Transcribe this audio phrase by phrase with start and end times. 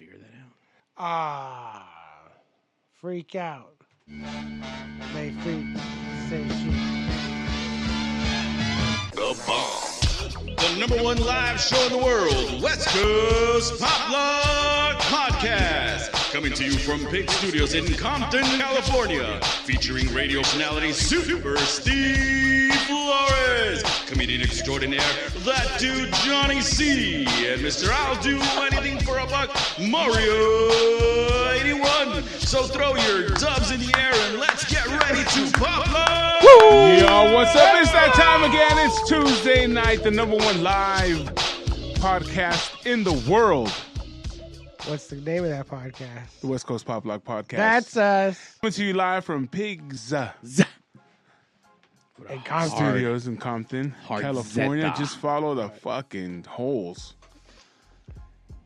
[0.00, 0.54] figure that out.
[0.96, 1.86] Ah,
[3.02, 3.74] freak out.
[4.08, 5.66] They freak.
[6.30, 6.72] Say shit.
[9.12, 10.56] The Bomb.
[10.56, 16.32] The number one live show in the world, West Coast Pop Lock Podcast.
[16.32, 19.38] Coming to you from Pig Studios in Compton, California.
[19.64, 22.69] Featuring radio personality Super Steve
[23.10, 23.82] Flores.
[24.06, 25.00] Comedian extraordinaire,
[25.44, 27.24] that dude Johnny C.
[27.24, 27.90] And Mr.
[27.90, 29.50] I'll do anything for a buck,
[29.80, 30.70] Mario
[31.50, 32.22] 81.
[32.38, 36.42] So throw your dubs in the air and let's get ready to pop lock.
[36.42, 37.80] Yo, what's up?
[37.82, 38.78] It's that time again.
[38.86, 41.18] It's Tuesday night, the number one live
[41.96, 43.72] podcast in the world,
[44.86, 46.40] What's the name of that podcast?
[46.40, 47.56] the West Coast Pop Lock Podcast.
[47.56, 48.56] That's us.
[48.60, 50.32] coming to you live from Pigs uh,
[52.28, 52.78] And Compton.
[52.78, 54.84] Studios in Compton, Hard California.
[54.84, 54.98] Zeta.
[54.98, 57.14] Just follow the fucking holes.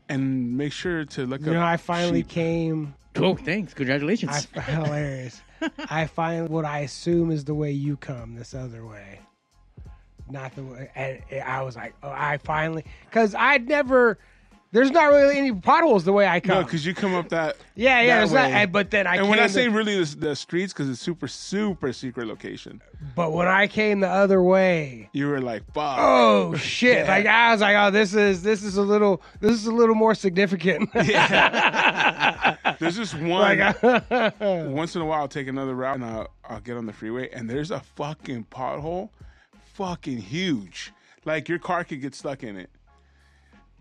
[0.09, 1.63] And make sure to look You know.
[1.63, 2.29] I finally sheep.
[2.29, 2.93] came.
[3.15, 3.73] Oh, thanks.
[3.73, 4.47] Congratulations.
[4.55, 5.41] I hilarious.
[5.89, 9.19] I find what I assume is the way you come this other way,
[10.29, 10.91] not the way.
[10.95, 14.19] And I was like, oh, I finally because I'd never.
[14.75, 16.57] There's not really any potholes the way I come.
[16.57, 17.55] No, because you come up that.
[17.75, 18.07] yeah, yeah.
[18.07, 18.65] that There's not, way.
[18.65, 20.99] but then I and came when I the- say really the, the streets, because it's
[20.99, 22.81] super, super secret location,
[23.15, 25.97] but when I came the other way, you were like, fuck.
[26.01, 27.07] oh shit!
[27.07, 29.95] Like I was like, oh, this is this is a little this is a little
[29.95, 30.89] more significant.
[30.93, 31.07] There's
[32.97, 33.57] just one.
[33.57, 33.81] like,
[34.41, 37.29] once in a while, I'll take another route and I'll, I'll get on the freeway,
[37.31, 39.07] and there's a fucking pothole,
[39.73, 40.91] fucking huge.
[41.23, 42.69] Like your car could get stuck in it.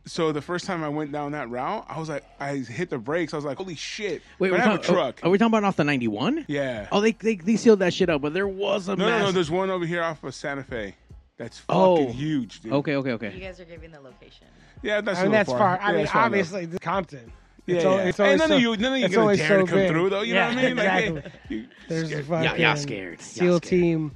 [0.06, 2.98] So the first time I went down that route, I was like, I hit the
[2.98, 3.32] brakes.
[3.32, 4.20] I was like, holy shit!
[4.38, 5.20] Wait, we're I have a talking- oh, truck.
[5.22, 6.44] Are we talking about off the 91?
[6.48, 6.88] yeah.
[6.92, 9.32] Oh, they, they they sealed that shit up, but there was a no, no, no.
[9.32, 10.94] There's one over here off of Santa Fe.
[11.38, 11.96] That's oh.
[11.96, 12.12] fucking Oh.
[12.12, 12.72] huge, dude.
[12.74, 13.32] Okay, okay, okay.
[13.34, 14.46] You guys are giving the location.
[14.82, 15.18] Yeah, that's.
[15.18, 15.80] I a mean, little that's far.
[15.80, 17.32] I Yeah, mean, far obviously, the Compton.
[17.66, 17.90] Yeah, It's yeah.
[17.90, 19.48] only- it's Hey, only none so- of you, none of you it's gonna only dare
[19.48, 19.90] so to come big.
[19.90, 20.20] through, though.
[20.20, 20.76] You Yeah, know what I mean?
[20.76, 21.32] Like, hey, exactly.
[21.56, 22.26] you- There's a scared.
[22.26, 23.18] fucking Yeah, y'all scared.
[23.20, 23.62] Y'all SEAL scared.
[23.62, 24.12] team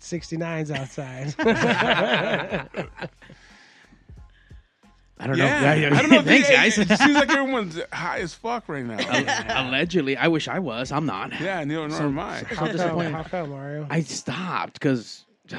[0.00, 1.34] 69's outside.
[5.20, 5.44] I don't know.
[5.44, 5.98] Yeah, Yeah, yeah.
[5.98, 6.22] I don't know.
[6.22, 6.78] Thanks, Hey, guys.
[6.78, 8.96] It seems like everyone's high as fuck right now.
[9.68, 10.90] Allegedly, I wish I was.
[10.90, 11.38] I'm not.
[11.40, 12.38] yeah, no, nor am I.
[12.38, 13.12] How how, come, disappointing.
[13.12, 13.86] how come, Mario?
[13.90, 15.58] I stopped because uh,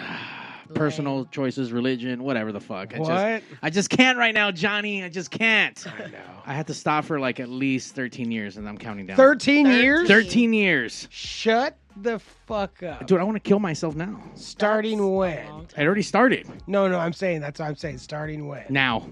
[0.74, 2.96] personal choices, religion, whatever the fuck.
[2.96, 3.08] I What?
[3.08, 5.04] just, I just can't right now, Johnny.
[5.04, 5.86] I just can't.
[5.88, 6.18] I know.
[6.46, 9.18] I had to stop for like at least 13 years, and I'm counting down.
[9.18, 10.08] 13 years?
[10.08, 11.08] 13 years.
[11.12, 13.06] Shut the fuck up.
[13.06, 14.20] Dude, I want to kill myself now.
[14.34, 15.48] Starting That's when?
[15.50, 16.48] long It already started.
[16.66, 18.00] No, no, I'm saying that's what I'm saying.
[18.00, 18.66] Starting when?
[18.70, 19.08] Now.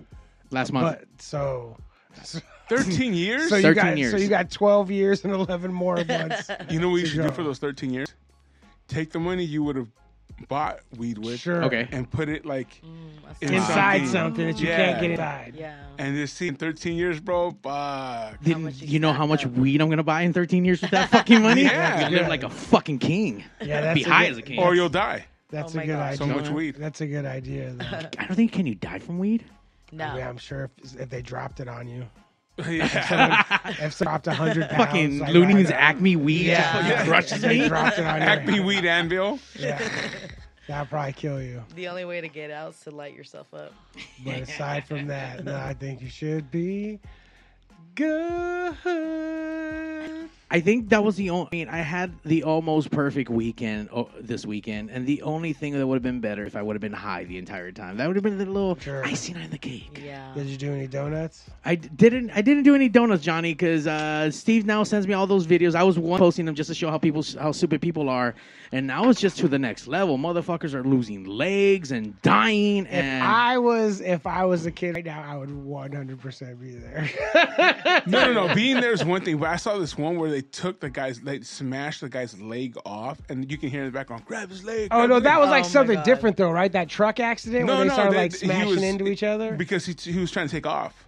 [0.51, 0.97] Last month.
[0.99, 1.77] But so,
[2.69, 3.49] Thirteen years.
[3.49, 6.49] so you 13 got so you got 12 years and 11 more months.
[6.69, 8.13] You know what you to should do for those 13 years?
[8.87, 9.87] Take the money you would have
[10.47, 11.63] bought weed with Sure.
[11.65, 11.87] Okay.
[11.91, 13.09] and put it like mm,
[13.41, 14.07] That's Inside Something.
[14.07, 14.77] something that you Yeah.
[14.77, 15.53] can't get inside.
[15.57, 15.75] Yeah.
[15.97, 17.51] and just see in 13 years, bro.
[17.63, 18.41] Fuck.
[18.43, 19.51] Didn't much you you know how much up.
[19.53, 21.63] weed I'm gonna buy in 13 years with that fucking money?
[21.63, 22.03] Yeah.
[22.05, 23.43] I'm live like a fucking king.
[23.61, 24.59] Yeah, that's Be high good- as a king.
[24.59, 25.25] Or you'll die.
[25.49, 26.17] That's Oh a my good gosh.
[26.19, 26.75] So much weed.
[26.75, 27.71] That's a good idea.
[27.71, 27.85] Though.
[28.19, 29.43] I don't think can you die from weed?
[29.91, 30.05] No.
[30.05, 32.05] I mean, I'm sure if, if they dropped it on you,
[32.67, 33.45] yeah.
[33.79, 36.73] if they dropped a 100 pounds, fucking like, Looney's Acme weed Yeah.
[36.81, 37.67] just fucking crushes me.
[37.67, 38.27] dropped it on you.
[38.27, 39.39] Acme weed anvil.
[39.57, 39.81] Yeah.
[40.67, 41.63] That'd probably kill you.
[41.75, 43.73] The only way to get out is to light yourself up.
[44.23, 46.99] But aside from that, no, I think you should be
[47.95, 48.75] good.
[50.51, 51.47] I think that was the only.
[51.51, 55.73] I mean, I had the almost perfect weekend oh, this weekend, and the only thing
[55.77, 57.97] that would have been better if I would have been high the entire time.
[57.97, 59.05] That would have been the little Sure.
[59.05, 60.01] icing on the cake.
[60.03, 60.31] Yeah.
[60.33, 61.45] Did you do any donuts?
[61.65, 62.31] I d- didn't.
[62.31, 65.75] I didn't do any donuts, Johnny, because uh, Steve now sends me all those videos.
[65.75, 68.33] I was one posting them just to show how people, how stupid people are,
[68.71, 70.17] and now it's just to the next level.
[70.17, 74.95] Motherfuckers are losing legs and dying, If and I was if I was a kid
[74.95, 77.07] right now, I would 100% be there.
[78.07, 78.55] No, no, no.
[78.55, 81.19] Being there is one thing, but I saw this one where they took the guy's,
[81.21, 84.63] they smashed the guy's leg off, and you can hear in the background, grab his
[84.63, 84.89] leg.
[84.91, 86.71] oh no, that leg." was like Oh, something different though, right?
[86.71, 89.53] That truck accident where they started they- like he smashing was- into each other.
[89.55, 91.05] because he he was trying to take off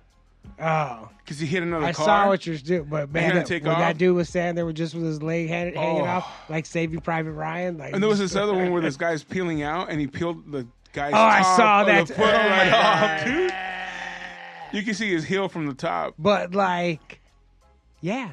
[0.60, 2.06] Oh, because he hit another I car.
[2.06, 3.80] saw what you're doing, but man, that, take when off?
[3.80, 6.06] that dude was standing there with just with his leg hanging, hanging Oh.
[6.06, 7.78] off, like Saving Private Ryan.
[7.78, 10.52] Like, And there was this other one where this guy's peeling out, and he peeled
[10.52, 11.14] the guy's.
[11.14, 12.08] Oh, I saw of that.
[12.08, 13.54] The foot right off, dude.
[14.74, 16.14] You can see his heel from the top.
[16.18, 17.20] but like,
[18.00, 18.32] yeah,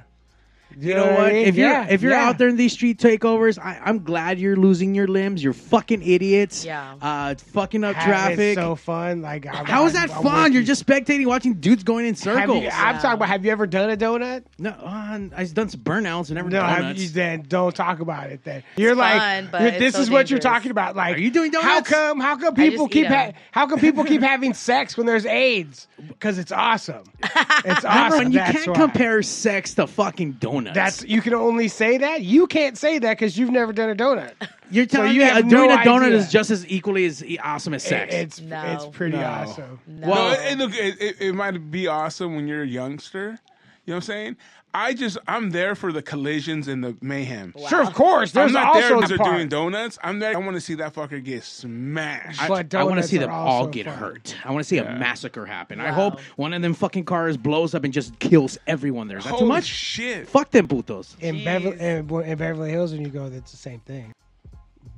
[0.80, 1.32] You know what?
[1.32, 2.28] If you're if you're yeah.
[2.28, 5.42] out there in these street takeovers, I, I'm glad you're losing your limbs.
[5.42, 6.64] You're fucking idiots.
[6.64, 6.94] Yeah.
[7.02, 8.38] Uh, fucking up Ha- traffic.
[8.38, 9.20] It's so fun.
[9.22, 10.52] Like, I'm, How is that I'm- I'm fun?
[10.52, 12.62] You're just spectating, watching dudes going in circles.
[12.62, 13.28] you, I'm talking about.
[13.28, 14.44] Have you ever done a donut?
[14.58, 17.00] no, uh, I've done some burnouts and never No, have donuts.
[17.02, 18.44] you, then don't talk about it.
[18.44, 20.94] Then you're It's like, fun, but you're- this so is what you're talking about.
[20.94, 21.69] Like, Are you doing donuts?
[21.69, 22.20] How come?
[22.20, 23.06] How come people keep?
[23.06, 25.88] Ha- how come people keep having sex when there's AIDS?
[26.06, 27.04] Because it's awesome.
[27.64, 28.19] It's awesome.
[28.19, 28.74] when you That's can't why.
[28.74, 30.68] compare sex to fucking donuts.
[30.75, 32.23] That's you can only say that.
[32.23, 34.32] You can't say that because you've never done a donut.
[34.70, 36.19] you're telling you me have doing no a donut idea.
[36.19, 38.12] is just as equally as awesome as sex.
[38.15, 38.62] It- it's No.
[38.65, 39.25] it's pretty No.
[39.25, 39.81] awesome.
[39.87, 40.09] No.
[40.09, 43.38] Well, it, it, look, it, it, it might be awesome when you're a youngster.
[43.88, 44.37] You know what I'm saying?
[44.75, 47.55] I just I'm there for the collisions and the mayhem.
[47.70, 48.32] Sure, of course.
[48.32, 49.37] There's I'm not also there because they're part.
[49.37, 49.99] doing donuts.
[50.02, 50.37] I'm there.
[50.37, 52.43] I want to see that fucker get smashed.
[52.43, 53.94] I, I want to see them all get fun.
[53.94, 54.37] hurt.
[54.44, 55.81] I want to see a massacre happen.
[55.81, 59.17] I hope one of them fucking cars blows up and just kills everyone there.
[59.17, 59.64] Is that Holy too much?
[59.64, 60.29] shit!
[60.29, 61.19] Fuck them putos.
[61.20, 61.44] in Jeez.
[61.46, 64.12] Beverly in, in Beverly Hills when you go, that's the same thing.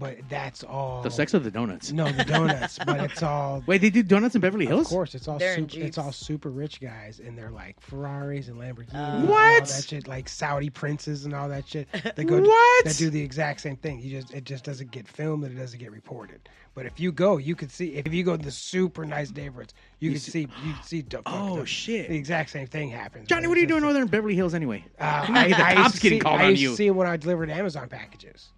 [0.00, 1.02] But that's all.
[1.02, 1.93] The sex of the donuts.
[1.93, 2.79] No, the donuts.
[2.85, 3.62] but it's all.
[3.67, 4.87] Wait, they do donuts in Beverly Hills?
[4.87, 7.79] Of course, it's all They're in super, it's all super rich guys, and they're like
[7.81, 8.94] Ferraris and Lamborghinis.
[8.94, 9.67] Uh, and all What?
[9.67, 11.87] that shit, like Saudi princes and all that shit.
[12.17, 12.85] They go What?
[12.87, 14.00] that do the exact same thing.
[14.00, 16.49] You just it just doesn't get filmed and it doesn't get reported.
[16.75, 17.94] But if you go, you could see.
[17.97, 20.41] If you go to the super nice neighborhoods, you, can see.
[20.64, 21.02] You can see.
[21.02, 22.08] The, Oh, the, shit.
[22.08, 23.29] The exact same thing happens.
[23.29, 24.82] Johnny, but what are you it's doing just- over there in Beverly Hills anyway?
[24.99, 26.62] Uh, You might get the I cops used to getting see- called I on used
[26.62, 26.70] you.
[26.70, 28.49] to see it when I delivered Amazon packages.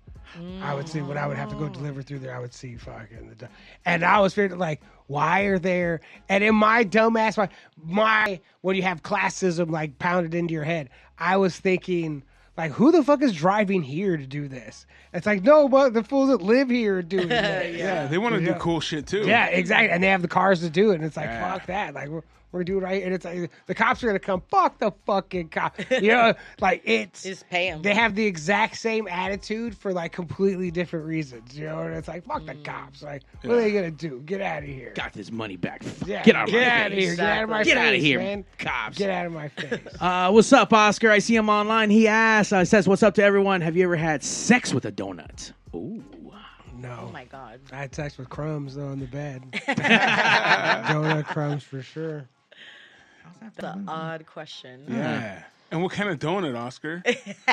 [0.62, 1.72] I would see when I would have to go mm.
[1.72, 2.34] deliver through there.
[2.34, 3.48] I would see fucking the,
[3.84, 6.00] and I was fearing like, why are there?
[6.28, 7.48] And in my dumbass, my,
[7.84, 10.88] my when you have classism like pounded into your head,
[11.18, 12.22] I was thinking
[12.56, 14.86] like, who the fuck is driving here to do this?
[15.12, 17.74] It's like, no, but the fools that live here are doing that.
[17.74, 18.54] Yeah, they want to Yeah.
[18.54, 19.26] do cool shit too.
[19.26, 19.90] Yeah, exactly.
[19.90, 20.96] And they have the cars to do it.
[20.96, 21.52] And it's like, Yeah.
[21.52, 21.94] fuck that.
[21.94, 22.08] Like,
[22.52, 23.02] we're, we're doing right.
[23.02, 24.42] And it's like, the cops are to come.
[24.50, 25.78] Fuck the fucking cop.
[25.90, 27.22] You know, like, it's.
[27.22, 27.82] Just pay 'em.
[27.82, 31.58] They have the exact same attitude for, like, completely different reasons.
[31.58, 32.64] You know, and it's like, fuck the Mm.
[32.64, 33.02] cops.
[33.02, 34.20] Like, what are they going to do?
[34.26, 34.92] Get out of here.
[34.94, 35.82] Got this money back.
[36.06, 37.04] Yeah, Get out of get my out of face.
[37.06, 37.16] here.
[37.16, 37.86] Get out of my Get face.
[37.88, 38.44] out of here, man.
[38.58, 38.98] cops.
[38.98, 39.80] Get out of my face.
[40.00, 41.10] Uh, what's up, Oscar?
[41.10, 41.88] I see him online.
[41.90, 43.60] He asks, uh, says, "What's up to everyone?
[43.60, 46.02] Have you ever had sex with a donut?" Ooh,
[46.76, 47.06] No.
[47.08, 47.60] Oh my god.
[47.72, 49.42] I had sex with crumbs, though, in the bed.
[49.66, 52.28] Donut crumbs for sure.
[53.40, 54.84] That's an odd question.
[54.88, 55.42] yeah.
[55.70, 57.02] And what kind of donut, Oscar?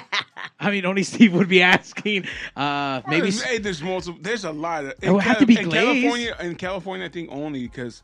[0.60, 2.26] I mean, only Steve would be asking.
[2.56, 4.20] Uh, maybe Maybe hey, there's multiple.
[4.22, 4.94] There's a lot of.
[5.02, 6.02] It would have to be in glazed.
[6.02, 6.36] California.
[6.42, 8.04] In California, I think only because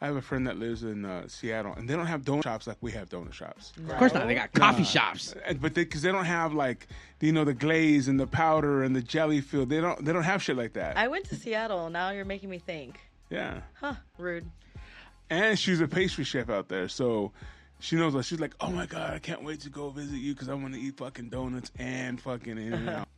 [0.00, 2.66] I have a friend that lives in uh, Seattle, and they don't have donut shops
[2.66, 3.74] like we have donut shops.
[3.76, 4.26] of course not.
[4.26, 5.34] They got coffee shops.
[5.44, 6.86] And- But because they, don't have like
[7.20, 10.22] you know the glaze and the powder and the jelly filled, they don't they don't
[10.22, 10.96] have shit like that.
[10.96, 11.90] I went to Seattle.
[11.90, 12.98] Now you're making me think.
[13.28, 13.60] yeah.
[13.74, 13.96] Huh.
[14.16, 14.46] Rude.
[15.30, 17.30] And she's a pastry chef out there, so
[17.78, 18.26] she knows.
[18.26, 20.74] She's like, "Oh my god, I can't wait to go visit you because I want
[20.74, 22.98] to eat fucking donuts and fucking in and uh-huh.
[23.00, 23.08] out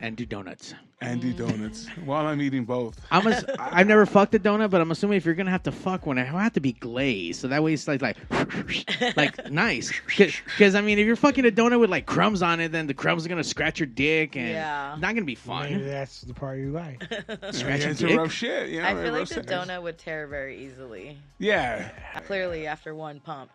[0.00, 0.74] And do donuts.
[1.00, 1.36] and do mm.
[1.48, 5.16] donuts while I'm eating both." I'm a, I've never fucked a donut, but I'm assuming
[5.16, 7.72] if you're gonna have to fuck one, it have to be glazed, so that way
[7.74, 8.16] it's like like
[9.16, 9.92] like nice.
[10.06, 12.94] Because I mean, if you're fucking a donut with like crumbs on it, then the
[12.94, 14.96] crumbs are gonna scratch your dick, and Yeah.
[15.00, 15.86] not gonna be Maybe fun.
[15.86, 17.02] that's the part you like.
[17.50, 18.10] Scratch Yeah, your it's dick.
[18.10, 18.68] a rough shit.
[18.70, 19.46] You know, I a feel like the sex.
[19.52, 21.18] donut would tear very easily.
[21.38, 21.90] Yeah,
[22.26, 23.50] Clearly, after one pump.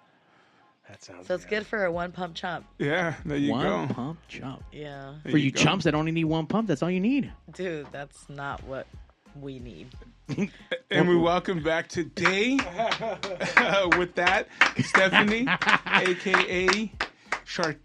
[0.90, 2.66] That sounds So it's good for a one pump chump.
[2.78, 3.16] yeah.
[3.26, 3.94] There you one go.
[3.94, 4.64] pump chump.
[4.72, 5.16] Yeah.
[5.24, 5.60] There For you go.
[5.62, 7.32] chumps that only need one pump, that's all you need.
[7.54, 8.88] Dude, that's not what
[9.40, 9.88] we need.
[10.92, 12.52] And we welcome back today
[13.98, 14.48] with that
[14.84, 15.48] Stephanie,
[15.88, 16.92] aka
[17.46, 17.78] Shark.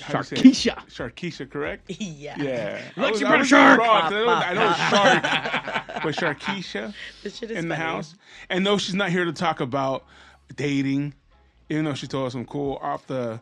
[0.00, 0.42] how do you say it?
[0.42, 0.76] Sharkeisha.
[0.88, 1.90] Sharkeisha, correct?
[2.00, 2.34] yeah.
[2.40, 2.80] Yeah.
[2.96, 3.78] Look, I you I brought a was shark.
[3.80, 7.68] wrong, 'cause I know, Pop, I know it's shark, but Sharkeisha This shit is in
[7.68, 8.14] the house.
[8.48, 10.06] And no, she's not here to talk about
[10.56, 11.12] dating,
[11.72, 13.40] even though she told us some cool off the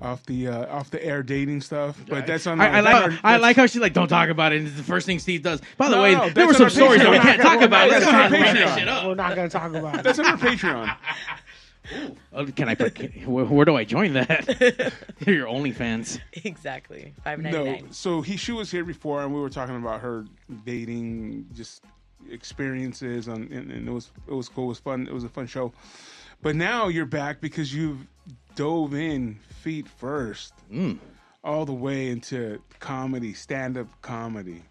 [0.00, 2.00] off the uh, off the air dating stuff.
[2.08, 2.60] But that's on.
[2.60, 4.58] I, I like on our- I like how she's like, don't talk about it.
[4.58, 5.60] And it's the first thing Steve does.
[5.76, 7.90] By the No, way, there were some stories that we can't talk about.
[7.90, 8.78] That's Let's on not that Patreon.
[8.78, 9.06] shit up.
[9.06, 10.02] We're not going to talk about it.
[10.02, 10.96] That's on our Patreon.
[12.32, 12.98] Oh, can I put?
[13.26, 14.48] Where, where do I join that?
[15.26, 16.18] You're your OnlyFans.
[16.32, 17.12] Exactly.
[17.22, 20.24] Five ninety No, so he she was here before, and we were talking about her
[20.64, 21.84] dating, just
[22.30, 24.64] experiences, on, and, and it was it was cool.
[24.64, 25.06] It was fun.
[25.06, 25.74] It was a fun show.
[26.44, 28.06] But now you're back because you've
[28.54, 30.52] dove in feet first,
[31.42, 34.62] all the way into comedy, stand up comedy.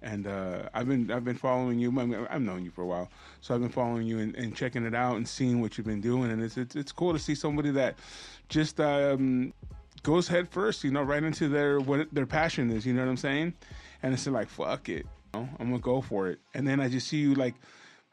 [0.00, 1.90] And uh, I've been I've been following you.
[2.30, 3.10] I've known you for a while,
[3.42, 6.00] so I've been following you and, and checking it out and seeing what you've been
[6.00, 6.30] doing.
[6.30, 7.96] And it's it's, it's cool to see somebody that
[8.48, 9.52] just um,
[10.02, 12.86] goes head first, you know, right into their what their passion is.
[12.86, 13.52] You know what I'm saying?
[14.02, 15.04] And it's like fuck it,
[15.34, 16.38] you know, I'm gonna go for it.
[16.54, 17.54] And then I just see you like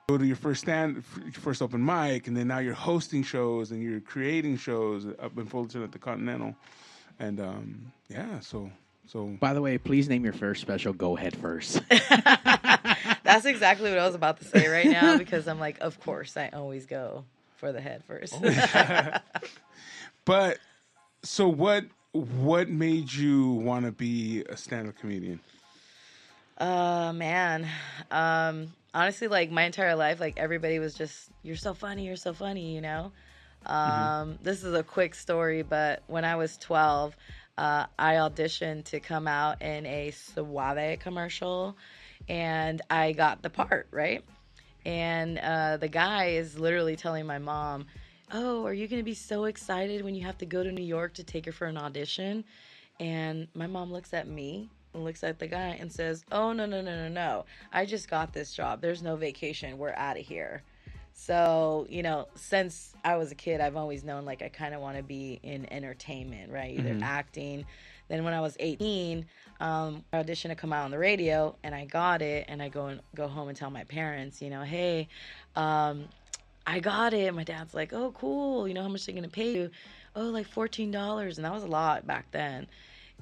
[0.09, 3.83] go to your first stand, first open mic, and then now you're hosting shows and
[3.83, 6.55] you're creating shows up in Fullerton at the Continental.
[7.19, 8.71] and um, yeah, so
[9.05, 11.81] so By the way, please name your first special "Go Head First.
[11.89, 16.35] That's exactly what I was about to say right now because I'm like, of course,
[16.37, 17.25] I always go
[17.57, 18.35] for the head first.
[20.25, 20.59] But
[21.23, 21.85] so what?
[22.11, 25.39] What made you want to be a stand-up comedian?
[26.57, 27.67] Uh man.
[28.11, 32.33] Um honestly like my entire life like everybody was just you're so funny, you're so
[32.33, 33.11] funny, you know.
[33.65, 37.15] Um this is a quick story but when I was 12
[37.59, 41.75] uh, I auditioned to come out in a Suave commercial
[42.29, 44.23] and I got the part, right?
[44.85, 47.85] And uh, the guy is literally telling my mom,
[48.31, 50.83] Oh, are you going to be so excited when you have to go to New
[50.83, 52.45] York to take her for an audition?
[52.99, 56.65] And my mom looks at me and looks at the guy and says, Oh, no,
[56.65, 57.45] no, no, no, no.
[57.71, 58.81] I just got this job.
[58.81, 59.77] There's no vacation.
[59.77, 60.63] We're out of here.
[61.13, 64.79] So, you know, since I was a kid, I've always known like I kind of
[64.79, 66.79] want to be in entertainment, right?
[66.79, 67.65] Either acting.
[68.07, 69.25] Then when I was 18,
[69.59, 72.45] um, I auditioned to come out on the radio and I got it.
[72.47, 75.09] And I go and go home and tell my parents, you know, hey,
[75.55, 76.05] um,
[76.65, 77.33] I got it.
[77.33, 78.67] My dad's like, oh, cool.
[78.67, 79.71] You know, how much they going to pay you?
[80.15, 81.35] Oh, like $14.
[81.35, 82.67] And that was a lot back then.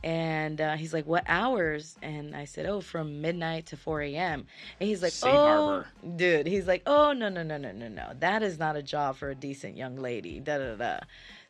[0.04, 1.98] And uh, he's like, what hours?
[2.01, 4.46] And I said, oh, from midnight to 4 a.m.
[4.80, 5.88] And he's like, Safe oh, harbor.
[6.16, 6.48] dude.
[6.48, 8.12] He's like, oh, no, no, no, no, no, no.
[8.20, 10.39] That is not a job for a decent young lady.
[10.39, 11.00] Da da da.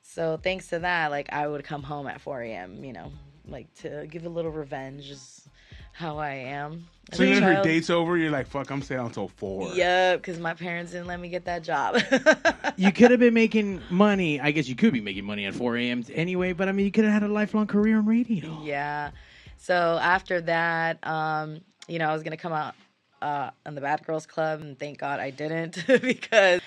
[0.01, 3.11] So thanks to that, like, I would come home at 4 a.m., you know,
[3.47, 5.47] like to give a little revenge is
[5.97, 6.87] how I am.
[7.11, 9.73] As So a even if your date's over, you're like, "Fuck, I'm staying until 4.
[9.73, 11.95] Yep, because my parents didn't let me get that job.
[12.77, 14.39] you could have been making money.
[14.39, 16.03] I guess you could be making money at 4 a.m.
[16.13, 18.61] anyway, but I mean, you could have had a lifelong career in radio.
[18.63, 19.11] yeah.
[19.57, 22.75] So after that, um, you know, I was gonna come out
[23.21, 26.61] uh, on the Bad Girls Club, and thank God I didn't because,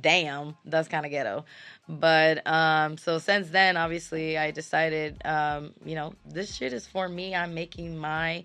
[0.00, 1.44] damn, that's kind of ghetto.
[1.88, 7.08] But um, so since then, obviously, I decided, um, you know, this shit is for
[7.08, 7.34] me.
[7.34, 8.44] I'm making my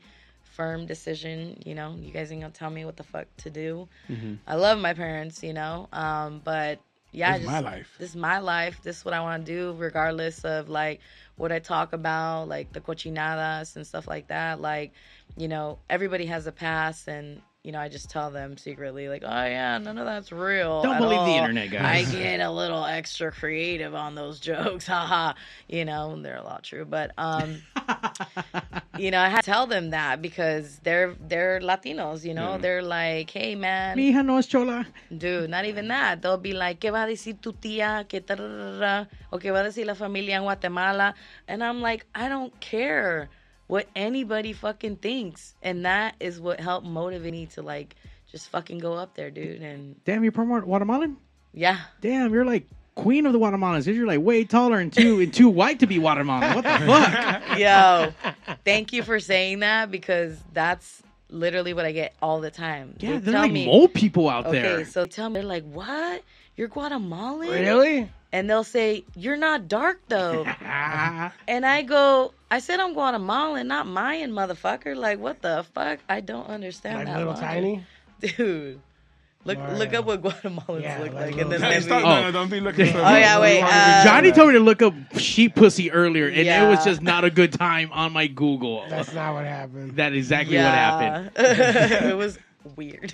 [0.58, 1.62] firm decision.
[1.66, 3.88] You know, you guys ain't gonna tell me what the fuck to do.
[4.48, 6.80] I love my parents, you know, um, but
[7.12, 7.90] yeah, This is just- my life.
[8.00, 8.76] This is my life.
[8.84, 11.00] This is what I want to do, regardless of like
[11.38, 14.60] what I talk about, like the cochinadas and stuff like that.
[14.60, 14.92] Like,
[15.38, 19.24] you know, everybody has a past, and you know, I just tell them secretly, like,
[19.25, 20.83] oh yeah, none of that's real.
[20.83, 22.07] Don't believe the internet, guys.
[22.07, 25.33] I get a little extra creative on those jokes, haha.
[25.67, 27.62] You know, they're a lot true, but um,
[28.97, 32.24] you know, I had to tell them that because they're they're Latinos.
[32.24, 34.88] You know, they're like, hey man, Mi hija no es chola.
[35.17, 36.21] Dude, not even that.
[36.21, 38.05] They'll be like, ¿qué va a decir tu tía?
[38.07, 39.09] ¿Qué tararara?
[39.33, 41.15] O qué va a decir la familia en Guatemala?
[41.50, 43.27] And I'm like, I don't care
[43.67, 45.53] what anybody fucking thinks.
[45.62, 47.95] And that is what helped motivate me to like
[48.31, 49.62] just fucking go up there, dude.
[49.62, 51.17] And Damn, you're from Guatemalan?
[51.53, 51.79] yeah.
[52.01, 53.86] Damn, you're like queen of the Guatemalans.
[53.93, 56.55] You're like way taller and too and too white to be Guatemalan.
[56.55, 57.59] What the fuck?
[57.59, 58.33] Yo,
[58.65, 62.95] thank you for saying that because that's literally what I get all the time.
[63.00, 64.86] Yeah, They they're tell like me, mole people out Okay, there.
[64.86, 66.24] so tell me, they're like, what?
[66.55, 67.50] You're Guatemalan?
[67.50, 68.09] Really?
[68.38, 70.46] And they'll say, you're not dark though.
[71.48, 74.96] And I go, I said I'm Guatemalan, not Mayan, motherfucker.
[74.96, 76.00] Like, what the fuck?
[76.08, 77.17] I don't understand Like that.
[77.17, 77.46] little logic.
[77.48, 77.84] tiny?
[78.20, 78.79] dude.
[79.46, 82.03] Look, look up what Guatemalans Yeah, look like like, and then little Hey, let stop,
[82.03, 82.22] me- no, Oh.
[82.24, 82.98] no, don't be looking for.
[83.00, 86.67] Oh, yeah, wait, uh, Johnny told me to look up sheep pussy earlier, and it
[86.70, 88.86] was just not a good time on my Google.
[88.89, 89.96] That's not what happened.
[89.96, 91.32] That exactly what happened.
[91.38, 92.38] It was
[92.75, 93.13] weird.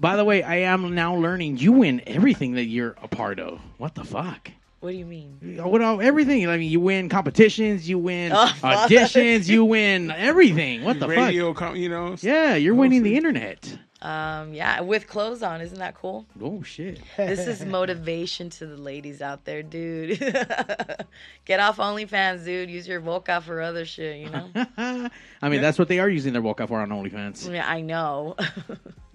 [0.00, 3.60] By the way, I am now learning you win everything that you're a part of.
[3.76, 4.50] What the fuck?
[4.84, 5.38] What do you mean?
[5.64, 6.46] What all, everything?
[6.46, 10.84] I mean, you win competitions, you win Oh, auditions, you win everything.
[10.84, 11.16] What the fuck?
[11.16, 12.16] radio, com- you know.
[12.20, 13.78] Yeah, you're winning the internet.
[14.04, 16.26] Um, yeah, with clothes on, isn't that cool?
[16.38, 17.00] Oh shit!
[17.16, 20.18] This is motivation to the ladies out there, dude.
[21.46, 22.68] Get off OnlyFans, dude.
[22.70, 24.50] Use your Volca for other shit, you know?
[25.40, 27.50] I mean, that's what they are using their Volca for on OnlyFans.
[27.50, 28.34] yeah, I know.
[28.38, 28.60] I Can't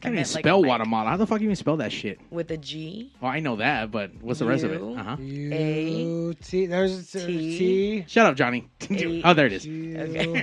[0.05, 1.10] even meant, like, spell like, Guatemala.
[1.12, 2.19] How the fuck you even spell that shit?
[2.31, 3.13] With a G.
[3.22, 4.81] Well, I know that, but what's the rest of it?
[4.81, 4.96] You.
[4.98, 5.17] Uh huh.
[5.19, 6.65] U T.
[6.65, 7.58] There's a T.
[7.60, 8.05] T.
[8.08, 8.67] Shut up, Johnny.
[8.89, 9.65] A- oh, there it is.
[9.67, 10.41] U-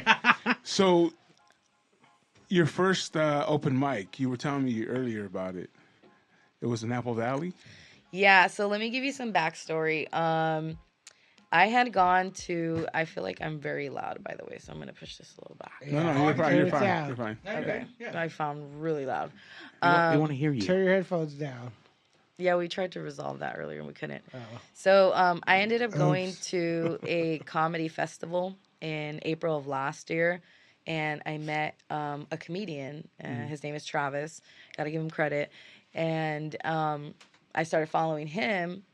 [0.62, 1.12] So,
[2.48, 5.70] your first uh, open mic, you were telling me earlier about it.
[6.60, 7.52] It was in Apple Valley.
[8.12, 10.12] Yeah, so let me give you some backstory.
[10.14, 10.78] Um,
[11.52, 12.86] I had gone to.
[12.94, 15.42] I feel like I'm very loud, by the way, so I'm gonna push this a
[15.42, 15.86] little back.
[15.86, 16.56] No, no, you're fine.
[16.56, 17.06] You're fine.
[17.06, 17.38] You're fine.
[17.46, 19.30] Okay, I found really loud.
[19.82, 20.62] We want- Um, want to hear you.
[20.62, 21.72] Turn your headphones down.
[22.38, 24.22] Yeah, we tried to resolve that earlier and we couldn't.
[24.34, 24.38] Oh.
[24.74, 30.42] So um, I ended up going to a comedy festival in April of last year,
[30.86, 33.08] and I met um, a comedian.
[33.22, 34.40] Uh, His name is Travis.
[34.76, 35.50] Got to give him credit.
[35.94, 37.14] And um,
[37.54, 38.84] I started following him,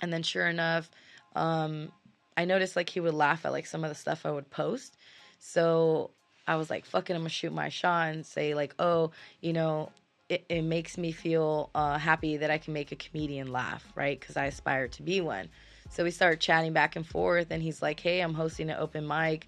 [0.00, 0.90] and then sure enough,
[1.36, 1.92] um,
[2.36, 4.96] I noticed like he would laugh at like some of the stuff I would post.
[5.38, 6.10] So
[6.46, 9.10] I was like, fucking, I'm gonna shoot my shot and say like, oh,
[9.40, 9.90] you know,
[10.28, 14.18] it, it makes me feel uh, happy that I can make a comedian laugh, right?
[14.18, 15.48] Because I aspire to be one.
[15.90, 19.06] So we started chatting back and forth, and he's like, hey, I'm hosting an open
[19.06, 19.46] mic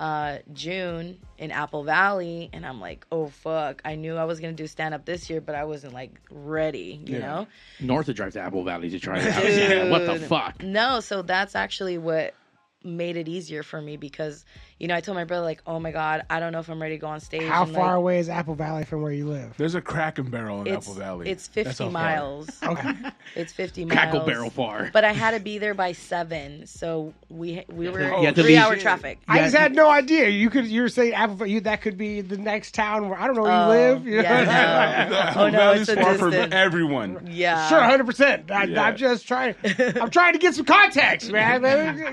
[0.00, 3.80] uh June in Apple Valley and I'm like, "Oh fuck.
[3.84, 7.00] I knew I was to do stand up this year, but I wasn't like ready,
[7.06, 7.26] you Yeah.
[7.26, 7.46] know?"
[7.80, 9.44] North to drive to Apple Valley to try it out.
[9.44, 10.62] Yeah, what the fuck?
[10.62, 12.34] No, so that's actually what
[12.82, 14.44] made it easier for me because
[14.78, 16.80] you know, I told my brother like, "Oh my god, I don't know if I'm
[16.80, 19.12] ready to go on stage." How and, far like, away is Apple Valley from where
[19.12, 19.54] you live?
[19.56, 21.30] There's a Cracker Barrel in It's Apple Valley.
[21.30, 22.50] it's 50 how miles.
[22.62, 22.92] Okay.
[23.36, 23.98] It's 50 miles.
[23.98, 24.90] Cracker Barrel far.
[24.92, 28.56] But I had to be there by 7, so we we were You had 3
[28.56, 29.18] hour traffic.
[29.26, 30.28] I just had no idea.
[30.28, 30.66] You could.
[30.66, 31.46] You're saying Apple.
[31.46, 34.06] You that could be the next town where I don't know where Oh, you live.
[34.06, 34.22] You know?
[34.22, 35.16] yeah, no.
[35.18, 37.28] Apple Oh, no, Valley's it's a far from everyone.
[37.30, 37.68] Yeah.
[37.68, 38.44] Sure, hundred percent.
[38.48, 38.82] Yeah.
[38.82, 39.54] I'm just trying.
[39.78, 41.62] I'm trying to get some context, man.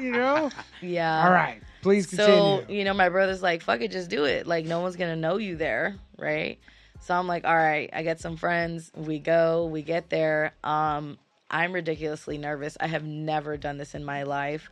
[0.04, 0.50] You know.
[0.82, 1.24] Yeah.
[1.26, 2.34] All right, please continue.
[2.34, 4.48] So, you know, my brother's like, fuck it, just do it.
[4.48, 6.60] Like, no one's going to know you there, right?
[7.02, 8.92] So I'm like, all right, I get some friends.
[8.96, 10.54] We go, we get there.
[10.64, 11.18] Um,
[11.50, 12.78] I'm ridiculously nervous.
[12.80, 14.70] I have never done this in my life.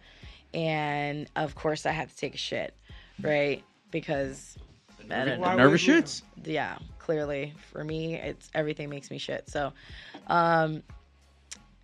[0.53, 2.73] And of course, I have to take a shit,
[3.21, 3.63] right?
[3.91, 4.57] Because,
[5.11, 5.55] I don't know.
[5.55, 6.21] Nervous would shits?
[6.43, 9.49] yeah, clearly for me, it's everything makes me shit.
[9.49, 9.73] So,
[10.27, 10.83] um,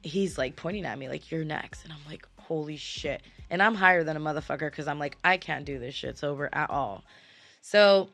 [0.04, 3.22] he's like pointing at me like you're next, and I'm like, holy shit.
[3.50, 6.50] And I'm higher than a motherfucker because I'm like, I can't do this shit sober
[6.52, 7.04] at all.
[7.62, 8.10] So,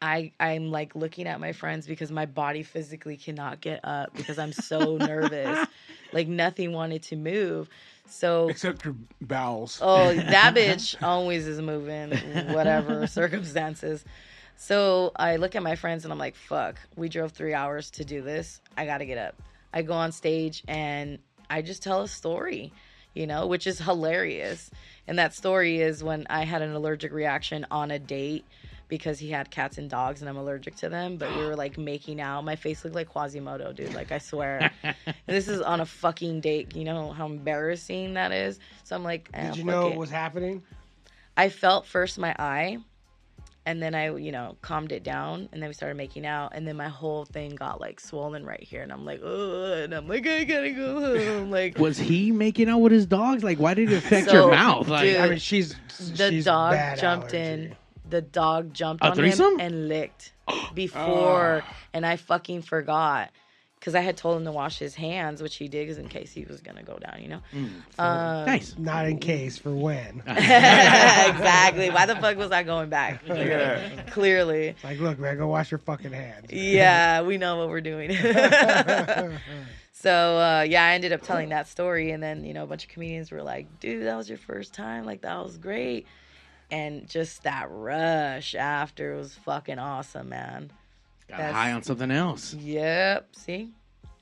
[0.00, 4.38] I I'm like looking at my friends because my body physically cannot get up because
[4.38, 5.66] I'm so nervous.
[6.12, 7.68] Like nothing wanted to move.
[8.08, 9.80] So Except your bowels.
[9.82, 12.10] Oh, that bitch always is moving,
[12.52, 14.04] whatever circumstances.
[14.56, 18.04] So I look at my friends and I'm like, fuck, we drove three hours to
[18.04, 18.60] do this.
[18.76, 19.34] I got to get up.
[19.72, 21.18] I go on stage and
[21.50, 22.72] I just tell a story,
[23.16, 24.70] you know, which is hilarious.
[25.08, 28.44] And that story is when I had an allergic reaction on a date
[28.88, 31.16] because he had cats and dogs and I'm allergic to them.
[31.16, 32.44] But we were like making out.
[32.44, 33.94] My face looked like Quasimodo, dude.
[33.94, 34.70] Like, I swear.
[35.26, 36.76] this is on a fucking date.
[36.76, 38.58] You know how embarrassing that is?
[38.84, 39.90] So I'm like, eh, Did you fuck know it.
[39.90, 40.62] what was happening?
[41.36, 42.78] I felt first my eye,
[43.66, 46.66] and then I, you know, calmed it down, and then we started making out, and
[46.66, 50.08] then my whole thing got like swollen right here, and I'm like, Ugh, and I'm
[50.08, 51.50] like, I gotta go home.
[51.50, 53.44] Like, Was he making out with his dogs?
[53.44, 54.88] Like, why did it affect So, your mouth?
[54.88, 57.38] Like, dude, I mean, she's the she's dog jumped allergy.
[57.38, 57.76] in.
[58.08, 59.54] The dog jumped A on threesome?
[59.54, 60.32] him and licked
[60.74, 61.76] before, ah.
[61.92, 63.30] and I fucking forgot.
[63.86, 66.32] Because I had told him to wash his hands, which he did, 'cause in case
[66.32, 67.40] he was gonna go down, you know.
[68.00, 68.74] Um, nice.
[68.76, 70.24] Not in case for when.
[70.26, 71.88] exactly.
[71.90, 73.22] Why the fuck was I going back?
[73.28, 74.02] Yeah.
[74.10, 74.74] Clearly.
[74.82, 76.52] Like, look, man, go wash your fucking hands.
[76.52, 78.10] yeah, we know what we're doing.
[79.92, 82.82] so uh, yeah, I ended up telling that story, and then you know a bunch
[82.82, 85.04] of comedians were like, "Dude, that was your first time.
[85.04, 86.06] Like that was great."
[86.72, 90.72] And just that rush after was fucking awesome, man.
[91.28, 92.54] Got That's- high on something else.
[92.54, 93.28] Yep.
[93.36, 93.70] See,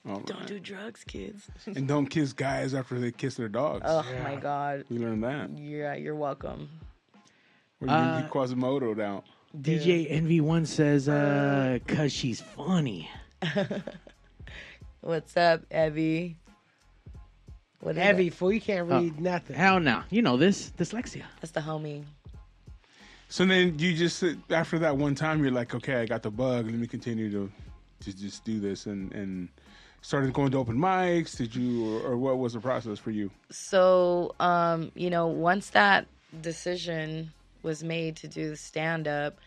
[0.07, 0.47] All don't right.
[0.47, 1.49] do drugs, kids.
[1.67, 3.83] And don't kiss guys after they kiss their dogs.
[3.87, 4.23] Oh Yeah.
[4.23, 4.85] my god.
[4.91, 5.51] You learned that.
[5.59, 6.69] Yeah, you're welcome.
[7.81, 9.23] Or you Uh, Quasimodo down.
[9.59, 13.09] DJ NV1 says, uh, cause she's funny.
[15.01, 16.37] What's up, Evie?
[17.81, 18.35] What Heavy it?
[18.35, 19.01] fool, you can't Oh.
[19.01, 19.57] read nothing.
[19.57, 20.03] Hell no.
[20.11, 20.71] You know this.
[20.77, 21.23] Dyslexia.
[21.41, 22.05] That's the homie.
[23.29, 26.67] So then you just after that one time you're like, okay, I got the bug.
[26.67, 27.51] Let me continue to
[28.01, 29.49] to just do this and and
[30.05, 31.35] started going to open mics.
[31.35, 33.31] Did you or, or what was the process for you?
[33.51, 36.07] so um you know once that
[36.41, 39.39] decision was made to do stand up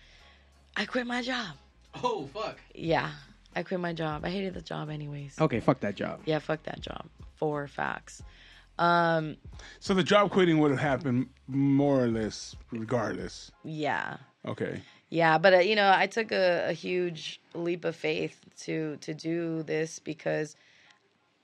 [0.75, 1.55] i quit my job
[2.03, 2.57] Oh, fuck.
[2.73, 3.11] yeah
[3.55, 6.21] i quit my job i hated the job anyways Okay, fuck that job.
[6.25, 8.21] yeah fuck that job for facts
[8.79, 9.35] um
[9.79, 13.51] So the job quitting would have happened more or less regardless.
[13.63, 14.81] yeah Okay.
[15.09, 19.13] Yeah but uh, you know i took a, a huge leap of faith to to
[19.13, 20.55] do this because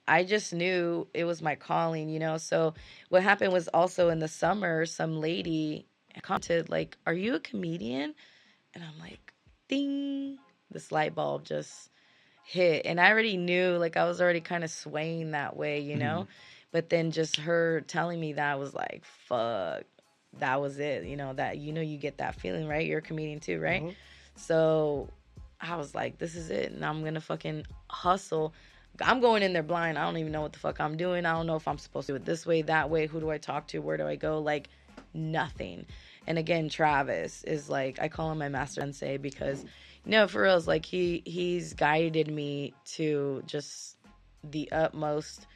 [0.06, 2.36] I just knew it was my calling, you know.
[2.36, 2.74] So
[3.08, 5.86] what happened was also in the summer, some lady
[6.22, 8.14] commented like, "Are you a comedian?"
[8.74, 9.32] And I'm like,
[9.68, 10.38] "Ding!"
[10.70, 11.90] This light bulb just
[12.42, 15.96] hit, and I already knew, like, I was already kind of swaying that way, you
[15.96, 16.26] know.
[16.72, 19.84] But then just her telling me that was like, "Fuck."
[20.40, 21.32] That was it, you know.
[21.32, 22.86] That you know, you get that feeling, right?
[22.86, 23.82] You're a comedian too, right?
[23.82, 23.92] Mm-hmm.
[24.36, 25.08] So
[25.60, 26.72] I was like, this is it.
[26.72, 28.52] And I'm to fucking hustle.
[29.00, 29.98] I'm going in there blind.
[29.98, 31.26] I don't even know what the fuck I'm doing.
[31.26, 33.06] I don't know if I'm supposed to do it this way, that way.
[33.06, 33.80] Who do I talk to?
[33.80, 34.38] Where do I go?
[34.38, 34.68] Like,
[35.12, 35.86] nothing.
[36.26, 39.64] And again, Travis is like, I call him my master sensei because,
[40.04, 43.96] you know, for real, it's like he, he's guided me to just
[44.42, 45.46] the utmost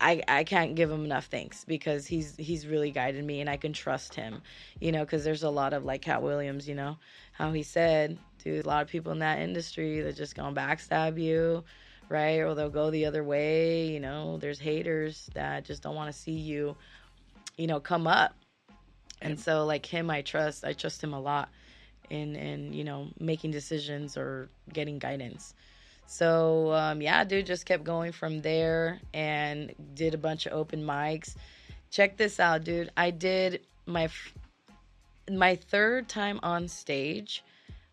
[0.00, 3.56] I, I can't give him enough thanks because he's he's really guided me and I
[3.56, 4.42] can trust him,
[4.80, 6.96] you know, because there's a lot of like Katt Williams, you know,
[7.32, 11.20] how he said, dude, a lot of people in that industry that just gonna backstab
[11.20, 11.64] you,
[12.08, 14.38] right, or they'll go the other way, you know.
[14.38, 16.76] There's haters that just don't want to see you,
[17.58, 18.34] you know, come up,
[19.20, 21.50] and so like him, I trust, I trust him a lot
[22.08, 25.54] in in you know making decisions or getting guidance.
[26.10, 30.82] So um, yeah, dude, just kept going from there and did a bunch of open
[30.84, 31.36] mics.
[31.92, 32.90] Check this out, dude.
[32.96, 34.34] I did my f-
[35.30, 37.44] my third time on stage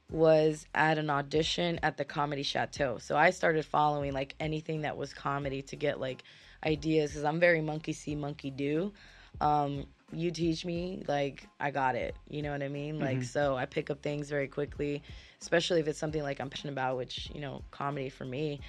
[0.09, 2.97] was at an audition at the Comedy Chateau.
[2.97, 6.23] So I started following like anything that was comedy to get like
[6.65, 8.93] ideas because I'm very monkey see, monkey do.
[9.39, 12.15] Um, you teach me, like I got it.
[12.27, 12.99] You know what I mean?
[12.99, 15.03] Like so I pick up things very quickly,
[15.41, 18.59] especially if it's something like I'm passionate about, which, you know, comedy for me.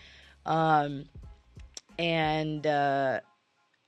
[0.46, 1.04] Um
[1.98, 3.20] and uh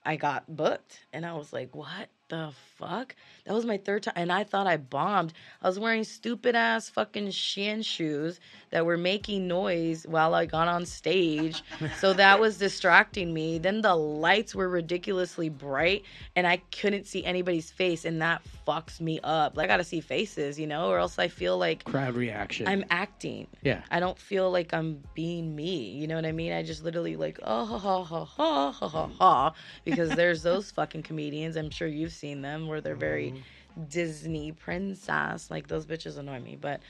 [0.05, 3.14] I got booked and I was like, what the fuck?
[3.51, 5.33] That was my third time and I thought I bombed.
[5.61, 8.39] I was wearing stupid ass fucking Shein shoes
[8.71, 11.61] that were making noise while I got on stage.
[11.99, 13.59] so that was distracting me.
[13.59, 16.05] Then the lights were ridiculously bright
[16.37, 19.57] and I couldn't see anybody's face and that fucks me up.
[19.57, 22.69] Like I gotta see faces, you know, or else I feel like Crowd reaction.
[22.69, 23.49] I'm acting.
[23.63, 23.83] yeah.
[23.91, 25.91] I don't feel like I'm being me.
[25.91, 26.53] You know what I mean?
[26.53, 30.71] I just literally like oh ha ha ha ha ha ha ha because there's those
[30.71, 31.57] fucking comedians.
[31.57, 33.39] I'm sure you've seen them where they're very
[33.89, 35.51] Disney princess.
[35.51, 36.57] Like those bitches annoy me.
[36.61, 36.81] But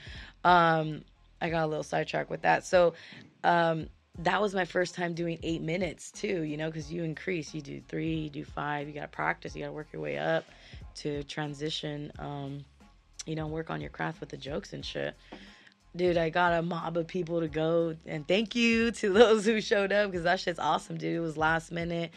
[0.43, 1.03] um
[1.41, 2.65] I got a little sidetracked with that.
[2.65, 2.93] So
[3.43, 3.87] um
[4.19, 7.61] that was my first time doing eight minutes too, you know, because you increase, you
[7.61, 10.17] do three, you do five, you got to practice, you got to work your way
[10.17, 10.43] up
[10.95, 12.65] to transition, um,
[13.25, 15.15] you know, work on your craft with the jokes and shit
[15.95, 19.61] dude, I got a mob of people to go, and thank you to those who
[19.61, 21.15] showed up because that shit's awesome, dude.
[21.15, 22.11] It was last minute,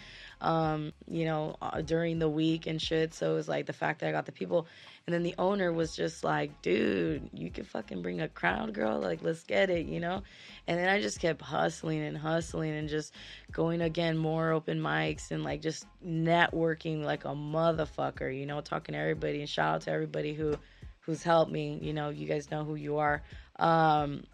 [0.44, 3.14] um, you know, uh, during the week and shit.
[3.14, 4.66] So it was like the fact that I got the people,
[5.06, 9.00] and then the owner was just like, dude, you can fucking bring a crowd, girl.
[9.00, 10.22] Like, let's get it, you know.
[10.66, 13.14] And then I just kept hustling and hustling and just
[13.50, 18.92] going again more open mics and like just networking like a motherfucker, you know, talking
[18.92, 20.56] to everybody and shout out to everybody who
[21.00, 21.78] who's helped me.
[21.80, 23.22] You know, you guys know who you are.
[23.58, 24.24] Um,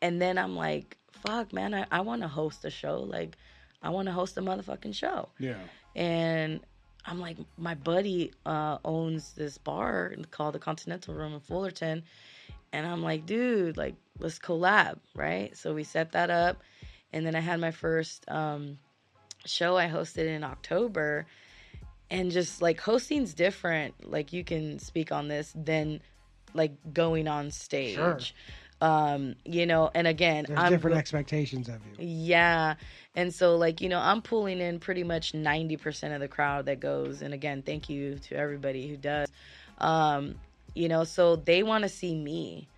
[0.00, 3.00] and then I'm like, fuck, man, I, I want to host a show.
[3.00, 3.36] Like,
[3.82, 5.28] I want to host a motherfucking show.
[5.38, 5.58] Yeah.
[5.94, 6.60] And
[7.04, 12.02] I'm like, my buddy uh, owns this bar called the Continental Room in Fullerton.
[12.72, 15.56] And I'm like, dude, like, let's collab, right?
[15.56, 16.62] So we set that up.
[17.12, 18.78] And then I had my first um,
[19.46, 21.26] show I hosted in October.
[22.10, 24.10] And just like hosting's different.
[24.10, 26.00] Like, you can speak on this than
[26.54, 27.94] like going on stage.
[27.94, 28.18] Sure.
[28.80, 32.06] Um, you know, and again, There's I'm different expectations of you.
[32.06, 32.74] yeah.
[33.16, 36.78] And so, like, you know, I'm pulling in pretty much 90% of the crowd that
[36.78, 37.20] goes.
[37.20, 39.28] And again, thank you to everybody who does.
[39.78, 40.36] Um,
[40.74, 42.68] you know, so they want to see me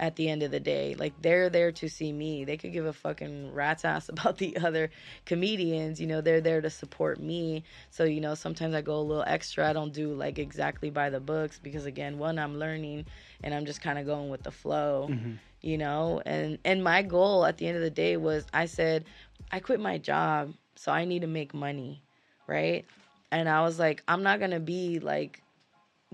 [0.00, 0.96] at the end of the day.
[0.98, 2.44] Like, they're there to see me.
[2.44, 4.90] They could give a fucking rat's ass about the other
[5.26, 6.00] comedians.
[6.00, 7.62] You know, they're there to support me.
[7.90, 9.68] So, you know, sometimes I go a little extra.
[9.68, 13.06] I don't do like exactly by the books because, again, one, I'm learning
[13.42, 15.32] and I'm just kind of going with the flow mm-hmm.
[15.60, 19.04] you know and and my goal at the end of the day was i said
[19.50, 22.02] i quit my job so i need to make money
[22.46, 22.84] right
[23.30, 25.42] and i was like i'm not gonna be like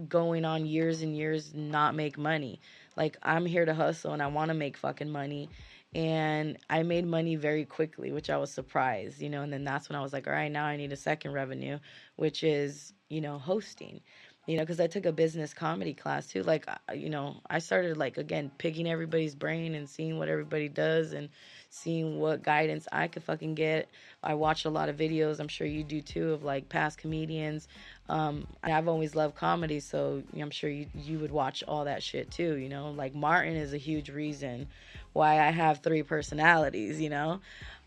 [0.08, 2.60] going on years and years not make money
[2.96, 5.48] like i'm here to hustle and i want to make fucking money.
[5.94, 9.88] And i made money very quickly which i was surprised you know and then that's
[9.88, 11.78] when i was like all right now i need a second revenue
[12.16, 14.00] which is you know hosting
[14.46, 17.58] you know because i took a business comedy class too like uh, you know i
[17.58, 21.28] started like again picking everybody's brain and seeing what everybody does and
[21.76, 23.88] seeing what guidance i could fucking get.
[24.22, 27.68] I watched a lot of videos i'm sure you do too of like past comedians.
[28.08, 32.30] Um i've always loved comedy so i'm sure you you would watch all that shit
[32.30, 32.90] too you know?
[32.90, 34.68] Like martin is a huge reason
[35.12, 37.40] why i have three personalities you know?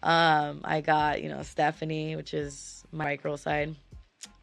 [0.04, 3.75] Um i got you know stephanie which is my girl side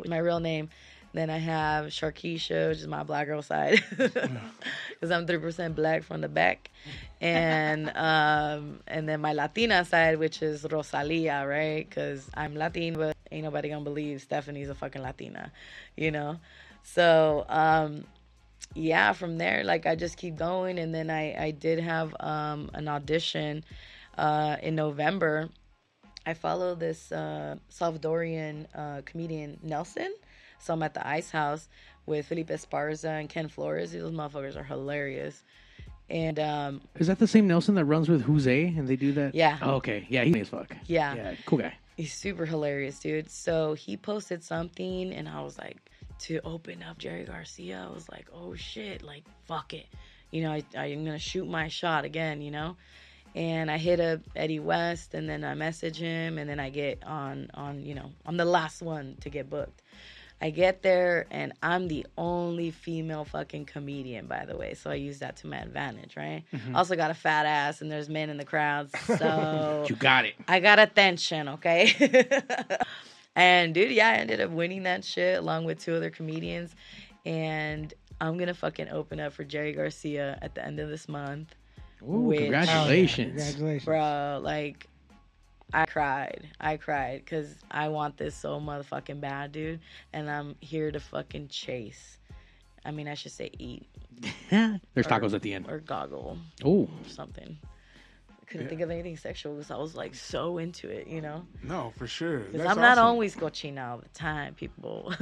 [0.06, 0.68] my real name
[1.16, 6.02] then I have Sharkeisha, which is my black girl side, because I'm three percent black
[6.02, 6.70] from the back,
[7.20, 11.88] and um, and then my Latina side, which is Rosalia, right?
[11.88, 15.52] Because I'm Latina, but ain't nobody gonna believe Stephanie's a fucking Latina,
[15.96, 16.38] you know.
[16.83, 18.05] So um,
[18.74, 22.70] yeah, from there, like I just keep going, and then I I did have um,
[22.74, 23.64] an audition
[24.18, 25.48] uh, in November.
[26.26, 30.12] I follow this uh, Salvadorian uh, comedian Nelson.
[30.59, 31.69] So I'm at the Ice House
[32.07, 33.92] with Felipe Esparza and Ken Flores.
[33.92, 35.42] Those motherfuckers are hilarious.
[36.09, 39.35] And um, Is that the same Nelson that runs with Jose and they do that?
[39.35, 39.59] Yeah.
[39.61, 40.07] Oh, okay.
[40.09, 40.77] Yeah, he's funny as fuck.
[40.87, 41.14] Yeah.
[41.14, 41.75] Yeah, cool guy.
[41.97, 43.31] He's super hilarious, dude.
[43.31, 45.79] So he posted something, and I was like,
[46.21, 49.87] to open up Jerry Garcia, I was like, oh shit, like fuck it,
[50.31, 52.77] you know, I, I'm gonna shoot my shot again, you know.
[53.35, 57.03] And I hit up Eddie West, and then I message him, and then I get
[57.05, 59.83] on on you know I'm the last one to get booked.
[60.40, 64.75] I get there and I'm the only female fucking comedian, by the way.
[64.75, 66.44] So I use that to my advantage, right?
[66.53, 66.77] Mm-hmm.
[66.77, 68.92] Also got a fat ass and there's men in the crowds.
[69.18, 70.35] So You got it.
[70.46, 72.29] I got attention, okay?
[73.37, 76.75] and dude, yeah, I ended up winning that shit along with two other comedians.
[77.25, 81.55] And I'm gonna fucking open up for Jerry Garcia at the end of this month.
[82.03, 83.33] Ooh, Which- congratulations.
[83.40, 83.85] Oh, congratulations.
[83.87, 84.87] Bro, like
[85.72, 86.48] I cried.
[86.61, 89.81] I cried because I want this so motherfucking bad, dude.
[90.12, 92.18] And I'm here to fucking chase.
[92.85, 93.87] I mean, I should say eat
[94.50, 95.66] There's tacos at the end.
[95.68, 97.59] or goggle Oh, something.
[98.31, 101.44] I couldn't think of anything sexual because I was like so into it, you know?
[101.64, 102.38] No, for sure.
[102.38, 103.05] Because I'm not awesome.
[103.07, 105.12] always cochina all the time, people.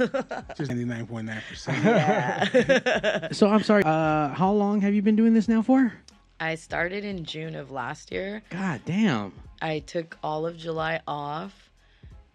[0.55, 1.83] just ninety nine point nine percent.
[1.83, 3.27] yeah.
[3.31, 3.81] so I'm sorry.
[3.83, 5.91] Uh, how long have you been doing this now for?
[6.39, 8.43] I started in June of last year.
[8.51, 9.33] God damn.
[9.65, 11.71] I took all of July off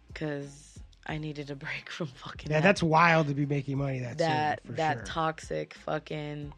[0.09, 4.01] because I needed a break from fucking Yeah, that- that's wild to be making money
[4.01, 5.05] that that soon, for that sure.
[5.05, 6.53] toxic fucking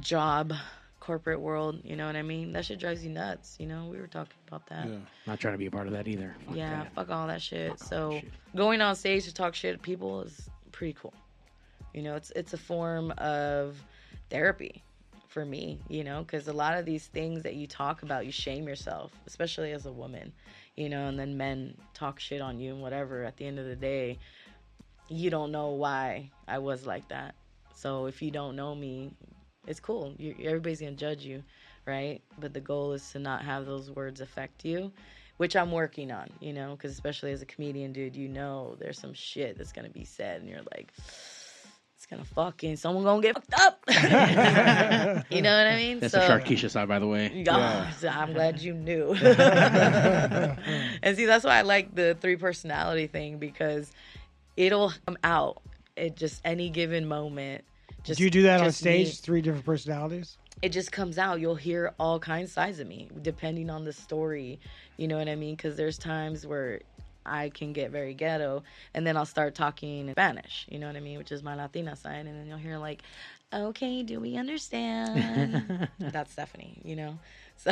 [0.00, 0.52] job
[1.00, 3.98] corporate world you know what i mean that shit drives you nuts you know we
[3.98, 4.92] were talking about that Yeah.
[4.92, 6.36] yeah, Not trying to be a part of that either.
[6.46, 6.92] Fuck that.
[6.94, 8.32] fuck all that shit Fuck all so that shit.
[8.54, 11.14] going on stage to talk shit to people is pretty cool
[11.94, 13.82] you know it's it's a form of
[14.28, 14.82] therapy
[15.28, 18.32] for me you know because a lot of these things that you talk about you
[18.32, 20.32] shame yourself especially as a woman
[20.76, 23.66] you know and then men talk shit on you and whatever at the end of
[23.66, 24.18] the day
[25.08, 27.34] you don't know why I was like that.
[27.74, 29.10] So if you don't know me,
[29.66, 30.14] it's cool.
[30.18, 31.42] You, everybody's gonna judge you,
[31.86, 32.20] right?
[32.38, 34.92] But the goal is to not have those words affect you,
[35.38, 36.28] which I'm working on.
[36.40, 39.88] You know, because especially as a comedian, dude, you know there's some shit that's gonna
[39.88, 40.92] be said, and you're like,
[42.10, 43.84] gonna fucking someone gonna get fucked up.
[45.30, 46.00] you know what I mean?
[46.00, 47.42] That's the Sharkeisha side, by the way.
[47.44, 49.12] Yeah, so I'm glad you knew.
[49.14, 53.92] and see, that's why I like the three personality thing because
[54.56, 55.62] it'll come out
[55.96, 57.64] at just any given moment.
[58.04, 59.08] Just, Do you do that on stage?
[59.08, 59.12] me.
[59.12, 60.38] Three different personalities.
[60.62, 61.40] It just comes out.
[61.40, 64.58] You'll hear all kinds sides of me depending on the story.
[64.96, 65.56] You know what I mean?
[65.56, 66.80] Because there's times where
[67.26, 68.62] I can get very ghetto,
[68.94, 70.66] and then I'll start talking in Spanish.
[70.70, 71.18] You know what I mean?
[71.18, 73.02] Which is my Latina side, and then you'll hear like,
[73.52, 76.80] "Okay, do we understand?" That's Stephanie.
[76.84, 77.18] You know,
[77.56, 77.70] so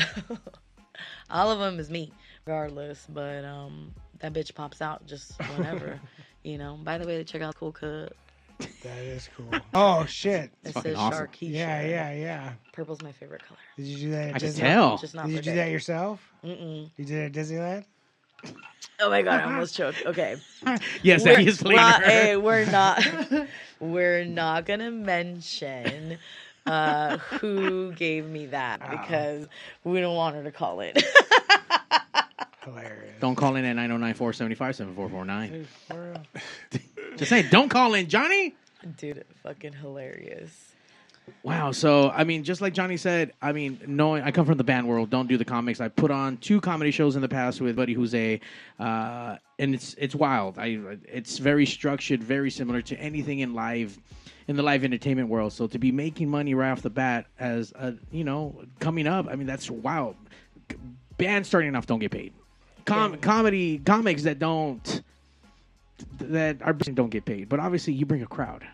[1.31, 2.13] all of them is me,
[2.45, 3.07] regardless.
[3.09, 6.01] But um, that bitch pops out just whenever.
[6.43, 6.79] you know.
[6.83, 8.13] By the way, to check out Cool Cut.
[8.83, 9.51] That is cool.
[9.75, 10.51] oh shit!
[10.65, 11.27] It fucking says awesome.
[11.27, 11.53] Sharkeisha.
[11.53, 12.53] Yeah, yeah, yeah.
[12.73, 13.59] Purple's my favorite color.
[13.77, 14.29] Did you do that?
[14.31, 14.97] At I can tell.
[14.97, 15.57] Just not Did you do day.
[15.57, 16.33] that yourself?
[16.43, 16.91] Mm-mm.
[16.97, 17.85] You did it at Disneyland.
[18.99, 20.05] Oh my god, I almost choked.
[20.07, 20.37] Okay.
[21.03, 23.05] Yes, We're- that is playing well, hey, we're not
[23.81, 26.19] we're not gonna mention
[26.67, 29.47] uh who gave me that because
[29.85, 31.03] we don't want her to call it.
[32.65, 33.15] Hilarious.
[33.21, 35.67] Don't call in at 909-475-7449.
[37.17, 38.57] Just saying, don't call in, Johnny.
[38.97, 40.73] Dude, fucking hilarious.
[41.43, 41.73] Wow.
[41.73, 44.87] So, I mean, just like Johnny said, I mean, knowing I come from the band
[44.87, 45.81] world, don't do the comics.
[45.81, 48.41] I put on two comedy shows in the past with Buddy who's a,
[48.79, 50.59] uh, and it's it's wild.
[50.59, 53.99] I it's very structured, very similar to anything in live,
[54.49, 55.53] in the live entertainment world.
[55.53, 59.27] So to be making money right off the bat as a, you know, coming up,
[59.29, 60.17] I mean, that's wild.
[61.19, 62.33] Bands starting off don't get paid.
[62.85, 65.03] Com- comedy comics that don't
[66.19, 68.65] that are don't get paid, but obviously you bring a crowd.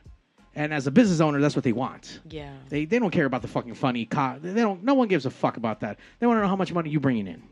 [0.55, 2.21] And as a business owner, that's what they want.
[2.29, 2.53] Yeah.
[2.69, 4.05] They they don't care about the fucking funny.
[4.05, 4.83] Co- they don't.
[4.83, 5.99] No one gives a fuck about that.
[6.19, 7.43] They want to know how much money you bringing in.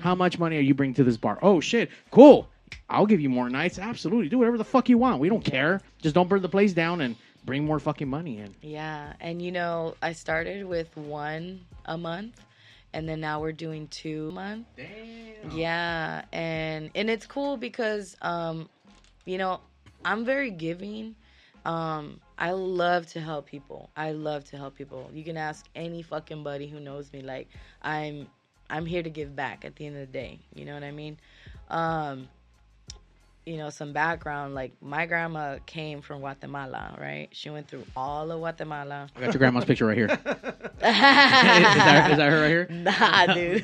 [0.00, 1.38] How much money are you bringing to this bar?
[1.42, 2.48] Oh shit, cool.
[2.90, 3.78] I'll give you more nights.
[3.78, 5.20] Absolutely, do whatever the fuck you want.
[5.20, 5.80] We don't care.
[6.02, 8.54] Just don't burn the place down and bring more fucking money in.
[8.60, 9.14] Yeah.
[9.20, 12.40] And you know, I started with one a month
[12.92, 14.66] and then now we're doing two a month.
[14.76, 15.56] Damn.
[15.56, 18.68] Yeah, and and it's cool because um,
[19.24, 19.60] you know,
[20.04, 21.14] I'm very giving.
[21.64, 23.90] Um, I love to help people.
[23.96, 25.10] I love to help people.
[25.12, 27.22] You can ask any fucking buddy who knows me.
[27.22, 27.48] Like
[27.82, 28.26] I'm,
[28.68, 29.64] I'm here to give back.
[29.64, 31.18] At the end of the day, you know what I mean.
[31.68, 32.28] Um,
[33.46, 34.54] you know, some background.
[34.54, 37.28] Like my grandma came from Guatemala, right?
[37.32, 39.08] She went through all of Guatemala.
[39.16, 40.06] I got your grandma's picture right here.
[40.10, 40.18] is,
[40.80, 42.66] that, is that her right here?
[42.70, 43.62] Nah, dude.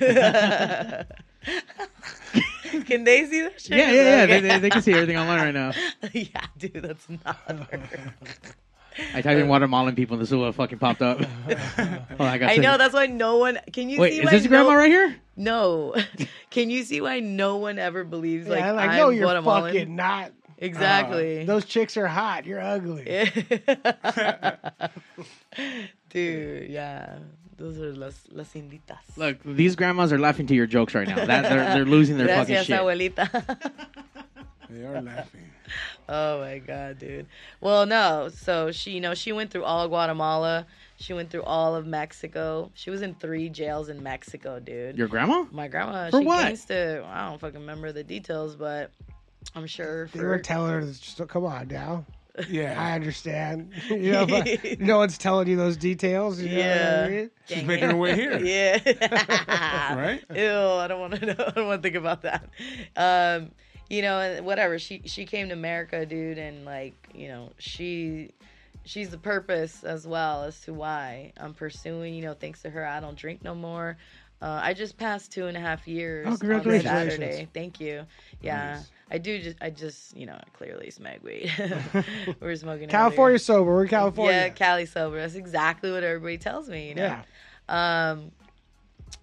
[2.87, 3.79] can they see that shit?
[3.79, 4.23] Yeah, yeah, yeah.
[4.25, 4.41] Okay.
[4.41, 5.73] They, they, they can see everything online right now.
[6.13, 7.39] yeah, dude, that's not.
[9.15, 11.21] I typed in uh, watermelon people and this is what fucking popped up.
[11.21, 13.61] oh, I, got I know that's why no one.
[13.73, 15.17] Can you Wait, see is why this grandma right here?
[15.37, 15.95] No.
[16.51, 19.73] Can you see why no one ever believes like yeah, like I'm no, you're Guatemalan?
[19.73, 20.31] fucking not.
[20.31, 21.45] Uh, exactly.
[21.45, 22.45] Those chicks are hot.
[22.45, 23.05] You're ugly.
[26.11, 27.19] Dude, yeah.
[27.59, 28.99] Those are las, las inditas.
[29.17, 31.17] Look, these grandmas are laughing to your jokes right now.
[31.25, 32.81] That they're, they're losing their fucking Gracias, shit.
[32.81, 33.73] abuelita.
[34.71, 35.45] They are laughing.
[36.09, 37.27] oh my god, dude.
[37.61, 38.29] Well, no.
[38.33, 40.67] So she, you know, she went through all of Guatemala.
[40.99, 42.71] She went through all of Mexico.
[42.75, 44.97] She was in three jails in Mexico, dude.
[44.99, 45.47] Your grandma?
[45.51, 46.51] my grandma, For she what?
[46.51, 47.05] used to.
[47.09, 48.91] I don't fucking remember the details, but
[49.55, 50.43] I'm sure They were for.
[50.43, 52.05] telling her, just, come on now.
[52.51, 53.73] I understand.
[53.91, 54.49] You know, but
[54.81, 56.41] no one's telling you those details.
[56.41, 57.09] You know what I Yeah.
[57.09, 57.31] mean?
[57.47, 58.39] She's making her way here.
[58.45, 59.95] Yeah.
[59.95, 60.23] Right?
[60.35, 61.35] Ew, I don't want to know.
[61.47, 62.49] I don't want to think about that.
[62.97, 63.51] Um,
[63.91, 64.79] you know, and whatever.
[64.79, 68.31] She she came to America, dude, and like, you know, she
[68.85, 72.15] she's the purpose as well as to why I'm pursuing.
[72.15, 73.97] You know, thanks to her, I don't drink no more.
[74.41, 76.85] Uh, I just passed two and a half years Oh, on congratulations.
[76.85, 77.49] Saturday.
[77.53, 78.05] Thank you.
[78.41, 78.91] Yeah, Nice.
[79.11, 79.41] I do.
[79.41, 81.51] Just I just you know clearly smoke weed.
[82.41, 82.89] We're smoking earlier.
[82.89, 83.75] California sober.
[83.75, 84.33] We're California.
[84.33, 85.21] Yeah, Cali sober.
[85.21, 86.89] That's exactly what everybody tells me.
[86.89, 87.21] You know.
[87.69, 88.11] Yeah.
[88.11, 88.33] Um,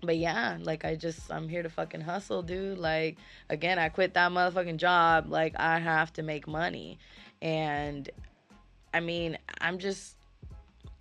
[0.01, 2.77] but yeah, like I just I'm here to fucking hustle, dude.
[2.77, 3.17] Like
[3.49, 5.27] again, I quit that motherfucking job.
[5.29, 6.97] Like I have to make money,
[7.41, 8.09] and
[8.93, 10.15] I mean I'm just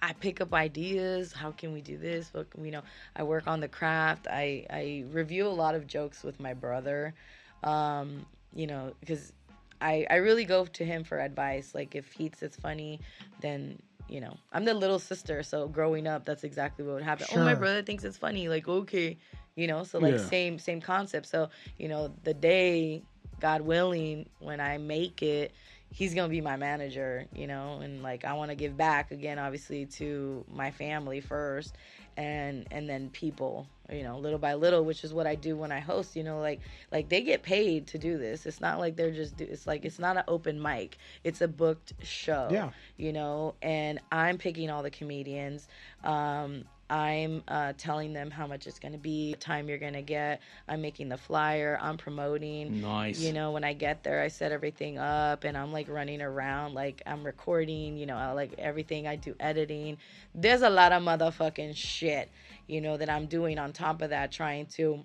[0.00, 1.32] I pick up ideas.
[1.32, 2.32] How can we do this?
[2.32, 2.82] What can we know?
[3.16, 4.26] I work on the craft.
[4.28, 7.14] I I review a lot of jokes with my brother.
[7.62, 9.32] Um, you know, because
[9.80, 11.74] I I really go to him for advice.
[11.74, 13.00] Like if he thinks it's funny,
[13.40, 15.42] then you know I'm the little sister.
[15.42, 17.26] So growing up, that's exactly what would happen.
[17.32, 18.48] Oh, my brother thinks it's funny.
[18.48, 19.18] Like okay,
[19.56, 19.84] you know.
[19.84, 20.18] So like Yeah.
[20.28, 21.26] same same concept.
[21.26, 23.02] So you know the day,
[23.40, 25.52] God willing, when I make it.
[25.90, 29.38] He's gonna be my manager, you know, and like I want to give back again,
[29.38, 31.76] obviously to my family first,
[32.16, 35.72] and and then people, you know, little by little, which is what I do when
[35.72, 36.16] I host.
[36.16, 36.60] You know, like
[36.92, 38.46] like they get paid to do this.
[38.46, 39.36] It's not like they're just.
[39.36, 40.98] Do, it's like it's not an open mic.
[41.24, 42.48] It's a booked show.
[42.50, 42.70] Yeah.
[42.96, 45.68] You know, and I'm picking all the comedians.
[46.02, 49.94] Um, I'm uh, telling them how much it's going to be, the time you're going
[49.94, 50.40] to get.
[50.68, 51.78] I'm making the flyer.
[51.80, 52.82] I'm promoting.
[52.82, 53.20] Nice.
[53.20, 56.74] You know, when I get there, I set everything up and I'm like running around,
[56.74, 59.06] like I'm recording, you know, I like everything.
[59.06, 59.96] I do editing.
[60.34, 62.30] There's a lot of motherfucking shit,
[62.66, 65.04] you know, that I'm doing on top of that, trying to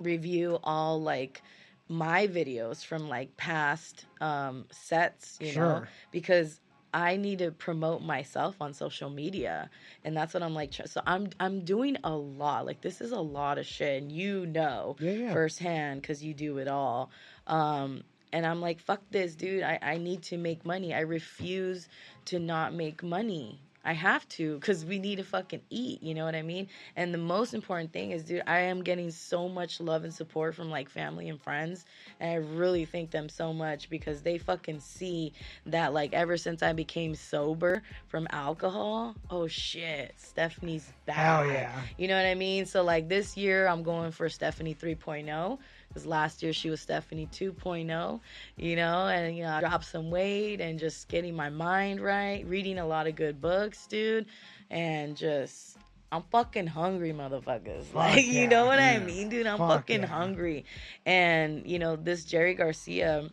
[0.00, 1.42] review all like
[1.88, 5.88] my videos from like past um sets you know Sure.
[6.10, 6.60] because
[6.94, 9.68] I need to promote myself on social media
[10.04, 13.20] and that's what I'm like so I'm I'm doing a lot like this is a
[13.20, 15.32] lot of shit and you know Yeah, yeah.
[15.32, 17.10] firsthand cuz you do it all
[17.48, 21.88] um and I'm like fuck this dude I I need to make money I refuse
[22.26, 26.02] to not make money I have to because we need to fucking eat.
[26.02, 26.68] You know what I mean?
[26.96, 30.54] And the most important thing is, dude, I am getting so much love and support
[30.54, 31.84] from like family and friends.
[32.20, 35.32] And I really thank them so much because they fucking see
[35.66, 41.16] that, like, ever since I became sober from alcohol, oh shit, Stephanie's back.
[41.16, 41.72] Hell yeah.
[41.98, 42.66] You know what I mean?
[42.66, 45.58] So, like, this year I'm going for Stephanie 3.0
[45.94, 48.20] because last year she was Stephanie 2.0,
[48.56, 52.44] you know, and, you know, I dropped some weight and just getting my mind right,
[52.46, 54.26] reading a lot of good books, dude,
[54.70, 55.78] and just.
[56.10, 57.86] I'm fucking hungry, motherfuckers.
[57.94, 59.48] Like, yeah, you know what I mean, dude?
[59.48, 60.06] I'm Fuck fucking yeah.
[60.06, 60.64] hungry.
[61.04, 63.30] And, you know, this Jerry Garcia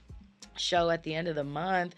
[0.56, 1.93] show at the end of the month,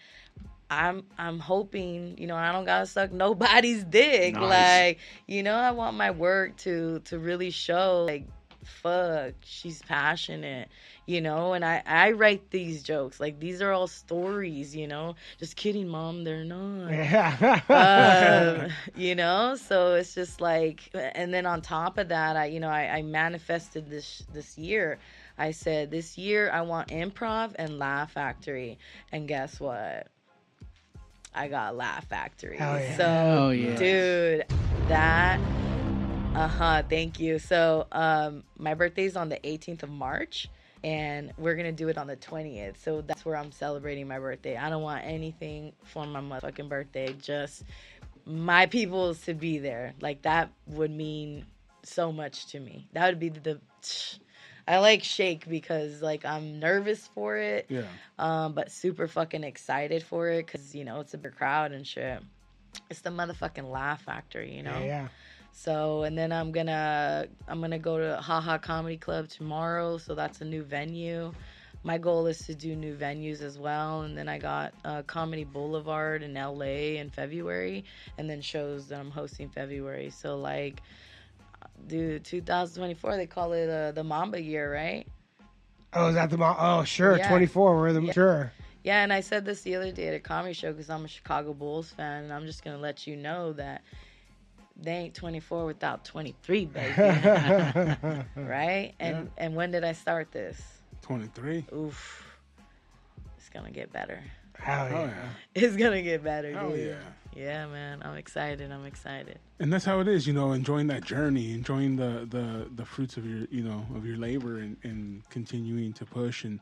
[0.70, 4.34] I'm I'm hoping, you know, I don't gotta suck nobody's dick.
[4.34, 4.50] Nice.
[4.50, 8.28] Like, you know, I want my work to to really show like
[8.64, 10.70] fuck, she's passionate,
[11.06, 13.20] you know, and I I write these jokes.
[13.20, 15.16] Like these are all stories, you know.
[15.40, 17.62] Just kidding, mom, they're not Yeah.
[18.64, 22.60] um, you know so it's just like and then on top of that i you
[22.60, 25.00] know I, I manifested this this year
[25.38, 28.78] i said this year i want improv and laugh factory
[29.12, 30.08] and guess what
[31.34, 32.98] i got laugh factory Hell yeah.
[32.98, 33.76] so Hell yeah.
[33.76, 34.46] dude
[34.88, 35.40] that
[36.36, 40.50] uh-huh thank you so um my birthday's on the 18th of march
[40.84, 44.58] and we're gonna do it on the 20th so that's where i'm celebrating my birthday
[44.58, 47.64] i don't want anything for my motherfucking birthday just
[48.26, 51.46] my peoples to be there like that would mean
[51.84, 53.60] so much to me that would be the
[54.68, 57.84] i like shake because like i'm nervous for it Yeah.
[58.18, 61.86] um, but super fucking excited for it because you know it's a big crowd and
[61.86, 62.22] shit.
[62.90, 64.72] It's the motherfucking laugh factory, you know.
[64.72, 65.08] yeah, yeah.
[65.54, 69.98] So and then I'm gonna I'm gonna go to Haha Comedy Club tomorrow.
[69.98, 71.32] So that's a new venue.
[71.84, 74.02] my goal is to do new venues as well.
[74.02, 77.86] And then I got uh, Comedy Boulevard in LA in February,
[78.18, 80.10] and then shows that I'm hosting February.
[80.10, 80.82] So like,
[81.88, 85.08] dude, 2024 they call it uh, the Mamba year, right?
[85.94, 86.56] Oh, is that the mom?
[86.60, 87.18] Oh, sure.
[87.18, 87.30] Yeah.
[87.30, 87.78] 24.
[87.78, 88.14] We're the Yeah.
[88.14, 88.54] sure.
[88.84, 91.08] Yeah, and I said this the other day at a comedy show because I'm a
[91.08, 93.82] Chicago Bulls fan, and I'm just gonna let you know that
[94.76, 96.94] they ain't 24 without 23, baby.
[98.36, 98.94] right?
[99.00, 100.62] And and when did I start this?
[101.02, 101.66] 23.
[101.74, 102.38] Oof,
[103.38, 104.24] it's gonna get better.
[104.56, 104.98] Hell yeah.
[104.98, 105.30] Oh yeah.
[105.56, 106.62] It's gonna get better, dude.
[106.62, 106.96] Oh yeah.
[107.36, 108.72] Yeah, man, I'm excited.
[108.72, 109.40] I'm excited.
[109.60, 113.18] And that's how it is, you know, enjoying that journey, enjoying the the the fruits
[113.18, 116.60] of your, you know, of your labor and and continuing to push and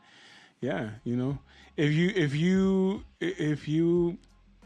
[0.62, 1.40] yeah, you know,
[1.76, 4.18] if you if you if you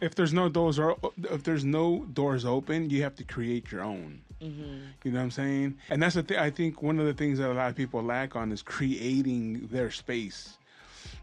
[0.01, 3.81] if there's no doors or if there's no doors open, you have to create your
[3.81, 4.21] own.
[4.41, 4.77] Mm-hmm.
[5.03, 5.77] You know what I'm saying?
[5.89, 6.37] And that's the thing.
[6.37, 9.67] I think one of the things that a lot of people lack on is creating
[9.71, 10.57] their space.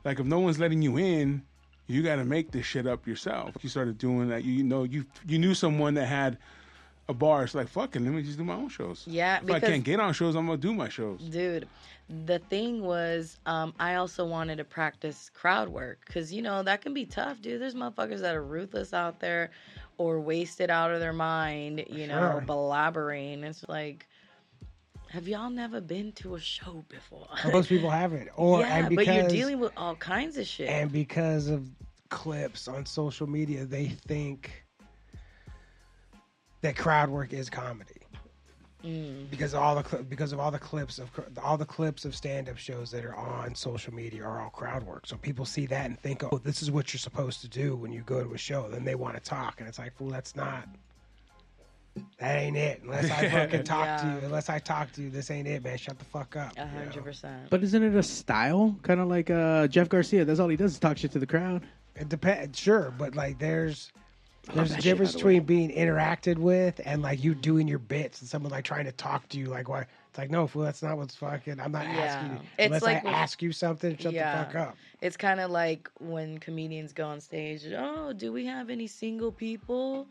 [0.05, 1.43] Like if no one's letting you in,
[1.87, 3.55] you got to make this shit up yourself.
[3.61, 4.45] You started doing that.
[4.45, 6.39] You know, you you knew someone that had
[7.09, 7.45] a bar.
[7.45, 8.01] It's like fuck it.
[8.03, 9.05] Let me just do my own shows.
[9.07, 11.21] Yeah, If I can't get on shows, I'm gonna do my shows.
[11.21, 11.69] Dude,
[12.27, 16.81] the thing was, um, I also wanted to practice crowd work because you know that
[16.83, 17.61] can be tough, dude.
[17.61, 19.51] There's motherfuckers that are ruthless out there
[19.99, 22.45] or wasted out of their mind, you know, Sure.
[22.47, 23.43] blabbering.
[23.45, 24.07] It's like,
[25.11, 27.29] have y'all never been to a show before?
[27.53, 28.29] Most people haven't.
[28.37, 30.69] Or yeah, and because but you're dealing with all kinds of shit.
[30.69, 31.69] and because of
[32.09, 34.62] clips on social media, they think
[36.63, 37.91] that crowd work is comedy.
[38.85, 39.31] Mm.
[39.31, 42.17] Because all the cli- because of all the clips of cr- all the clips of
[42.17, 45.07] stand up shows that are on social media are all crowd work.
[45.07, 47.93] So people see that and think, oh, this is what you're supposed to do when
[47.93, 48.69] you go to a show.
[48.69, 50.67] Then they want to talk, and it's like, "Well, that's not.
[52.19, 52.83] That ain't it.
[52.83, 54.27] Unless I fucking talk to you.
[54.27, 55.79] Unless I talk to you, this ain't it, man.
[55.79, 56.53] Shut the fuck up.
[56.57, 56.71] A you know?
[56.73, 57.51] hundred percent.
[57.51, 58.77] But isn't it a style?
[58.83, 60.25] Kind of like uh, Jeff Garcia.
[60.25, 61.63] That's all he does is talk shit to the crowd.
[61.95, 64.02] It depends, sure, but like there's love
[64.55, 65.39] there's a difference by way.
[65.39, 68.93] between being interacted with and like you doing your bits and someone like trying to
[68.93, 69.47] talk to you.
[69.47, 69.87] Like, why?
[70.09, 71.59] It's like, no, fool, that's not what's fucking.
[71.61, 73.97] I'm not asking you It's unless like I ask you something.
[73.97, 74.39] Shut Yeah.
[74.39, 74.77] the fuck up.
[75.01, 77.63] It's kind of like when comedians go on stage.
[77.77, 80.07] Oh, do we have any single people?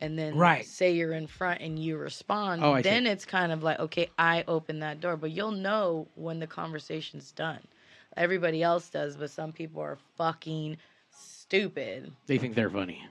[0.00, 0.64] And then Right.
[0.64, 2.64] say you're in front and you respond.
[2.64, 2.88] Oh, I see.
[2.88, 6.46] then it's kind of like okay, I open that door, but you'll know when the
[6.46, 7.60] conversation's done.
[8.16, 10.76] Everybody else does, but some people are fucking
[11.10, 12.12] stupid.
[12.26, 13.06] They think they're funny.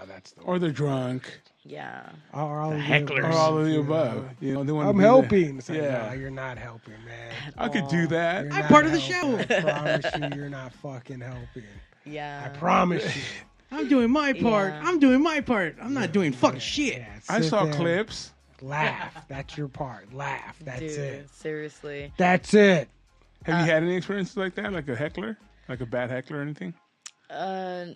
[0.00, 2.08] Oh, that's the Or they're drunk, Yeah.
[2.32, 3.24] or all The of the hecklers.
[3.24, 4.28] or all of the you above.
[4.40, 4.88] You know, they want.
[4.88, 5.58] I'm helping.
[5.58, 6.06] It's like, Yeah.
[6.08, 7.32] no, you're not helping, man.
[7.56, 8.44] I could do that.
[8.46, 9.50] You're I'm part of the helping.
[9.52, 11.64] I promise you, you're not fucking helping.
[12.04, 12.42] Yeah.
[12.44, 13.22] I promise you.
[13.72, 14.72] I'm doing my part.
[14.72, 14.82] Yeah.
[14.84, 15.76] I'm doing my part.
[15.82, 16.98] I'm not doing fucking shit.
[16.98, 18.30] Yeah, I saw there, clips.
[18.62, 19.26] Laugh.
[19.28, 20.12] That's your part.
[20.14, 20.56] Laugh.
[20.64, 21.30] That's Dude, it.
[21.30, 22.12] seriously.
[22.16, 22.88] That's it.
[23.44, 25.36] Have Uh, you had any experiences like that, like a heckler,
[25.68, 26.72] like a bad heckler or anything?
[27.34, 27.86] Uh,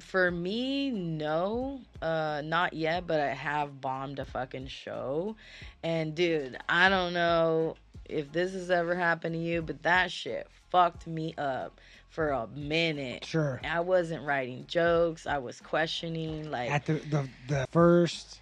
[0.00, 3.06] for me, no, uh, not yet.
[3.06, 5.36] But I have bombed a fucking show,
[5.82, 7.76] and dude, I don't know
[8.06, 12.46] if this has ever happened to you, but that shit fucked me up for a
[12.48, 13.24] minute.
[13.24, 13.60] Sure.
[13.62, 15.26] I wasn't writing jokes.
[15.26, 18.40] I was questioning, like, at the the, the first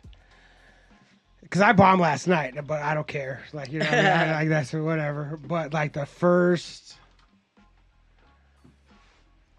[1.47, 3.42] because I bombed last night, but I don't care.
[3.53, 4.07] Like you know, what I mean?
[4.12, 5.38] I, like that's whatever.
[5.47, 6.97] But like the first,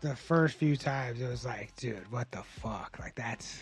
[0.01, 2.97] the first few times, it was like, dude, what the fuck?
[2.99, 3.61] Like that's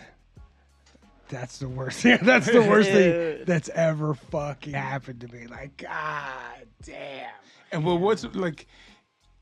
[1.29, 2.19] that's the worst thing.
[2.21, 5.47] That's the worst thing that's ever fucking happened to me.
[5.47, 7.29] Like, god damn.
[7.71, 8.67] And well, what's like?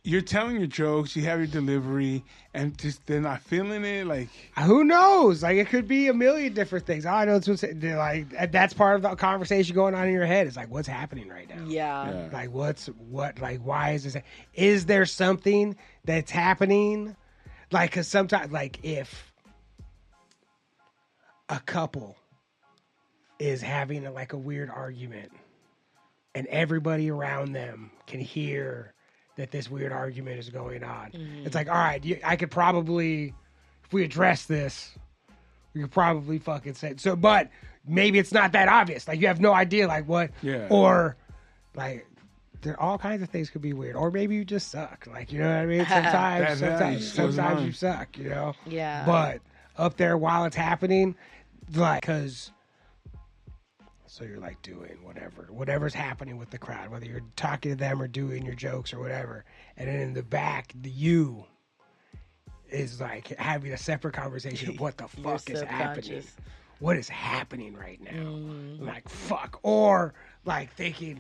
[0.06, 4.06] You're telling your jokes, you have your delivery, and just they're not feeling it.
[4.06, 4.28] Like,
[4.60, 5.44] Who knows?
[5.44, 7.06] Like it could be a million different things.
[7.06, 10.26] All I know is what's like that's part of the conversation going on in your
[10.26, 10.46] head.
[10.46, 11.64] It's like what's happening right now.
[11.66, 12.30] yeah, Yeah.
[12.34, 13.40] Like what's what?
[13.40, 14.18] Like why is this?
[14.54, 17.16] Is there something that's happening?
[17.72, 19.32] Like because sometimes, like if
[21.48, 22.18] a couple
[23.40, 25.32] is having a, like a weird argument,
[26.36, 28.94] and everybody around them can hear
[29.36, 31.50] that this weird argument is going on, it's mm-hmm.
[31.54, 33.34] like all right, you, I could probably
[33.84, 34.92] if we address this,
[35.74, 37.16] we could probably fucking say so.
[37.16, 37.50] But
[37.88, 39.08] maybe it's not that obvious.
[39.08, 40.68] Like you have no idea, like what, Yeah.
[40.70, 41.16] or
[41.76, 42.06] like
[42.62, 45.08] there are all kinds of things could be weird, or maybe you just suck.
[45.12, 45.86] Like you know what I mean?
[45.90, 48.18] Sometimes, That- that sometimes, sometimes you suck.
[48.18, 48.54] You know.
[48.66, 49.06] Yeah.
[49.06, 49.42] But
[49.78, 51.16] up there while it's happening,
[51.74, 52.52] like because.
[54.14, 58.00] So you're like doing whatever, whatever's happening with the crowd, whether you're talking to them
[58.00, 59.44] or doing your jokes or whatever,
[59.76, 61.46] and then in the back, the you
[62.70, 66.22] is like having a separate conversation of what the fuck is happening
[66.78, 68.12] what is happening right now?
[68.12, 68.86] Mm-hmm.
[68.86, 70.14] Like fuck, or
[70.46, 71.20] like thinking,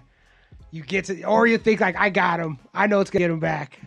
[0.69, 2.59] you get to, or you think like I got him.
[2.75, 3.79] I know it's gonna get him back.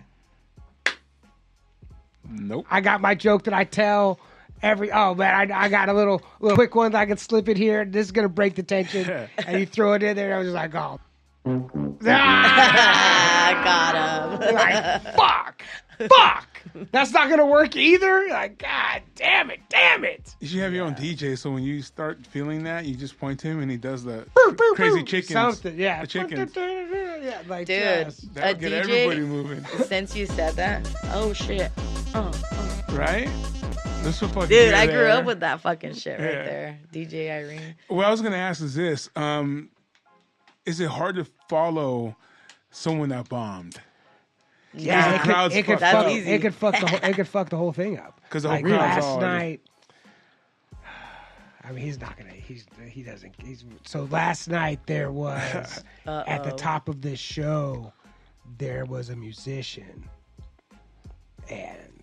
[2.28, 2.66] Nope.
[2.68, 4.18] I got my joke that I tell
[4.62, 4.90] every.
[4.92, 7.56] Oh man, I, I got a little little quick one that I can slip it
[7.56, 7.84] here.
[7.84, 9.08] This is gonna break the tension,
[9.46, 10.26] and you throw it in there.
[10.26, 11.00] And I was just like, oh,
[12.06, 14.54] ah, got him.
[14.54, 15.62] like fuck,
[16.08, 16.48] fuck.
[16.90, 18.26] That's not gonna work either.
[18.28, 20.34] Like, god damn it, damn it.
[20.40, 23.38] You should have your own DJ, so when you start feeling that, you just point
[23.40, 25.04] to him and he does the Boo, boo, crazy boo.
[25.06, 25.32] chickens.
[25.32, 26.00] Something, yeah.
[26.02, 26.52] The chickens.
[27.26, 31.32] Yeah, like Dude, just- That'll a get DJ everybody moving, Since you said that, oh
[31.32, 31.72] shit.
[32.14, 32.82] Uh, uh.
[32.92, 33.28] right?
[34.02, 35.10] This will fucking Dude, I grew there.
[35.10, 36.42] up with that fucking shit right Yeah.
[36.44, 36.78] there.
[36.92, 37.74] DJ Irene.
[37.88, 39.68] What I was gonna ask is this: um,
[40.64, 42.16] Is it hard to follow
[42.70, 43.80] someone that bombed?
[44.72, 46.06] Yeah, the it could, it could fuck.
[46.08, 46.30] Easy.
[46.30, 46.98] It could fuck the whole.
[47.02, 48.20] It could fuck the whole thing up.
[48.30, 49.60] 'Cause the whole like last all- night.
[51.64, 52.30] I mean, he's not gonna.
[52.30, 53.34] He's he doesn't.
[53.42, 57.92] He's so last night there was at the top of this show,
[58.58, 60.08] there was a musician,
[61.50, 61.95] and he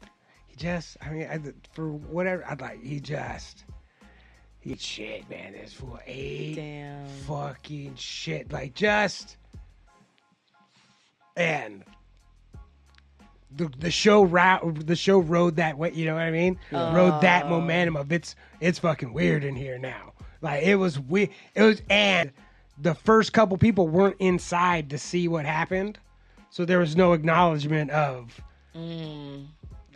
[0.63, 0.97] just.
[1.01, 1.39] I mean, I,
[1.73, 2.45] for whatever.
[2.47, 2.83] I'd like.
[2.83, 3.65] He just.
[4.59, 5.53] He shit, man.
[5.53, 7.05] This fool ate Damn.
[7.27, 8.51] fucking shit.
[8.51, 9.37] Like just
[11.35, 11.83] and
[13.55, 15.91] the the show ra- the show rode that way.
[15.91, 16.57] You know what I mean?
[16.71, 17.49] Rode that oh.
[17.49, 20.13] momentum of it's it's fucking weird in here now.
[20.41, 21.29] Like it was weird.
[21.55, 22.31] It was and
[22.81, 25.99] the first couple people weren't inside to see what happened,
[26.49, 28.41] so there was no acknowledgement of.
[28.75, 29.45] Mm.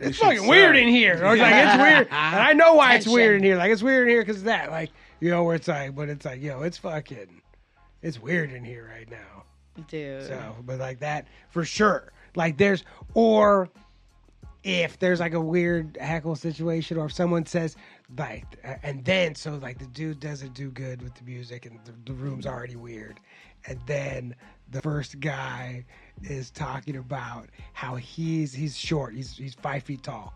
[0.00, 1.14] It's fucking weird in here.
[1.24, 3.56] Or it's like it's weird, and I know why it's weird in here.
[3.56, 4.70] Like it's weird in here because of that.
[4.70, 4.90] Like
[5.20, 7.42] you know where it's like, but it's like yo, it's fucking,
[8.02, 9.44] it's weird in here right now.
[9.88, 10.26] Dude.
[10.26, 12.12] So, but like that for sure.
[12.34, 12.84] Like there's
[13.14, 13.68] or
[14.64, 17.76] if there's like a weird heckle situation, or if someone says
[18.16, 18.44] like,
[18.82, 22.12] and then so like the dude doesn't do good with the music, and the, the
[22.12, 23.20] room's already weird,
[23.66, 24.34] and then
[24.70, 25.84] the first guy
[26.24, 30.34] is talking about how he's he's short, he's he's five feet tall,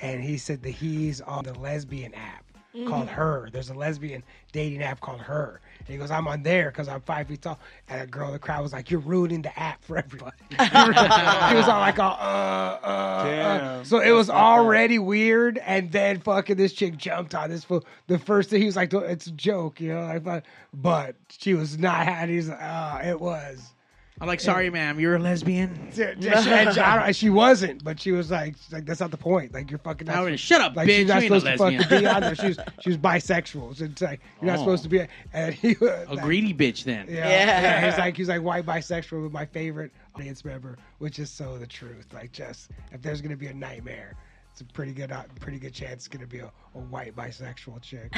[0.00, 2.44] and he said that he's on the lesbian app
[2.86, 3.48] called Her.
[3.52, 4.22] There's a lesbian
[4.52, 5.60] dating app called Her.
[5.78, 7.58] And he goes, I'm on there because I'm five feet tall.
[7.88, 10.36] And a girl in the crowd was like, You're ruining the app for everybody.
[10.50, 13.24] he was all like, uh, uh, uh.
[13.24, 13.84] Damn.
[13.84, 15.58] So it was already weird.
[15.58, 17.84] And then fucking this chick jumped on this fool.
[18.06, 20.04] The first thing he was like, It's a joke, you know?
[20.04, 22.34] I thought, but she was not happy.
[22.34, 23.72] He's like, Oh, it was.
[24.20, 25.88] I'm like, sorry, ma'am, you're a lesbian.
[25.96, 28.84] Yeah, yeah, she, and she, I don't- she wasn't, but she was like, she's like
[28.84, 29.54] that's not the point.
[29.54, 30.06] Like you're fucking.
[30.08, 30.96] Not, I would- shut up, like bitch.
[30.98, 32.34] she's not You a supposed to fucking be on there.
[32.34, 33.76] She was she was bisexual.
[33.76, 34.62] So it's like you're not Oh.
[34.62, 35.06] supposed to be.
[35.32, 37.06] And he was A like, greedy bitch, then.
[37.08, 37.60] Yeah, Yeah.
[37.62, 37.86] yeah.
[37.90, 41.66] He's like he's like white bisexual with my favorite audience member, which is so the
[41.66, 42.06] truth.
[42.12, 44.14] Like just if there's gonna be a nightmare,
[44.52, 47.80] it's a pretty good uh, pretty good chance it's gonna be a, a white bisexual
[47.82, 48.12] chick.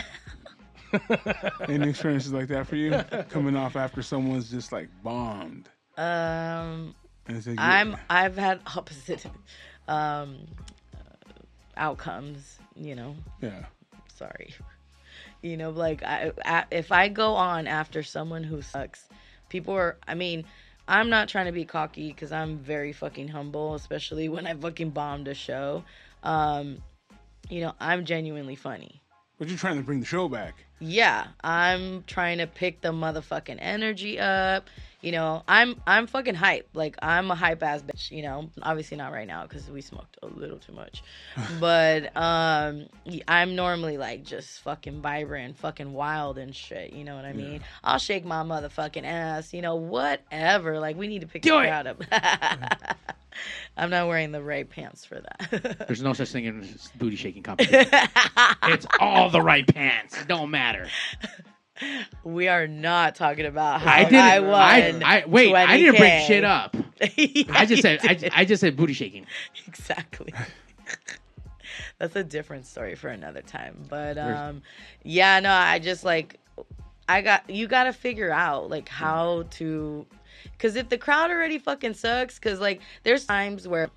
[1.69, 2.91] Any experiences like that for you?
[3.31, 5.69] Coming off after someone's just like bombed.
[5.97, 6.95] Um,
[7.26, 9.24] And it's like, I'm I've had opposite
[9.88, 10.38] um
[11.76, 13.16] outcomes, you know.
[13.40, 13.64] yeah.
[14.14, 14.55] Sorry.
[15.43, 19.09] You know, like I, I if I go on after someone who sucks,
[19.49, 20.45] people are I mean,
[20.88, 24.90] I'm not trying to be cocky cuz I'm very fucking humble, especially when I fucking
[24.90, 25.84] bombed a show.
[26.22, 26.82] Um
[27.49, 29.01] you know, I'm genuinely funny.
[29.38, 30.55] But you're trying to bring the show back.
[30.78, 34.68] yeah i'm trying to pick the motherfucking energy up
[35.03, 36.69] you know i'm i'm fucking hype.
[36.73, 38.49] Like i'm a hype ass bitch you know?
[38.63, 41.03] Obviously not right now because we smoked a little too much.
[41.61, 42.87] But um
[43.29, 47.63] i'm normally like just fucking vibrant fucking wild and shit you know what i mean?
[47.85, 50.79] I'll shake my motherfucking ass you know whatever.
[50.79, 52.03] Like we need to pick Do crowd up.
[53.77, 55.85] I'm not wearing the right pants for that.
[55.87, 57.89] There's no such thing as booty shaking competition.
[58.65, 60.21] it's all the right pants.
[60.21, 60.89] It don't matter.
[62.24, 64.49] We are not talking about how I didn't.
[64.49, 65.03] won.
[65.03, 65.55] I, I wait.
[65.55, 66.26] I didn't bring 20K.
[66.26, 66.76] shit up.
[67.01, 68.01] I just said.
[68.03, 69.26] I, I just said booty shaking.
[69.66, 70.33] exactly.
[71.99, 73.76] That's a different story for another time.
[73.89, 74.62] But um
[75.05, 76.39] yeah, no, I just like
[77.09, 80.07] I got you got to figure out like how to
[80.59, 83.89] cuz if the crowd already fucking sucks cuz like there's times where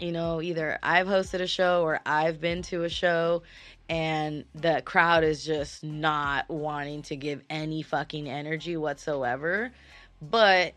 [0.00, 3.42] you know, either I've hosted a show or I've been to a show
[3.88, 9.72] and the crowd is just not wanting to give any fucking energy whatsoever.
[10.20, 10.74] But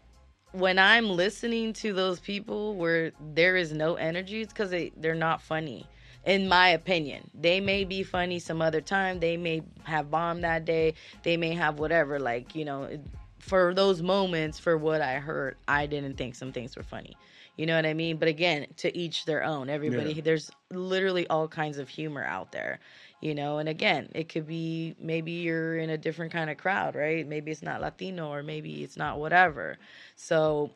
[0.52, 5.16] when I'm listening to those people where there is no energy, it's because they, they're
[5.16, 5.88] not funny.
[6.26, 9.20] In my opinion, they may be funny some other time.
[9.20, 10.96] They may have bombed that day.
[11.24, 12.20] They may have whatever.
[12.20, 13.00] Like, you know,
[13.40, 17.16] for those moments, for what I heard, I didn't think some things were funny.
[17.60, 18.16] You know what I mean?
[18.16, 19.70] But again, to each their own.
[19.70, 20.22] Everybody, Yeah.
[20.22, 22.80] there's literally all kinds of humor out there.
[23.20, 26.96] You know, and again, it could be maybe you're in a different kind of crowd,
[26.96, 27.28] right?
[27.28, 29.78] Maybe it's not Latino or maybe it's not whatever.
[30.16, 30.72] So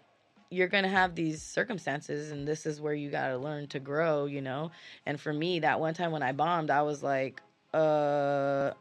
[0.50, 3.80] you're going to have these circumstances and this is where you got to learn to
[3.80, 4.72] grow, you know?
[5.06, 7.42] And for me, that one time when I bombed, I was like,
[7.74, 8.72] uh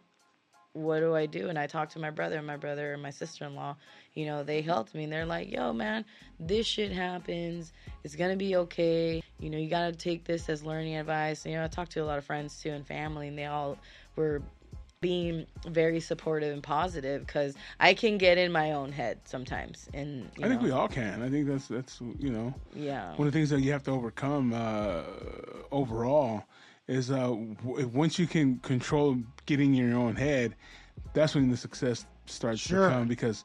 [0.73, 1.49] what do I do?
[1.49, 3.77] And I talked to my brother and my brother and my sister in law,
[4.15, 6.05] you know, they helped me and they're like, yo, man,
[6.39, 7.73] this shit happens.
[8.05, 9.23] It's going to be okay.
[9.39, 11.45] You know, you got to take this as learning advice.
[11.45, 13.47] And, you know, I talked to a lot of friends too and family, and they
[13.47, 13.79] all
[14.17, 14.43] were
[15.01, 19.89] being very supportive and positive because I can get in my own head sometimes.
[19.93, 21.23] And, you I think know, we all can.
[21.23, 23.17] I think that's that's you know yeah.
[23.17, 25.03] one of the things that you have to overcome uh,
[25.73, 26.45] overall
[26.87, 27.35] is uh,
[27.65, 30.55] w- once you can control getting in your own head,
[31.15, 32.89] that's when the success starts Sure.
[32.89, 33.45] to come because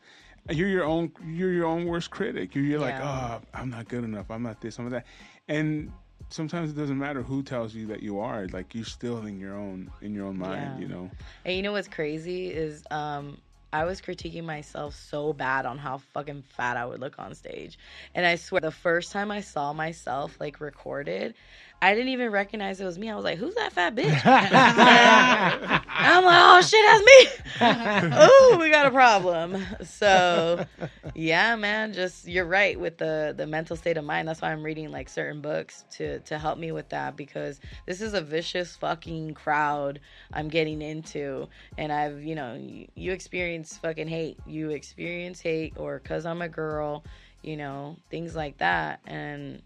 [0.50, 2.56] you're your own you're your own worst critic.
[2.56, 4.30] You're, you're like, oh, I'm not good enough.
[4.30, 4.78] I'm not this.
[4.78, 5.06] I'm not that.
[5.48, 5.92] And
[6.30, 8.48] sometimes it doesn't matter who tells you that you are.
[8.48, 10.76] Like you're still in your own in your own mind.
[10.76, 10.80] Yeah.
[10.80, 11.12] You know.
[11.46, 13.38] And you know what's crazy is um
[13.74, 17.78] I was critiquing myself so bad on how fucking fat I would look on stage.
[18.16, 21.36] And I swear the first time I saw myself like recorded,
[21.80, 23.08] I didn't even recognize it was me.
[23.10, 27.28] I was like, "Who's that fat bitch?" I'm like, "Oh shit, that's me."
[28.16, 29.64] oh, we got a problem.
[29.84, 30.66] So,
[31.14, 34.28] yeah, man, just you're right with the the mental state of mind.
[34.28, 38.02] That's why I'm reading like certain books to to help me with that because this
[38.02, 40.00] is a vicious fucking crowd
[40.34, 41.48] I'm getting into,
[41.78, 44.40] and I've you know you, you experience fucking hate.
[44.48, 47.04] You experience hate, or cause I'm a girl,
[47.44, 49.62] you know things like that, and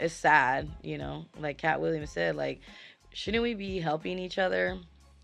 [0.00, 1.26] it's sad, you know.
[1.38, 2.60] Like Katt Williams said, like
[3.12, 4.78] shouldn't we be helping each other?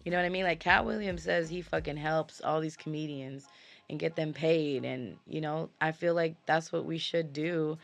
[0.04, 0.44] You know what I mean?
[0.44, 3.46] Like Katt Williams says he fucking helps all these comedians
[3.88, 7.78] and get them paid and you know, I feel like that's what we should do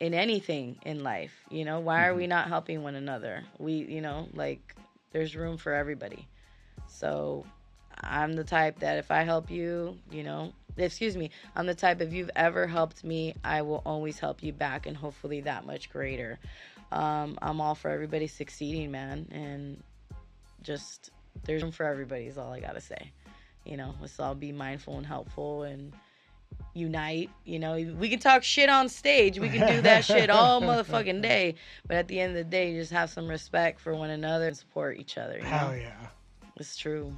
[0.00, 1.44] in anything in life.
[1.50, 2.30] You know, why are we mm-hmm.
[2.30, 3.44] not helping one another?
[3.58, 4.74] We, you know, like
[5.12, 6.26] there's room for everybody.
[6.88, 7.44] So
[8.02, 12.00] I'm the type that if I help you, you know, excuse me, I'm the type
[12.00, 15.90] if you've ever helped me, I will always help you back and hopefully that much
[15.90, 16.38] greater.
[16.92, 19.82] Um, I'm all for everybody succeeding, man, and
[20.62, 21.10] just
[21.44, 23.12] there's room for everybody is all I gotta say.
[23.64, 25.92] You know, let's all be mindful and helpful and
[26.74, 27.30] unite.
[27.44, 29.38] You know, we can talk shit on stage.
[29.38, 31.56] We can do that shit all motherfucking day.
[31.86, 34.56] But at the end of the day, just have some respect for one another and
[34.56, 35.36] support each other.
[35.36, 35.48] You know?
[35.48, 35.92] Hell yeah.
[36.56, 37.14] It's true.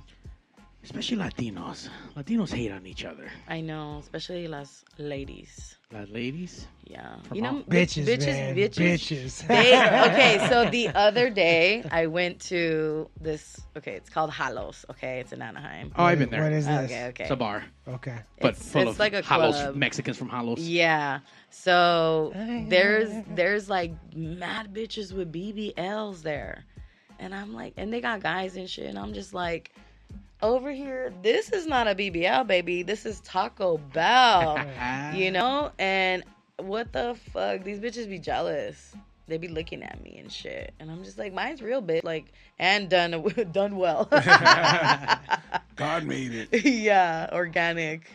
[0.85, 1.89] Especially Latinos.
[2.17, 3.31] Latinos hate on each other.
[3.49, 5.77] I know, especially las ladies.
[5.93, 6.67] Las ladies.
[6.85, 7.21] Yeah.
[7.23, 8.57] From you know, all- Bitches, bitches, man.
[8.57, 8.83] bitches.
[9.45, 9.47] Bitches.
[9.47, 9.79] They,
[10.11, 13.61] okay, so the other day I went to this.
[13.77, 14.85] Okay, it's called Halos.
[14.91, 15.93] Okay, it's in Anaheim.
[15.95, 16.43] Oh, I've been there.
[16.43, 16.91] What is this?
[16.91, 17.25] Okay, okay.
[17.25, 18.19] It's a bar, Okay.
[18.41, 19.77] but It's- full it's of like a Halos, club.
[19.77, 20.59] Mexicans from Halos.
[20.59, 21.21] Yeah.
[21.51, 22.33] So
[22.69, 26.65] there's there's like mad bitches with BBLs there.
[27.21, 29.71] And I'm like and they got guys and shit and I'm just like
[30.43, 32.83] over here this is not a BBL baby.
[32.83, 34.59] This is Taco Bell.
[35.15, 35.71] you know?
[35.79, 36.25] And
[36.59, 37.65] what the fuck?
[37.65, 38.95] These bitches be jealous.
[39.29, 40.75] They be looking at me and shit.
[40.81, 43.13] And I'm just like mine's real bitch like and done
[43.53, 44.05] done well.
[45.77, 46.65] God made it.
[46.65, 48.11] yeah, organic.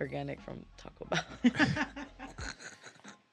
[0.00, 1.24] Organic from Taco Bell.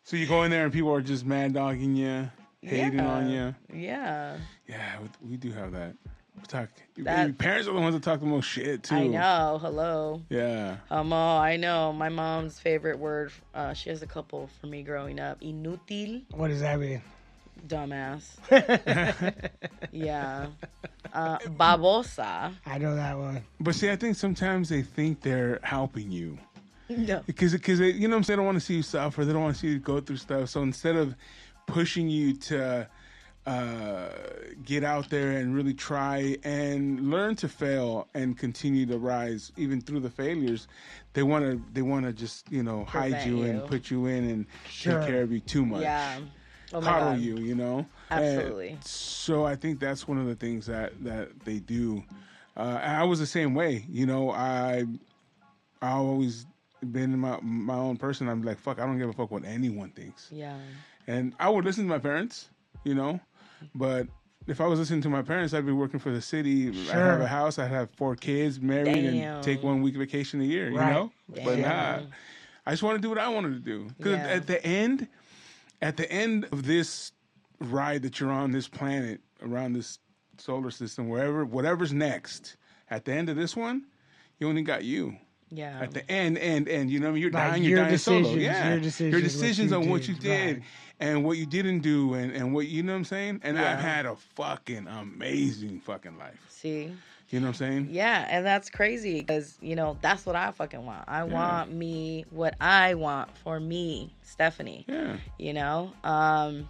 [0.04, 2.30] So you go in there and people are just mad dogging you,
[2.62, 3.12] hating Yeah.
[3.14, 3.56] on you.
[3.74, 4.38] yeah.
[4.68, 5.96] Yeah, we, we do have that.
[6.36, 6.70] We talk.
[6.98, 8.96] That- your parents are the ones that talk the most shit too.
[8.96, 9.60] I know.
[9.62, 10.22] Hello.
[10.30, 10.78] Yeah.
[10.90, 11.94] Um, oh, I know.
[11.94, 13.32] My mom's favorite word.
[13.54, 15.40] Uh, she has a couple for me growing up.
[15.42, 17.02] Inútil, What does that mean?
[17.68, 18.24] dumbass.
[19.92, 20.48] yeah.
[21.14, 22.54] Uh, babosa.
[22.66, 23.44] I know that one.
[23.60, 26.38] But see, I think sometimes they think they're helping you
[26.90, 27.22] No.
[27.26, 28.38] because because they, you know what I'm saying.
[28.38, 29.24] They don't want to see you suffer.
[29.24, 30.50] They don't want to see you go through stuff.
[30.50, 31.16] So instead of
[31.68, 32.88] pushing you to
[33.46, 34.10] uh,
[34.64, 39.82] get out there and really try and learn to fail and continue to rise even
[39.82, 40.68] through the failures,
[41.14, 43.44] they want to they want to just you know hide you, you.
[43.44, 45.00] and put you in and Sure.
[45.00, 45.82] take care of you too much.
[45.82, 46.20] Yeah.
[46.74, 47.20] Oh coddle God.
[47.20, 47.86] you, you know.
[48.10, 48.70] Absolutely.
[48.70, 52.04] And so I think that's one of the things that that they do.
[52.56, 54.32] Uh, I was the same way, you know.
[54.32, 54.86] I
[55.82, 56.46] I always
[56.92, 58.30] been my my own person.
[58.30, 60.30] I'm like, fuck, I don't give a fuck what anyone thinks.
[60.32, 60.58] Yeah.
[61.08, 62.50] And I would listen to my parents,
[62.86, 63.20] you know,
[63.76, 64.08] but
[64.48, 66.70] if I was listening to my parents, I'd be working for the city.
[66.90, 67.58] I'd have a house.
[67.60, 69.36] I'd have four kids, married, Damn.
[69.36, 70.70] and take one week vacation a year.
[70.70, 70.92] You Right.
[70.94, 71.12] know,
[71.44, 72.02] but nah,
[72.66, 73.88] I just want to do what I wanted to do.
[73.98, 74.28] Because Yeah.
[74.28, 75.08] at the end,
[75.82, 77.12] at the end of this
[77.60, 80.00] ride that you're on this planet around this
[80.38, 82.58] solar system, wherever, whatever's next,
[82.90, 83.86] at the end of this one,
[84.40, 85.18] you only got you.
[85.50, 85.80] Yeah.
[85.82, 87.22] at the end, and and you know, what I mean?
[87.22, 88.34] you're Like dying, your you're dying solo.
[88.34, 90.64] Yeah, your decisions, what decisions you on what you did right.
[91.04, 93.42] And what you didn't do, and and what you know what I'm saying.
[93.44, 93.72] And Yeah.
[93.74, 96.40] I've had a fucking amazing fucking life.
[96.50, 96.92] See?
[97.30, 97.88] You know what I'm saying?
[97.90, 101.06] Yeah, and that's crazy because you know that's what I fucking want.
[101.08, 104.86] I want me what I want for me, Stephanie.
[104.88, 105.18] Yeah.
[105.40, 106.70] You know, um,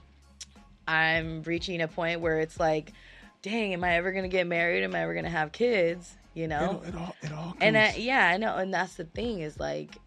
[0.88, 2.94] I'm reaching a point where it's like,
[3.42, 4.84] dang, am I ever gonna get married?
[4.84, 6.16] Am I ever gonna have kids?
[6.34, 7.58] You know, It, it all it all comes.
[7.62, 9.98] and I, yeah, I know, and that's the thing is like,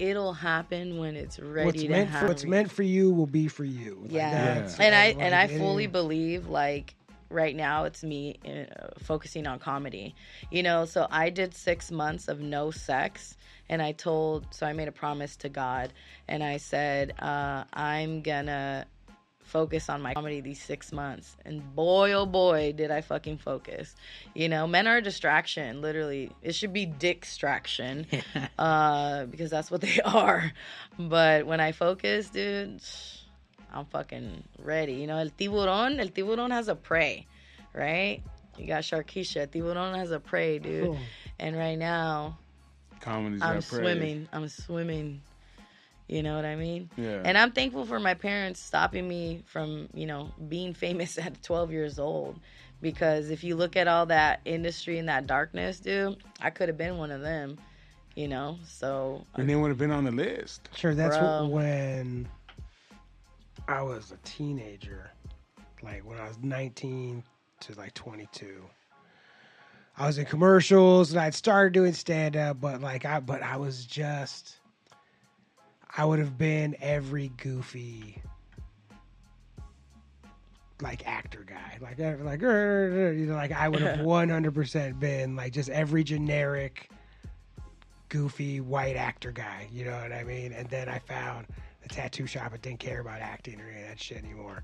[0.00, 2.28] it'll happen when it's ready What's to meant for happen.
[2.28, 3.98] what's meant for you will be for you.
[4.02, 4.30] Like, Yeah.
[4.30, 6.94] that's- And I like, and I fully is- believe like
[7.28, 8.64] right now it's me uh,
[8.98, 10.14] focusing on comedy.
[10.50, 13.36] You know, so I did 6 months of no sex
[13.68, 15.92] and I told so I made a promise to God
[16.26, 18.86] and I said uh I'm going to
[19.50, 21.36] focus on my comedy these 6 months.
[21.44, 23.94] And boy oh boy did I fucking focus.
[24.34, 26.30] You know, men are a distraction, literally.
[26.42, 28.06] It should be distraction.
[28.58, 30.52] uh because that's what they are.
[30.98, 32.80] But when I focus, dude,
[33.72, 34.94] I'm fucking ready.
[34.94, 37.26] You know, el tiburón, el tiburón has a prey,
[37.74, 38.22] right?
[38.58, 39.46] You got Sharkeisha.
[39.46, 40.84] Tiburón has a prey, dude.
[40.84, 40.98] Cool.
[41.38, 42.38] And right now,
[43.00, 44.28] Comedy's I'm swimming.
[44.32, 45.22] I'm swimming.
[46.10, 46.90] You know what I mean?
[46.96, 47.22] Yeah.
[47.24, 51.70] And I'm thankful for my parents stopping me from, you know, being famous at 12
[51.70, 52.40] years old.
[52.82, 56.78] Because if you look at all that industry and that darkness, dude, I could have
[56.78, 57.58] been one of them.
[58.16, 60.68] You know, so And they would have been on the list.
[60.74, 61.46] Sure, that's Bro.
[61.46, 62.28] when
[63.68, 65.12] I was a teenager,
[65.80, 67.22] like when I was 19
[67.60, 68.64] to like 22.
[69.96, 73.56] I was in commercials and I'd started doing stand up, but like I but I
[73.56, 74.59] was just
[75.96, 78.22] I would have been every goofy
[80.80, 81.78] like actor guy.
[81.80, 86.90] Like like uh, you know like I would have 100% been like just every generic
[88.08, 89.68] goofy white actor guy.
[89.72, 90.52] You know what I mean?
[90.52, 91.46] And then I found
[91.82, 94.62] the tattoo shop and didn't care about acting or any of that shit anymore.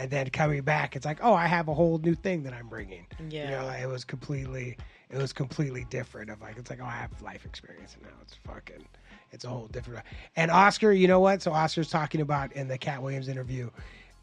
[0.00, 2.68] And then coming back, it's like, oh, I have a whole new thing that I'm
[2.68, 3.06] bringing.
[3.18, 3.50] You Yeah.
[3.62, 4.76] know, it was completely,
[5.10, 6.30] it was completely different.
[6.30, 8.84] Of like, it's like, oh, I have life experience and now it's fucking,
[9.32, 10.04] it's a whole different.
[10.36, 11.42] And Oscar, you know what?
[11.42, 13.70] So Oscar's talking about in the Katt Williams interview,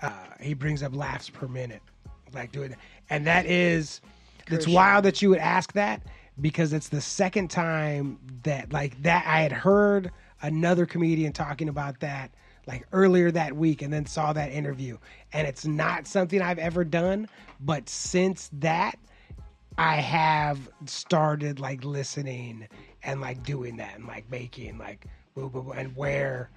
[0.02, 1.82] uh, he brings up laughs per minute,
[2.34, 2.76] like doing,
[3.10, 4.02] and that is,
[4.48, 6.02] it's wild that you would ask that
[6.42, 12.00] because it's the second time that like that I had heard another comedian talking about
[12.02, 12.32] that
[12.68, 14.98] like earlier that week and then saw that interview
[15.34, 17.30] and it's not something I've ever done
[17.60, 18.98] but since that
[19.78, 22.68] I have started like listening
[23.06, 26.50] and like doing that and like making like boo boo boo and where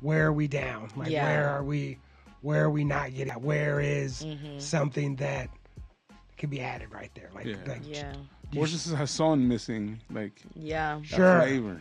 [0.00, 1.24] where are we down like Yeah.
[1.24, 1.98] where are we
[2.42, 4.58] where are we not getting where is Mm-hmm.
[4.58, 5.48] something that
[6.36, 7.56] can be added right there like, Yeah.
[7.66, 8.12] like yeah.
[8.52, 10.00] Where's this sazón missing?
[10.10, 11.00] Like Yeah.
[11.02, 11.40] Sure.
[11.40, 11.80] flavor.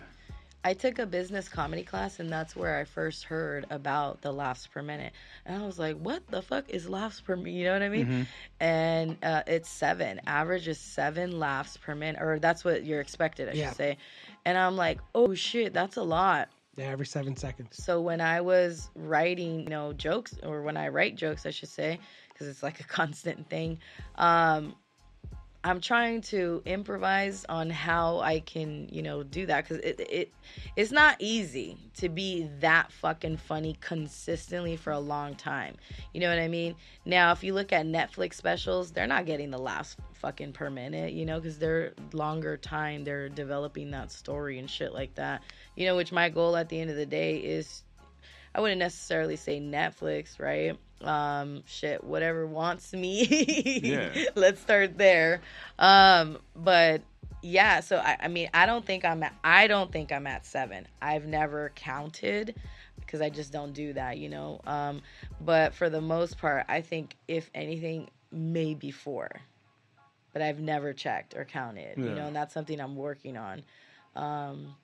[0.63, 4.65] I took a business comedy class, and that's where I first heard about the laughs
[4.67, 5.11] per minute.
[5.45, 7.89] And I was like, "What the fuck is laughs per minute?" You know what I
[7.89, 8.27] mean?
[8.59, 10.21] And uh, it's seven.
[10.25, 13.67] Average is seven laughs per minute, or that's what you're expected, I Yeah.
[13.67, 13.97] should say.
[14.45, 18.41] And I'm like, "Oh shit, that's a lot." yeah, every seven seconds So when I
[18.41, 21.99] was writing, you know, jokes, or when I write jokes, I should say,
[22.29, 23.79] because it's like a constant thing.
[24.15, 24.75] Um,
[25.65, 30.33] I'm trying to improvise on how I can, you know, do that because it, it
[30.75, 35.75] it's not easy to be that fucking funny consistently for a long time.
[36.13, 36.75] You know what I mean?
[37.05, 41.13] Now, if you look at Netflix specials, they're not getting the last fucking per minute,
[41.13, 43.05] you know, because they're longer time.
[43.05, 45.43] They're developing that story and shit like that.
[45.77, 47.83] You know, which my goal at the end of the day is
[48.55, 50.77] I wouldn't necessarily say Netflix, right?
[51.03, 53.25] Um, shit, whatever wants me.
[53.83, 54.25] Yeah.
[54.35, 55.41] Let's start there.
[55.77, 57.01] Um, but
[57.41, 60.45] yeah, so I, I mean, I don't think I'm at, I don't think I'm at
[60.45, 60.87] seven.
[61.01, 62.55] I've never counted
[62.99, 64.61] because I just don't do that, you know.
[64.65, 65.01] Um,
[65.41, 69.29] but for the most part, I think if anything, maybe four.
[70.31, 73.63] But I've never checked or counted, you know, and that's something I'm working on.
[74.15, 74.75] Um,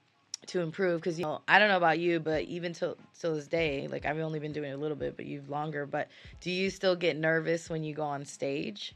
[0.48, 3.48] to improve because you know I don't know about you, but even till till this
[3.48, 5.86] day, like I've only been doing it a little bit, but you've longer.
[5.86, 6.08] But
[6.42, 8.96] do you still get nervous when you go on stage?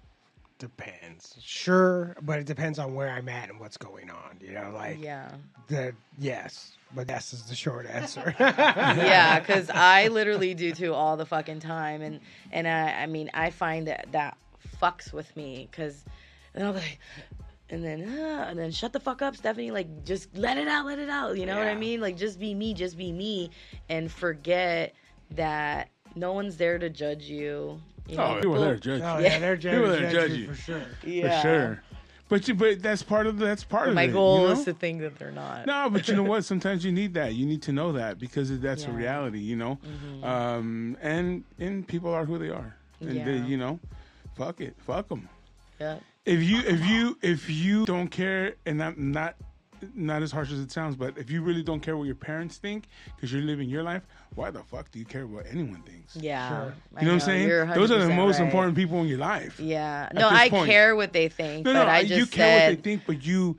[0.60, 4.72] depends sure but it depends on where i'm at and what's going on you know
[4.74, 5.30] like Yeah,
[5.68, 11.18] the yes but yes is the short answer yeah, because I literally do too all
[11.18, 12.20] the fucking time, and
[12.52, 14.38] and I I mean I find that that
[14.82, 16.06] fucks with me because
[16.54, 17.00] then I'm like.
[17.74, 19.72] And then, uh, and then, shut the fuck up, Stephanie.
[19.72, 21.38] Like, just let it out, let it out.
[21.40, 22.02] You know what I mean?
[22.02, 23.50] Like, just be me, just be me,
[23.90, 24.94] and forget
[25.32, 27.82] that no one's there to judge you.
[28.08, 29.24] you know, Oh, people people- there to judge oh you.
[29.24, 30.48] yeah they're People judging, that judge judge you you.
[30.50, 31.42] for sure Yeah.
[31.42, 31.84] For sure.
[32.30, 34.14] But you, but that's part of the, that's part of My it.
[34.14, 34.54] goal you know?
[34.60, 35.66] is to think that they're not.
[35.66, 36.46] No, but you know what?
[36.54, 37.34] Sometimes you need that.
[37.34, 38.90] You need to know that because that's a Yeah.
[38.92, 38.98] Mm-hmm.
[39.00, 39.80] reality, you know.
[40.22, 43.80] Um, and and people are who they are, and they, you know,
[44.36, 45.28] fuck it, fuck them.
[45.80, 45.98] Yeah.
[46.26, 49.36] If you if you if you don't care, and not not
[49.94, 52.56] not as harsh as it sounds, but if you really don't care what your parents
[52.58, 54.04] think because you're living your life,
[54.36, 56.16] why the fuck do you care what anyone thinks?
[56.16, 56.48] Yeah.
[56.48, 56.74] Sure.
[57.02, 57.50] You know what I'm saying?
[57.74, 58.46] Those are the most right.
[58.46, 59.60] important people in your life.
[59.60, 60.08] Yeah.
[60.14, 60.70] No, I point.
[60.70, 63.02] care what they think, No, but no, I just you care said what they think,
[63.06, 63.58] but you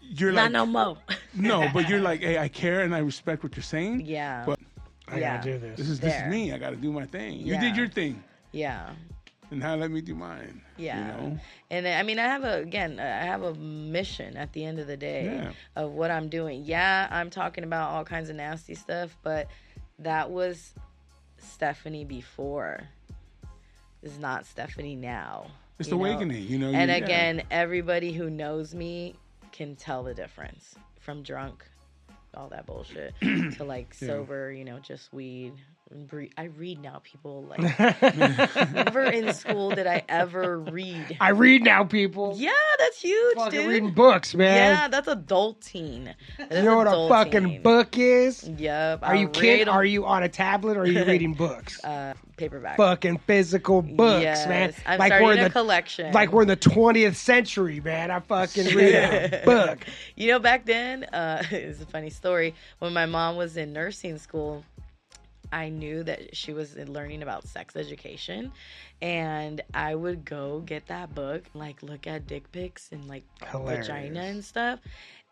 [0.00, 0.98] you're not like no mo.
[1.34, 4.00] no, but you're like, hey, I care and I respect what you're saying.
[4.06, 4.42] yeah.
[4.44, 4.58] But
[5.06, 5.36] I Yeah.
[5.36, 5.76] gotta do this.
[5.78, 6.26] This is this There.
[6.26, 6.52] is me.
[6.52, 7.38] I got to do my thing.
[7.38, 7.60] You Yeah.
[7.60, 8.90] did your thing, yeah.
[9.50, 10.60] And now let me do mine.
[10.76, 10.98] Yeah.
[10.98, 11.38] You know.
[11.70, 14.86] And I mean, I have a again, I have a mission at the end of
[14.86, 15.52] the day Yeah.
[15.76, 16.64] of what I'm doing.
[16.64, 19.48] Yeah, I'm talking about all kinds of nasty stuff, but
[19.98, 20.74] that was
[21.38, 22.88] Stephanie before.
[24.02, 25.48] Is not Stephanie now.
[25.78, 26.46] It's awakening.
[26.46, 26.68] You know.
[26.70, 27.04] And you- yeah.
[27.04, 29.14] again, everybody who knows me
[29.52, 31.66] can tell the difference from drunk,
[32.34, 35.52] all that bullshit, to like sober, you know, just weed.
[36.38, 37.42] I read now, people.
[37.46, 37.60] Like,
[38.72, 41.16] never in school did I ever read.
[41.20, 42.34] I read now, people.
[42.36, 43.68] Yeah, that's huge, fucking dude.
[43.68, 44.54] reading books, man.
[44.76, 46.14] Yeah, that's adulting.
[46.38, 48.48] That you know what a fucking book is?
[48.48, 49.02] Yep.
[49.02, 49.66] Are I you kidding?
[49.68, 51.82] 'em, Are you on a tablet or are you reading books?
[51.82, 52.76] uh, paperback?
[52.76, 54.46] fucking physical books, yes.
[54.46, 54.72] man.
[54.86, 56.12] I'm like starting we're in a the collection.
[56.12, 58.12] like we're in the 20th century, man.
[58.12, 59.84] I fucking read a book.
[60.14, 62.54] You know, back then, uh, it's a funny story.
[62.78, 64.64] When my mom was in nursing school,
[65.52, 68.52] I knew that she was learning about sex education,
[69.02, 73.86] and I would go get that book, like look at dick pics and like Hilarious.
[73.86, 74.80] vagina and stuff.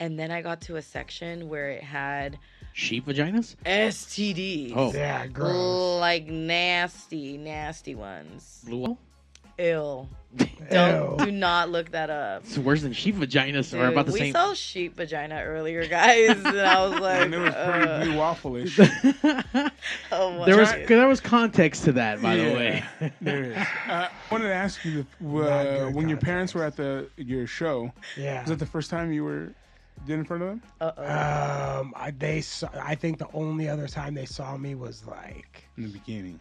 [0.01, 2.39] And then I got to a section where it had
[2.73, 3.57] Sheep vaginas?
[3.67, 4.73] STDs.
[4.77, 4.93] Oh.
[4.93, 6.01] Yeah, gross.
[6.01, 8.63] Like nasty, nasty ones.
[8.65, 8.99] Blue waffle?
[9.59, 10.09] Ill.
[10.71, 11.25] Don't Ew.
[11.27, 12.43] do not look that up.
[12.45, 14.33] It's worse than sheep vaginas or Dude, about the we same.
[14.35, 18.17] saw sheep vagina earlier, guys, and I was like, and it was pretty uh, blue
[18.19, 18.79] waffle-ish.
[20.13, 20.87] oh my there was God.
[20.87, 22.85] there was context to that, by the way.
[23.23, 23.57] there is.
[23.57, 26.77] Uh, I wanted to ask you, the, Not uh, good when your parents were at
[26.77, 28.41] the your show, Yeah.
[28.43, 29.55] was that the first time you were
[30.07, 30.63] did in front of them?
[30.83, 31.81] Uh-oh.
[31.81, 35.65] Um, I, they saw, I think the only other time they saw me was like
[35.79, 36.39] In the beginning.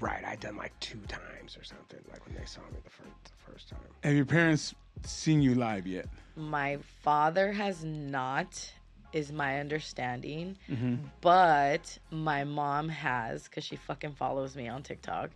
[0.00, 0.24] Right.
[0.24, 2.00] I'd done like two times or something.
[2.10, 3.78] Like when they saw me the first the first time.
[4.02, 4.74] Have your parents
[5.04, 6.06] seen you live yet?
[6.36, 8.72] My father has not,
[9.12, 10.96] is my understanding, Mm-hmm.
[11.20, 15.30] but my mom has because she fucking follows me on TikTok.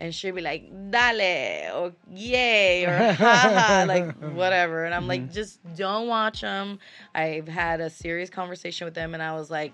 [0.00, 4.84] And she'll be like, dale, or yay, or haha, like whatever.
[4.84, 5.08] And I'm Mm-hmm.
[5.08, 6.80] like, just don't watch them.
[7.14, 9.72] I've had a serious conversation with them, and I was like,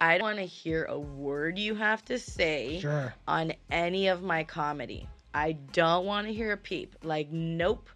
[0.00, 3.14] I don't want to hear a word you have to say Sure.
[3.26, 5.08] on any of my comedy.
[5.32, 6.94] I don't want to hear a peep.
[7.02, 7.88] Like, nope.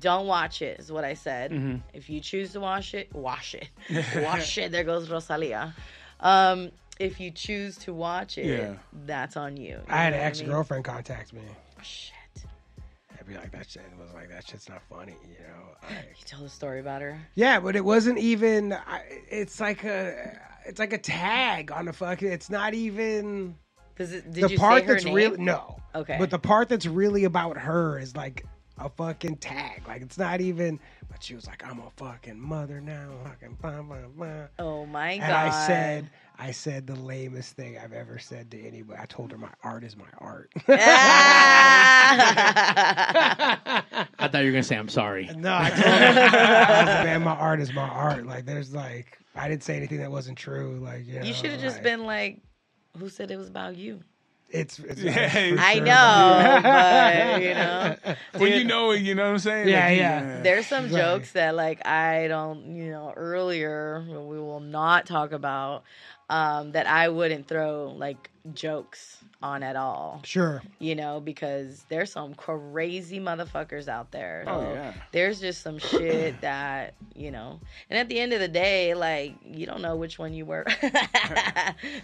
[0.00, 1.52] Don't watch it, is what I said.
[1.52, 1.76] Mm-hmm.
[1.94, 3.68] If you choose to watch it, wash it.
[4.16, 4.72] wash it.
[4.72, 5.74] There goes Rosalia.
[6.20, 8.74] Um, if you choose to watch it, Yeah.
[9.04, 9.74] that's on you.
[9.74, 11.42] You I had an ex girlfriend contact me.
[11.82, 12.14] Shit.
[13.18, 15.76] I'd be like, that shit was like, that shit's not funny, you know.
[15.88, 17.20] I, You tell the story about her.
[17.36, 18.72] yeah, but it wasn't even.
[18.72, 20.36] I, it's like a,
[20.66, 22.28] it's like a tag on the fucking.
[22.28, 23.56] It's not even
[23.96, 25.14] Does it, did the you part that's name?
[25.14, 25.78] really no.
[25.94, 26.16] Okay.
[26.18, 28.44] But the part that's really about her is like
[28.78, 29.82] a fucking tag.
[29.86, 30.78] Like it's not even.
[31.10, 33.10] But she was like, I'm a fucking mother now.
[33.24, 34.46] Fucking blah blah blah.
[34.58, 35.24] oh my god.
[35.24, 39.00] And I said, I said the lamest thing I've ever said to anybody.
[39.00, 40.52] I told her my art is my art.
[40.68, 40.74] I
[44.20, 45.30] thought you were gonna say I'm sorry.
[45.36, 48.26] no, I told her, I was like, man, my art is my art.
[48.26, 50.78] Like there's like, I didn't say anything that wasn't true.
[50.82, 52.42] Like you, know, you should have just like, been like,
[52.98, 54.00] who said it was about you?
[54.48, 55.84] It's, it's Yeah, for I sure.
[55.84, 57.96] know, but you know.
[58.36, 59.68] When you know it, you know what I'm saying?
[59.68, 60.42] Yeah, Like, yeah.
[60.42, 60.92] There's some Right.
[60.92, 65.84] jokes that like I don't, you know, earlier we will not talk about
[66.30, 70.20] um that I wouldn't throw like jokes on at all.
[70.24, 70.62] Sure.
[70.78, 74.44] You know, because there's some crazy motherfuckers out there.
[74.46, 74.92] Oh, So yeah.
[75.12, 77.60] There's just some shit that, you know.
[77.88, 80.66] And at the end of the day, like you don't know which one you were.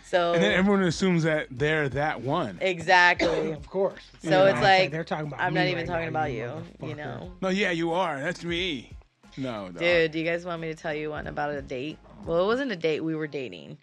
[0.05, 2.59] so And then everyone assumes that they're that one.
[2.61, 3.53] exactly.
[3.63, 4.03] Of course.
[4.23, 5.41] So You it's know, like they're talking about.
[5.41, 6.39] I'm not even right talking now, about you,
[6.87, 6.97] you motherfucker.
[6.97, 7.33] know.
[7.41, 8.21] No, yeah, you are.
[8.21, 8.91] That's me.
[9.37, 9.79] No, dog.
[9.79, 11.99] Dude, do you guys want me to tell you one about a date?
[12.27, 13.01] Well, it wasn't a date.
[13.01, 13.79] We were dating.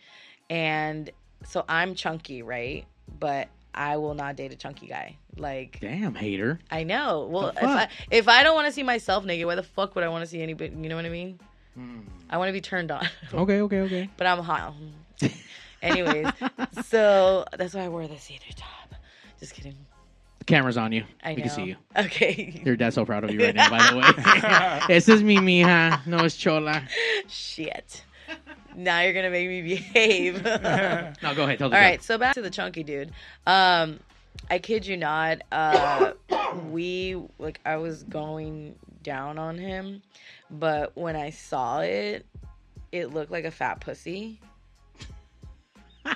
[0.49, 1.09] And
[1.43, 2.85] so I'm chunky, right?
[3.19, 5.17] But I will not date a chunky guy.
[5.37, 6.59] Like, Damn, hater.
[6.69, 7.27] I know.
[7.29, 10.03] Well, if I, if I don't want to see myself naked, why the fuck would
[10.03, 10.75] I want to see anybody?
[10.75, 11.39] You know what I mean?
[11.75, 11.99] Hmm.
[12.29, 13.07] I want to be turned on.
[13.33, 14.09] Okay, okay, okay.
[14.17, 14.73] but I'm hot.
[15.81, 16.27] Anyways,
[16.85, 18.95] so that's why I wore the see-through top.
[19.39, 19.77] Just kidding.
[20.39, 21.05] The camera's on you.
[21.23, 21.35] I know.
[21.35, 21.75] We can see you.
[21.95, 22.61] Okay.
[22.65, 24.81] Your dad's so proud of you right now, by the way.
[24.93, 26.05] this is me, mija.
[26.05, 26.83] No, it's chola.
[27.27, 28.03] Shit.
[28.79, 30.41] Now you're gonna make me behave.
[31.21, 31.57] No, go ahead.
[31.59, 31.89] Tell the All joke.
[31.89, 33.11] right, so back to the chunky dude.
[33.45, 33.99] Um,
[34.49, 35.41] I kid you not.
[35.51, 36.13] Uh,
[36.69, 40.01] we like I was going down on him,
[40.49, 42.25] but when I saw it,
[42.93, 44.39] it looked like a fat pussy.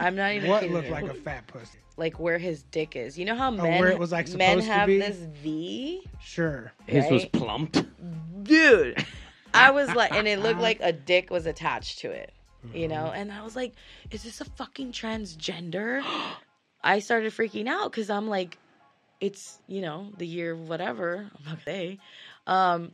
[0.00, 0.92] I'm not even What kidding looked you.
[0.92, 1.78] like a fat pussy?
[1.96, 3.18] like where his dick is.
[3.18, 4.98] You know how men Oh, where it was, like, men supposed to have be?
[5.00, 6.72] this V, Sure.
[6.86, 7.32] His was right?
[7.32, 7.82] plumped.
[8.44, 9.04] dude.
[9.54, 12.32] I was like, and it looked like a dick was attached to it,
[12.72, 12.90] you Mm-hmm.
[12.90, 13.10] know.
[13.10, 13.74] And I was like,
[14.10, 16.02] is this a fucking transgender?
[16.82, 18.56] I started freaking out because I'm like,
[19.20, 21.28] it's you know the year whatever.
[21.36, 21.98] I'm not gonna say.
[22.46, 22.92] Um,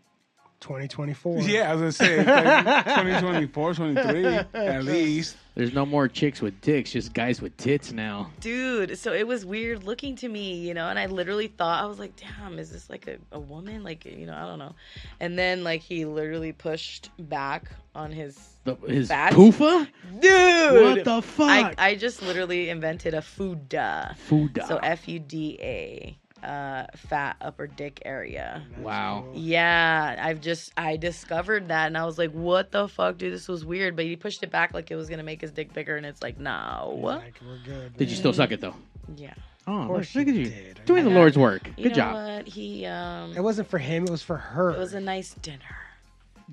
[0.61, 1.43] 2024.
[1.43, 5.37] Yeah, I was gonna say it's like 2024, 23 at least.
[5.57, 8.31] There's no more chicks with dicks, just guys with tits now.
[8.41, 11.87] dude so it was weird looking to me you know and i literally thought i
[11.87, 14.75] was like damn is this like a, a woman like you know i don't know
[15.21, 19.87] and then like he literally pushed back on his The, his poofa?
[20.21, 21.75] dude What the fuck?
[21.79, 21.91] I.
[21.91, 24.67] I just literally invented a fuda Fuda.
[24.67, 29.25] so f-u-d-a uh fat upper dick area wow.
[29.35, 33.49] yeah i've just i discovered that and i was like what the fuck dude this
[33.49, 35.97] was weird but he pushed it back like it was gonna make his dick bigger
[35.97, 37.97] and it's like no Like, we're good.
[37.97, 38.75] Did you still suck it though?
[39.17, 39.35] yeah
[39.67, 40.81] Oh, course look at you you did.
[40.83, 41.69] I doing the mean- Lord's work.
[41.79, 42.15] you Good know job.
[42.37, 44.05] what he um It wasn't for him.
[44.05, 44.73] It was for her.
[44.73, 45.61] It was a nice dinner.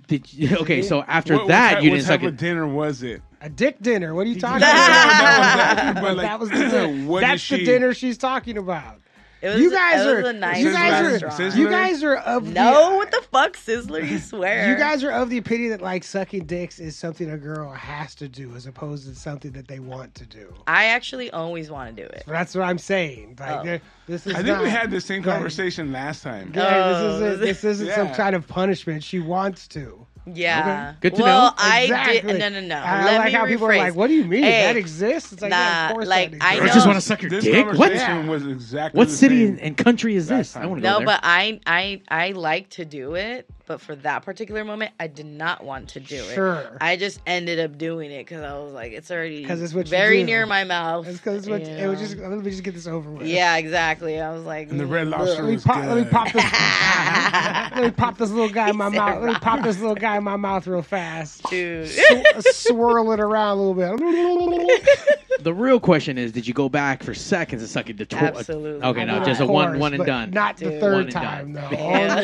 [0.08, 0.82] Did you, okay?
[0.82, 2.38] So after What, that, what you what didn't type suck of it.
[2.38, 3.22] dinner was it?
[3.42, 4.14] a dick dinner.
[4.16, 5.96] What are you talking about?
[6.02, 7.20] But like, that was the dinner.
[7.20, 9.00] That's the dinner she's talking about.
[9.42, 11.56] It was, You guys it are was a nice you guys are restaurant.
[11.56, 14.08] you guys are of the, no, what the fuck, Sizzler?
[14.08, 14.70] You swear?
[14.70, 18.14] You guys are of the opinion that like sucking dicks is something a girl has
[18.16, 20.54] to do as opposed to something that they want to do.
[20.68, 22.24] I actually always want to do it.
[22.28, 23.38] That's what I'm saying.
[23.40, 23.80] Like Oh.
[24.08, 25.34] this is I think not, we had the same Right.
[25.34, 26.52] conversation last time.
[26.54, 29.04] Yeah, Oh, this isn't this isn't some kind of punishment.
[29.04, 30.06] She wants to.
[30.26, 30.94] Yeah.
[31.02, 31.54] Good to well, know.
[31.58, 32.22] I exactly.
[32.34, 32.40] did.
[32.40, 32.76] No, no, no.
[32.76, 35.32] I Let like me how people are like, "What do you mean Hey, that exists?"
[35.34, 36.62] It's like, yeah, nah, of course like, that I exists.
[36.62, 37.66] I know- just want to suck your This dick.
[37.66, 37.76] What?
[37.78, 40.56] conversation was exactly What city and country is this?
[40.56, 40.94] Last I want to time.
[40.94, 41.18] go No, there.
[41.18, 45.26] but I, I, I like to do it, but for that particular moment, I did
[45.26, 46.34] not want to do it.
[46.36, 46.78] Sure.
[46.82, 49.88] I just ended up doing it because I was like, it's already 'Cause it's what
[49.88, 51.08] very near my mouth.
[51.08, 52.18] It's because what you it was just.
[52.18, 53.28] Let me just get this over with.
[53.28, 54.20] Yeah, exactly.
[54.20, 55.86] I was like, And the red lobster Let me was pop.
[55.86, 56.44] Let me pop this.
[57.76, 59.22] let me pop this little guy in my He said mouth.
[59.24, 61.44] Let me pop this little guy in my mouth real fast.
[61.50, 61.88] dude.
[61.88, 64.90] Sw- swirl it around a little bit.
[65.44, 68.16] the real question is, did you go back for seconds and suck it to tw-
[68.16, 68.84] Absolutely.
[68.86, 70.32] Okay, no, just a one, one and done.
[70.32, 71.70] Not the third One and time, done.
[71.72, 71.78] though.
[72.02, 72.24] Only, only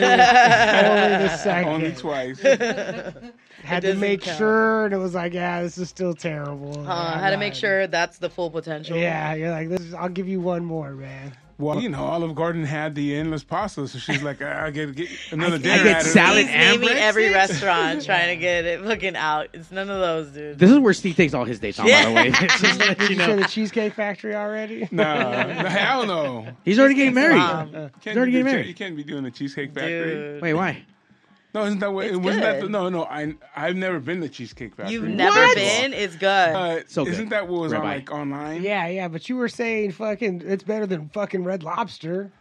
[1.23, 1.71] the second.
[1.71, 2.39] Only twice.
[3.63, 4.37] Had to make count.
[4.37, 6.87] sure, and it was like, yeah, this is still terrible.
[6.87, 8.95] Uh, I had to make sure that's the full potential.
[8.95, 11.35] Yeah, you're like, this is, I'll give you one more, man.
[11.59, 14.95] Well, you know, Olive Garden had the endless pasta, so she's like, "Ah, I get
[14.95, 15.83] get another I dinner.
[15.85, 19.47] get out salad He's and naming every restaurant trying to get it fucking out.
[19.53, 20.59] It's none of those, dude.
[20.59, 22.29] This is where Steve takes all his dates on, by the way.
[22.59, 23.41] Just to let Did you you say know.
[23.41, 24.87] the Cheesecake Factory already?
[24.91, 26.47] No, no, hell no.
[26.63, 27.37] He's already getting married.
[27.37, 27.73] Mom.
[27.73, 28.67] You He's can't, already getting married.
[28.67, 30.13] you can't be doing the Cheesecake Factory.
[30.13, 30.41] Dude.
[30.43, 30.85] Wait, why?
[31.53, 32.05] No, isn't that what?
[32.05, 32.61] It's It wasn't that.
[32.61, 33.05] The, no, no.
[33.05, 34.93] I I've never been to Cheesecake Factory.
[34.93, 35.55] You've never What?
[35.55, 35.93] been?
[35.93, 36.27] It's good.
[36.55, 37.13] Uh, So good.
[37.13, 38.61] isn't that what was on like online?
[38.63, 42.31] Yeah, yeah, but you were saying fucking, it's better than fucking Red Lobster.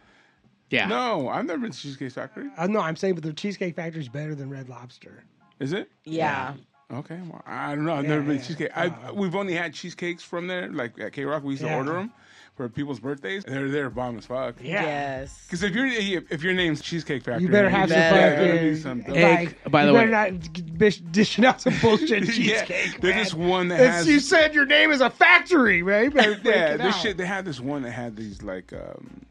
[0.69, 0.87] Yeah.
[0.87, 2.49] No, I've never been to Cheesecake Factory.
[2.57, 5.23] Uh, no, I'm saying, but the Cheesecake Factory is better than Red Lobster.
[5.59, 5.89] Is it?
[6.03, 6.53] yeah.
[6.93, 7.95] Okay, well, I don't know.
[7.95, 8.41] I've Yeah, never been yeah.
[8.41, 8.71] to cheesecake.
[8.77, 11.43] I, we've only had cheesecakes from there, like at K Rock.
[11.43, 12.13] We used to order them
[12.57, 13.43] for people's birthdays.
[13.45, 14.55] They're they're bomb as fuck.
[14.61, 14.81] Yeah.
[14.83, 15.39] Yes.
[15.45, 18.15] Because if you're if your name's Cheesecake Factory, You better have some better.
[18.17, 18.75] yeah, gotta fucking.
[18.77, 19.15] something.
[19.17, 20.07] Egg, like, by the you way.
[20.07, 22.31] better not dish, dishing out some bullshit yeah,
[22.65, 22.99] cheesecake.
[23.01, 23.23] there's man.
[23.23, 26.11] this one that It's- has you said your name is a factory, right?
[26.13, 27.01] You yeah, this out.
[27.01, 27.15] shit.
[27.17, 29.21] They had this one that had these like um,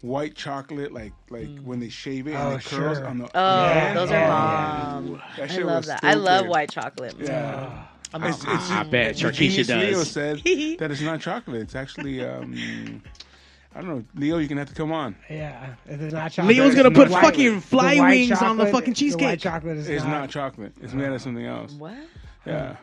[0.00, 3.06] white chocolate, like like when they shave it Oh, and it curls sure.
[3.06, 3.24] on the.
[3.24, 3.30] Mm.
[3.34, 3.94] Oh, Yeah.
[3.94, 5.22] those are bomb.
[5.36, 6.00] That I love was that.
[6.02, 7.14] I love white chocolate.
[7.20, 7.84] Yeah.
[8.14, 10.36] I'm It's, a- it's, I bet the Sharkeisha genius Leo said
[10.78, 11.62] that it's not chocolate.
[11.62, 13.02] It's actually, um,
[13.74, 14.04] I don't know.
[14.14, 15.16] Leo, you're going to have to come on.
[15.28, 16.56] Yeah, it's not chocolate.
[16.56, 18.98] Leo's gonna The put white- fucking the fly white wings on the chocolate- fucking The
[18.98, 19.26] cheesecake.
[19.26, 20.10] white chocolate is It's not.
[20.10, 20.72] not chocolate.
[20.80, 21.72] It's made of something else.
[21.72, 21.94] what?
[22.46, 22.76] Yeah.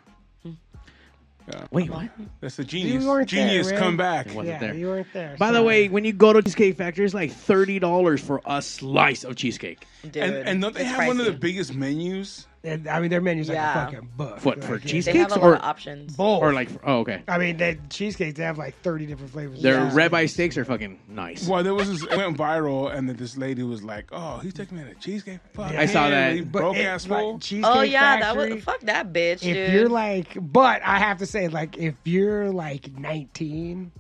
[1.72, 2.10] Wait, what?
[2.40, 3.04] That's the genius.
[3.04, 4.28] You weren't there, genius, come back.
[4.28, 4.74] Wasn't Yeah, there.
[4.76, 5.36] you weren't there.
[5.38, 8.62] By the way, when you go to Cheesecake Factory, it's like thirty dollars for a
[8.62, 9.86] slice of cheesecake.
[10.04, 12.48] Dude, And, and don't they it's have one of the biggest menus?
[12.66, 13.72] And, I mean, their menu's like Yeah.
[13.72, 14.46] a fucking book.
[14.46, 16.16] What, Like, for it- cheese- They have a Cheesecakes lot or- of options.
[16.16, 16.42] Both.
[16.42, 17.22] Or like, oh, okay.
[17.28, 18.38] I mean, they cheesecakes.
[18.38, 19.62] They have like thirty different flavors.
[19.62, 19.92] Their Yeah.
[19.92, 21.46] ribeye steaks are fucking nice.
[21.46, 24.54] Well, there was this, it went viral, and then this lady was like, "Oh, he's
[24.54, 26.36] taking me to cheesecake." Fuck I saw that.
[26.36, 27.40] he But broke it- ass like, fool.
[27.40, 29.74] Cheesecake Oh yeah, that Factory, was fuck that bitch, if dude.
[29.74, 33.92] you're like, but I have to say, like, if you're like 19,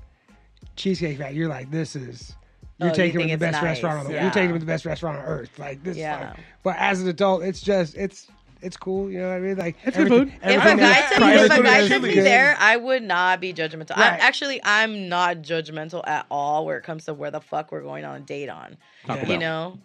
[0.77, 2.33] Cheesecake Factory, you're like, this is
[2.79, 3.69] you're Oh, you taking them think to the it's best nice.
[3.83, 4.21] restaurant on the Yeah.
[4.23, 5.59] you're taking them to the best restaurant on earth.
[5.59, 5.95] Like this.
[5.97, 6.15] Yeah.
[6.17, 8.27] Is like, but as an adult, it's just it's
[8.63, 9.09] it's cool.
[9.11, 9.57] You know what I mean?
[9.57, 10.33] Like It's good food.
[10.43, 12.25] If a guy is- took, if a guy is took me good.
[12.25, 13.97] there, I would not be judgmental.
[13.97, 14.19] I, Right.
[14.21, 18.05] actually, I'm not judgmental at all where it comes to where the fuck we're going
[18.05, 18.77] on a date on.
[19.05, 19.79] Taco You know,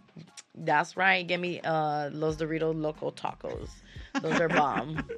[0.54, 1.26] that's right.
[1.26, 3.68] Give me uh Los Doritos Loco Tacos.
[4.22, 5.04] Those are bomb.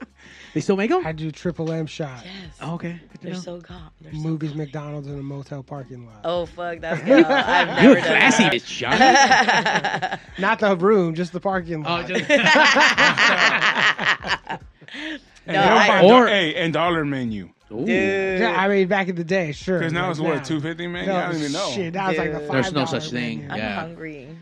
[0.53, 1.07] They still make them?
[1.07, 2.24] I do triple M shot.
[2.24, 3.01] yes, Oh, okay.
[3.12, 3.38] Good to they're know.
[3.41, 3.91] so gone.
[4.01, 6.22] They're so Movies, McDonald's, in a motel parking lot.
[6.24, 7.24] Oh fuck, that's good.
[7.24, 8.53] I've never You're done classy, that.
[8.53, 8.66] bitch,
[10.11, 10.20] Johnny.
[10.43, 12.09] Not the room, just the parking oh, lot.
[12.09, 12.28] just,
[15.47, 17.51] And No, I- Or- hey, and dollar menu.
[17.72, 17.86] Ooh.
[17.86, 18.41] Dude.
[18.41, 19.78] Yeah, I mean, back in the day, sure.
[19.78, 20.43] Because now like it's what now.
[20.43, 21.07] two fifty, man.
[21.07, 21.70] No, I don't even know.
[21.70, 22.49] Shit, now it's like the Dude.
[22.49, 22.62] five.
[22.64, 23.49] There's no such thing.
[23.49, 23.74] I'm Yeah.
[23.80, 24.36] hungry.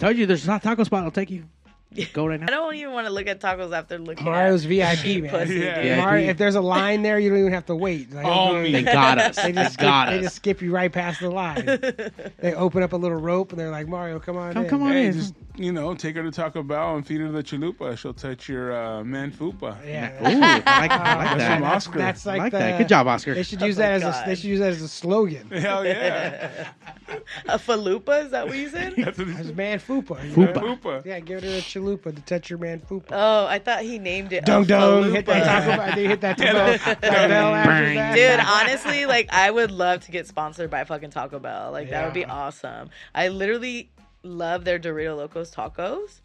[0.00, 1.04] Told you there's not taco spot.
[1.04, 1.44] I'll take you.
[2.12, 5.22] Go right I don't even want to look at tacos after looking Mario's at VIP,
[5.22, 5.30] man.
[5.30, 5.80] pussy, Yeah.
[5.82, 5.96] Yeah.
[5.96, 8.12] Mario, if there's a line there, you don't even have to wait.
[8.12, 8.72] Like, Oh, they- me.
[8.72, 9.36] They got us.
[9.36, 10.22] They They just, skip, got they us.
[10.24, 11.64] just skip you right past the line.
[12.40, 14.68] they open up a little rope and they're like, Mario, come on Come- in.
[14.70, 15.12] come on Hey, in.
[15.14, 17.96] just you know, take her to Taco Bell and feed her the chalupa.
[17.98, 19.76] She'll touch your uh, man fupa.
[19.84, 20.12] Yeah.
[20.22, 20.30] Ooh, I
[20.80, 21.54] like, I like That's that.
[21.58, 21.98] from Oscar.
[21.98, 22.78] that's I like, like the, that.
[22.78, 23.34] Good job, Oscar.
[23.34, 25.48] They should use Oh that as a they should use that as a slogan.
[25.50, 26.68] Hell yeah.
[27.48, 28.24] A falupa?
[28.24, 28.94] Is that what you said?
[28.96, 29.56] That's what It's said.
[29.56, 30.18] man fupa.
[30.32, 30.54] Fupa.
[30.54, 31.04] Fupa.
[31.06, 33.08] Yeah, give her a chalupa to touch your man fupa.
[33.12, 34.42] Oh, I thought he named it.
[34.42, 35.44] a Dung dung, hit that.
[35.44, 35.94] Taco Bell.
[35.94, 38.14] They hit that Taco Bell, after that.
[38.14, 41.72] Dude, honestly, like I would love to get sponsored by fucking Taco Bell.
[41.72, 42.90] Like that would be awesome.
[43.14, 43.90] I literally
[44.22, 46.20] love their Dorito Locos tacos.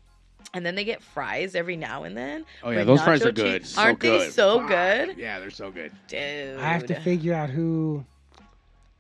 [0.54, 2.46] And then they get fries every now and then.
[2.64, 3.62] Oh, yeah, those fries are good.
[3.62, 3.72] cheese.
[3.72, 4.34] So Aren't they good.
[4.34, 4.68] so Fuck.
[4.68, 5.18] good?
[5.18, 5.92] Yeah, they're so good.
[6.08, 6.60] Dude.
[6.60, 8.06] I have to figure out who.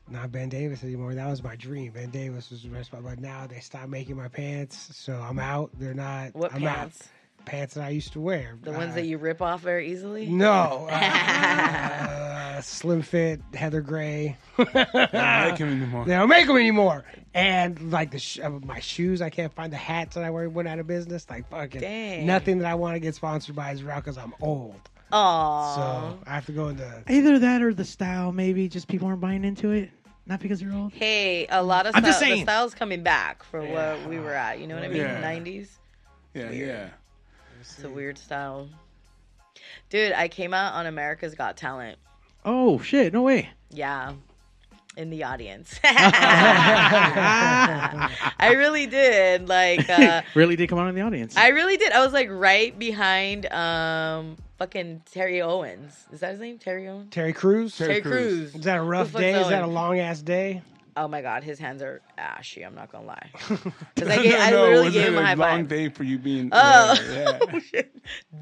[0.09, 1.15] Not Ben Davis anymore.
[1.15, 1.91] That was my dream.
[1.91, 5.71] Ben Davis was the rest, but now they stopped making my pants, so I'm out.
[5.79, 6.33] They're not.
[6.35, 7.01] What I'm pants?
[7.01, 7.07] Out.
[7.45, 8.57] Pants that I used to wear.
[8.61, 10.27] The ones Uh, that you rip off very easily?
[10.27, 10.87] No.
[10.89, 14.37] Uh, slim fit, Heather Gray.
[14.57, 16.05] I don't like him anymore.
[16.05, 17.03] They don't make them anymore.
[17.33, 20.49] And like the sh- uh, my shoes, I can't find the hats that I wear
[20.49, 21.25] went out of business.
[21.29, 22.25] Like fucking Dang.
[22.25, 24.79] nothing that I want to get sponsored by is around because I'm old.
[25.11, 25.75] Aw.
[25.75, 27.03] So I have to go into.
[27.09, 28.31] Either that or the style.
[28.31, 29.89] Maybe just people aren't buying into it.
[30.25, 30.93] Not because you're old.
[30.93, 32.45] Hey, a lot of I'm just style, the saying.
[32.45, 34.59] style's coming back for what we were at.
[34.59, 34.97] You know what I mean?
[34.97, 35.21] Yeah.
[35.21, 35.67] 90s.
[36.33, 36.89] Yeah, yeah.
[37.63, 38.67] It's a weird style.
[39.89, 41.97] Dude, I came out on America's Got Talent.
[42.43, 43.13] Oh shit!
[43.13, 43.49] No way.
[43.69, 44.13] Yeah.
[44.97, 45.79] In the audience.
[45.83, 45.91] I
[48.55, 49.47] really did.
[49.47, 51.37] Like uh really did come out in the audience.
[51.37, 51.93] I really did.
[51.93, 56.05] I was like right behind um fucking Terry Owens.
[56.11, 56.59] Is that his name?
[56.59, 57.07] Terry Owens?
[57.11, 57.75] Terry Crews.
[57.77, 58.51] Terry, Crews.
[58.51, 58.55] Crews.
[58.55, 59.39] Is that a rough day?
[59.39, 60.61] Is that a long ass day?
[60.95, 63.31] Oh my god, his hands are ashy, I'm not gonna lie.
[63.95, 65.67] Because I, gave, no, I literally was gave it him a high long five.
[65.67, 66.49] day for you being.
[66.51, 66.95] Oh.
[67.11, 67.59] yeah, yeah.
[67.59, 67.95] shit.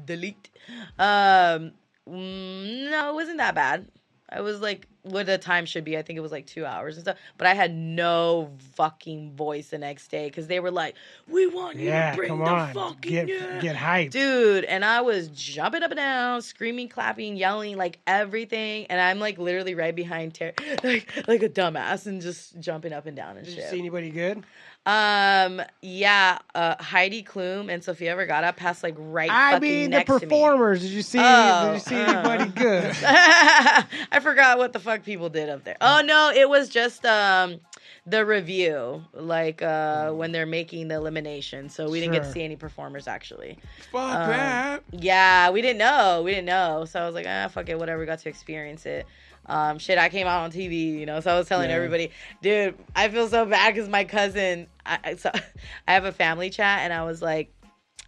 [0.04, 0.50] Delete.
[0.98, 1.72] Um,
[2.06, 3.86] no, it wasn't that bad.
[4.28, 5.98] I was like what the time should be.
[5.98, 7.16] I think it was like two hours and stuff.
[7.36, 10.94] But I had no fucking voice the next day because they were like,
[11.28, 14.10] "We want you Yeah, to bring the on, fucking get yeah." get hyped.
[14.10, 19.18] Dude, and I was jumping up and down, screaming, clapping, yelling, like everything, and I'm
[19.18, 23.36] like literally right behind Terry, like like a dumbass, and just jumping up and down
[23.36, 23.70] and Did you shit.
[23.70, 24.44] see anybody good?
[24.84, 29.30] Um, yeah, uh, Heidi Klum and Sofia Vergara passed like right.
[29.30, 30.80] I fucking mean, the performers.
[30.80, 31.20] Did you see?
[31.22, 32.18] Oh, did you see uh.
[32.18, 32.96] anybody good?
[33.04, 35.76] I forgot what the fuck people did up there.
[35.80, 37.60] Oh no, it was just um
[38.06, 41.68] the review, like uh when they're making the elimination.
[41.68, 43.58] So we didn't get to see any performers actually.
[43.92, 44.82] Fuck Um, that.
[44.90, 46.22] Yeah, we didn't know.
[46.24, 46.86] We didn't know.
[46.86, 48.00] So I was like, ah, fuck it, whatever.
[48.00, 49.06] We got to experience it.
[49.46, 51.20] Um, shit, I came out on TV, you know.
[51.20, 51.76] So I was telling Yeah.
[51.76, 52.10] everybody,
[52.42, 54.66] dude, I feel so bad because my cousin.
[54.86, 55.30] I, I so
[55.88, 57.52] I have a family chat, and I was like.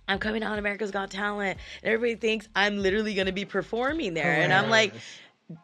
[0.07, 1.59] I'm coming on America's Got Talent.
[1.83, 4.43] And everybody thinks I'm literally going to be performing there.
[4.43, 4.93] And I'm like,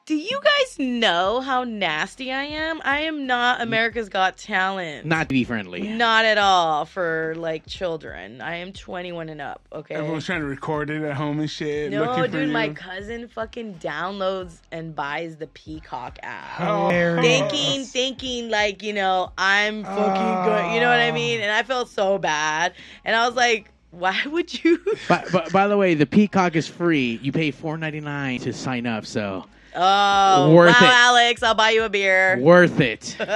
[0.07, 2.81] do you guys know how nasty I am?
[2.85, 5.07] I am not America's Got Talent.
[5.07, 5.89] Not to be friendly.
[5.89, 8.41] Not at all for like children.
[8.41, 9.63] I am 21 and up.
[9.73, 9.95] Okay.
[9.95, 11.91] Everyone's trying to record it at home and shit.
[11.91, 12.53] No, looking for dude, you.
[12.53, 16.59] my cousin fucking downloads and buys the Peacock app.
[16.59, 17.25] Hilarious.
[17.25, 20.75] Thinking, thinking like, you know, I'm fucking good.
[20.75, 21.41] You know what I mean?
[21.41, 21.45] Ah.
[21.45, 22.75] And I felt so bad.
[23.05, 24.81] And I was like, why would you?
[25.09, 27.19] But, but by the way, the Peacock is free.
[27.23, 30.93] You pay four ninety nine to sign up, so Oh, Worth wow, it.
[30.93, 32.39] Alex, I'll buy you a beer.
[32.39, 33.17] worth it.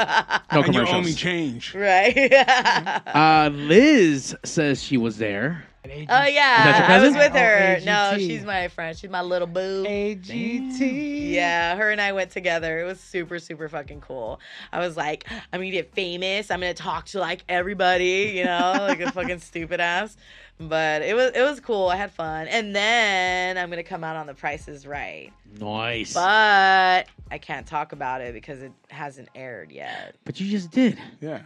[0.52, 1.16] No and you owe me commercials.
[1.16, 1.74] change.
[1.74, 2.14] Right?
[3.06, 5.64] Uh, Liz says she was there.
[5.86, 7.08] Oh that your yeah, I cousin?
[7.14, 7.76] was with Oh, her.
[7.76, 7.84] AGT.
[7.84, 8.96] No, she's my friend.
[8.96, 9.84] She's my little boo.
[9.84, 11.30] AGT.
[11.30, 12.80] Yeah, her and I went together.
[12.80, 14.40] It was super, super fucking cool.
[14.72, 16.50] I was like, I'm gonna get famous.
[16.50, 20.16] I'm gonna talk to like everybody, you know, like a fucking stupid ass.
[20.60, 21.88] But it was it was cool.
[21.88, 25.32] I had fun, and then I'm gonna come out on The Price Is Right.
[25.58, 26.14] Nice.
[26.14, 30.14] But I can't talk about it because it hasn't aired yet.
[30.24, 30.98] But you just did.
[31.20, 31.40] Yeah.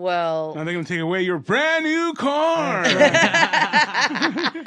[0.00, 2.84] Well, Now they're gonna take away your brand new car.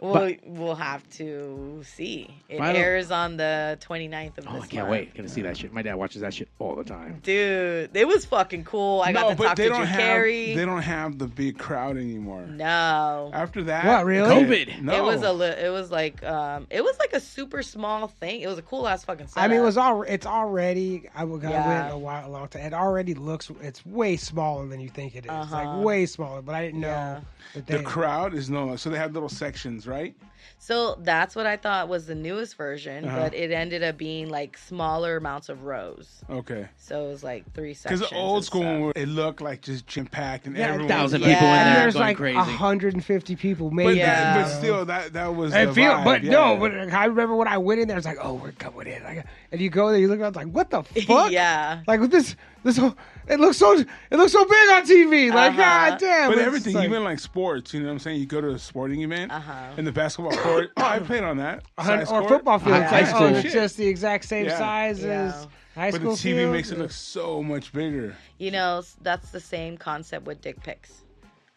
[0.00, 2.42] we'll, we'll have to see.
[2.48, 4.90] It Final- airs on the 29th of Oh, this I can't month.
[4.90, 5.14] wait.
[5.14, 5.72] Gonna see that shit.
[5.72, 7.20] My dad watches that shit all the time.
[7.22, 9.02] Dude, it was fucking cool.
[9.04, 10.54] I no, got to but talk they to don't Drew have Carey.
[10.54, 12.46] they don't have the big crowd anymore.
[12.46, 13.30] No.
[13.32, 14.28] After that, What, really?
[14.44, 14.82] COVID.
[14.82, 18.08] No, It was a li- it was like um it was like a super small
[18.08, 18.40] thing.
[18.40, 19.44] It was a cool ass fucking setup.
[19.44, 20.02] I mean, it was all.
[20.02, 21.08] It's already.
[21.14, 21.82] I w- I Yeah.
[21.84, 22.62] went a while, a long time.
[22.62, 23.50] It already looks.
[23.62, 25.30] It's way smaller than you think it is.
[25.30, 25.54] Uh-huh.
[25.56, 26.42] Like way smaller.
[26.42, 27.20] But I didn't know Yeah.
[27.54, 27.82] that the they.
[27.84, 28.76] crowd is no.
[28.76, 30.14] So they had little sections, right?
[30.58, 33.18] So that's what I thought was the newest version, Uh-huh.
[33.24, 36.22] but it ended up being like smaller amounts of rows.
[36.30, 36.66] Okay.
[36.78, 38.00] So it was like three sections.
[38.00, 41.20] Because the old school one, it looked like just jam packed and Yeah, everyone Thousand
[41.20, 41.58] was people in Yeah.
[41.66, 42.36] and there there's going like crazy.
[42.38, 43.98] 150 people, But, maybe.
[43.98, 44.42] Yeah.
[44.42, 45.52] but still, that that was.
[45.52, 46.30] I the feel, vibe, but yeah.
[46.30, 49.02] no, but I remember when I went in there, it's like, oh, we're coming in,
[49.02, 51.30] like, and you go there, you look around, it's like, what the fuck?
[51.30, 51.82] Yeah.
[51.86, 52.96] Like with this, this whole,
[53.28, 53.86] it looks so, it
[54.16, 55.32] looks so big on TV.
[55.32, 55.90] Like, Uh-huh.
[55.90, 56.30] god damn.
[56.30, 58.18] But everything, like, even like sports, you know what I'm saying?
[58.20, 59.52] You go to a sporting event Uh-huh.
[59.76, 60.70] and the basketball court.
[60.76, 61.62] Oh, I played on that.
[61.80, 62.28] Size or court.
[62.28, 63.22] football field, High- it's high like, school.
[63.26, 63.52] oh, it's Shit.
[63.52, 64.58] just the exact same Yeah.
[64.58, 65.10] size Yeah.
[65.12, 65.46] as
[65.76, 66.10] high school.
[66.10, 66.52] But the TV field.
[66.52, 68.16] makes it look so much bigger.
[68.38, 71.03] You know, that's the same concept with dick pics.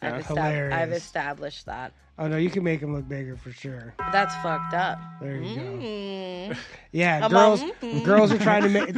[0.02, 1.94] I've, estab- I've established that.
[2.19, 3.94] Oh no, you can make them look bigger for sure.
[4.11, 4.99] That's fucked up.
[5.22, 5.61] There you go.
[5.61, 6.57] Mm.
[6.91, 8.03] Yeah, I'm girls, all, mm.
[8.03, 8.95] girls are trying to make,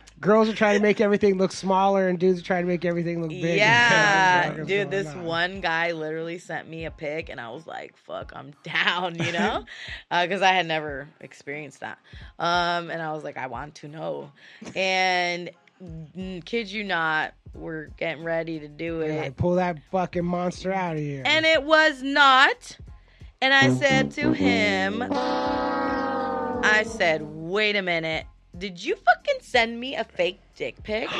[0.20, 3.20] girls are trying to make everything look smaller, and dudes are trying to make everything
[3.20, 3.56] look bigger.
[3.56, 5.24] Yeah, dude, this on.
[5.24, 9.32] one guy literally sent me a pic, and I was like, "Fuck, I'm down," you
[9.32, 9.66] know,
[10.10, 11.98] because I had never experienced that.
[12.38, 14.32] Um, and I was like, "I want to know,"
[14.74, 15.50] and
[16.44, 20.94] kid you not, we're getting ready to do it, like, pull that fucking monster out
[20.96, 21.22] of here.
[21.26, 22.76] and it was not.
[23.40, 28.26] And I said to him, I said, "Wait a minute,
[28.56, 31.08] did you fucking send me a fake dick pic?"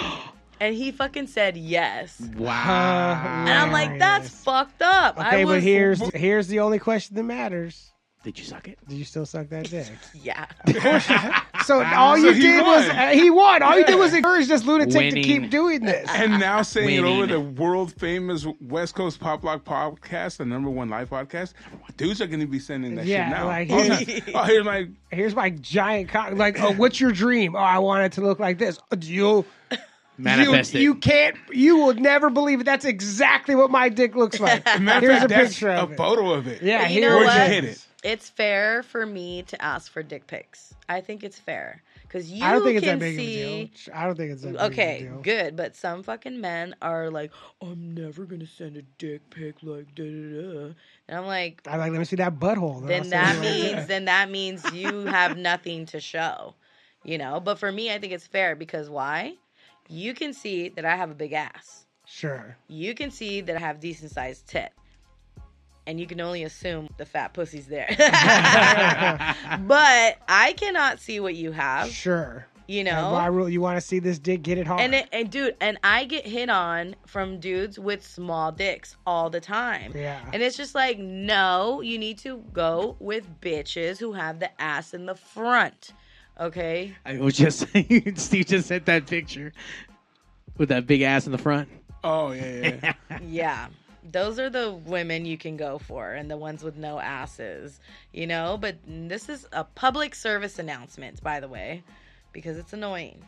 [0.61, 2.21] And he fucking said yes.
[2.37, 3.45] Wow.
[3.47, 4.45] And I'm like, that's Hilarious.
[4.45, 5.19] fucked up.
[5.19, 7.92] okay, I was, but here's here's the only question that matters.
[8.23, 8.79] Did you suck it?
[8.89, 9.87] Did you still suck that dick?
[10.23, 10.47] yeah.
[11.67, 13.63] So all So you he did was uh, he won.
[13.63, 15.15] All you did was encourage this lunatic Winning.
[15.15, 16.09] to keep doing this.
[16.11, 20.69] And now saying it over the world famous West Coast Pop Lock podcast, the number
[20.71, 21.53] one live podcast,
[21.97, 23.47] dudes are going to be sending that Yeah, shit now.
[23.47, 24.89] like, oh, here's- oh, here's my.
[25.13, 26.33] Here's my giant cock.
[26.33, 27.55] Like, oh, what's your dream?
[27.55, 28.79] Oh, I want it to look like this.
[28.91, 29.45] Oh, You,
[30.19, 30.83] Manifest you, it.
[30.83, 31.37] you can't.
[31.53, 32.65] You will never believe it.
[32.65, 34.67] That's exactly what my dick looks like.
[34.67, 35.97] Here's of a fact, that's picture a of it.
[35.97, 36.63] photo of it.
[36.63, 37.87] Yeah, You know it Where'd you hit it?
[38.03, 40.75] It's fair for me to ask for dick pics.
[40.89, 43.27] I think it's fair because you I don't think it's can that big see.
[43.27, 43.71] of a deal.
[43.95, 45.23] I don't think it's that big Okay, of a deal.
[45.23, 49.95] good, but some fucking men are like, "I'm never gonna send a dick pic like
[49.95, 50.75] da da da,"
[51.09, 51.93] and I'm like, I like.
[51.93, 52.87] Let me see that butthole.
[52.87, 53.87] then I'll that send you right means there.
[53.87, 56.55] then that means you have nothing to show,
[57.05, 57.41] you know.
[57.41, 59.35] But for me, I think it's fair because why?
[59.89, 61.87] You can see that I have a big ass.
[62.07, 62.57] Sure.
[62.69, 64.73] You can see that I have decent sized tit.
[65.87, 67.87] And you can only assume the fat pussy's there.
[69.67, 72.47] but I cannot see what you have, Sure.
[72.69, 73.13] you And know?
[73.13, 73.49] why rule?
[73.49, 74.81] You want to see this dick get it hard?
[74.81, 79.29] And, it, and dude, and I get hit on from dudes with small dicks all
[79.31, 79.93] the time.
[79.95, 80.21] Yeah.
[80.33, 84.95] And it's just like, no, you need to go with bitches who have the ass
[84.95, 85.93] in the front.
[86.41, 86.95] Okay?
[87.05, 89.53] I was just saying, Steve just sent that picture
[90.59, 91.69] with that big ass in the front.
[92.05, 93.19] Oh, yeah, yeah.
[93.23, 93.67] Yeah.
[94.11, 97.79] Those are the women you can go for and the ones with no asses,
[98.13, 98.59] you know?
[98.61, 101.83] But this is a public service announcement, by the way,
[102.33, 103.25] because it's annoying.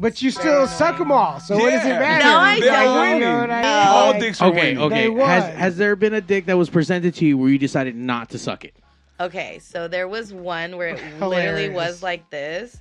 [0.00, 1.40] but you still suck them all.
[1.40, 1.98] So what does it Yeah.
[1.98, 2.24] matter?
[2.24, 2.94] No, I They're don't.
[3.00, 3.20] winning.
[3.22, 3.88] You know what I mean?
[3.88, 4.78] All Like, dicks are Okay, winning.
[4.78, 5.08] okay.
[5.08, 7.94] They Has, has there been a dick that was presented to you where you decided
[7.96, 8.74] not to suck it?
[9.20, 12.78] Okay, so there was one where it literally was like this,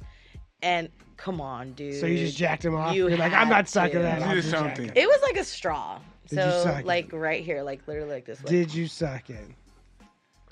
[0.62, 1.96] and come on, dude.
[2.00, 2.94] So you just jacked him off.
[2.94, 4.00] You You are like, I'm not sucking to.
[4.00, 4.20] that.
[4.20, 4.90] You I'll did just jack something.
[4.90, 4.98] it.
[4.98, 6.00] It was like a straw.
[6.30, 6.86] Did you so suck it?
[6.86, 8.40] like right here, like literally like this.
[8.40, 9.48] Like, Did you suck it?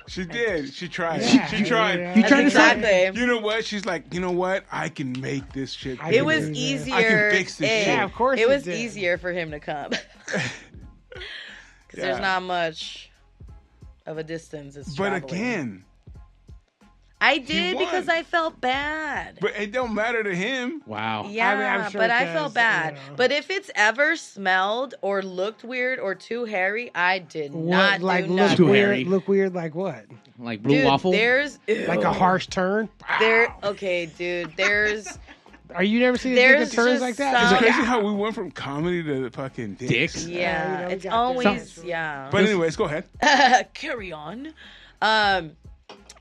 [0.08, 0.72] She did.
[0.74, 1.22] She tried.
[1.24, 1.48] Yeah.
[1.48, 2.00] She tried.
[2.00, 2.16] Yeah.
[2.16, 2.78] You That's trying to suck?
[2.78, 3.20] exactly.
[3.20, 3.66] You know what?
[3.66, 4.64] She's like, you know what?
[4.72, 5.98] I can make this shit.
[6.04, 6.96] I It was do easier.
[6.96, 7.88] I can fix this shit.
[7.88, 8.76] Yeah, of course It you was did.
[8.80, 9.92] easier for him to come.
[11.88, 12.06] Because Yeah.
[12.12, 13.10] there's not much
[14.06, 14.76] of a distance.
[14.76, 15.24] It's But traveling.
[15.34, 15.86] again,
[17.22, 19.38] I did because I felt bad.
[19.42, 20.82] but it don't matter to him.
[20.86, 21.28] Wow.
[21.30, 21.50] Yeah,
[21.84, 22.96] I'm sure but I does, felt bad.
[23.04, 23.16] you know.
[23.16, 28.02] But if it's ever smelled or looked weird or too hairy, I did What, not
[28.02, 28.58] like do look.
[28.58, 28.76] Too weird?
[28.90, 29.06] hairy.
[29.06, 30.06] Look weird, like what?
[30.38, 31.12] Like blue Dude, waffle?
[31.14, 32.90] there's Like a harsh turn?
[33.20, 34.54] There, okay, dude.
[34.58, 35.08] There's
[35.74, 37.34] Are you never seen There's that turns like that?
[37.50, 37.86] some- It's crazy yeah.
[37.86, 39.90] how we went from comedy to the fucking dicks.
[39.92, 40.28] Dicks?
[40.28, 40.90] yeah.
[40.90, 41.84] you know, we always this.
[41.84, 42.30] yeah.
[42.32, 43.06] But anyways, go ahead.
[43.74, 44.54] carry on.
[45.02, 45.52] Um,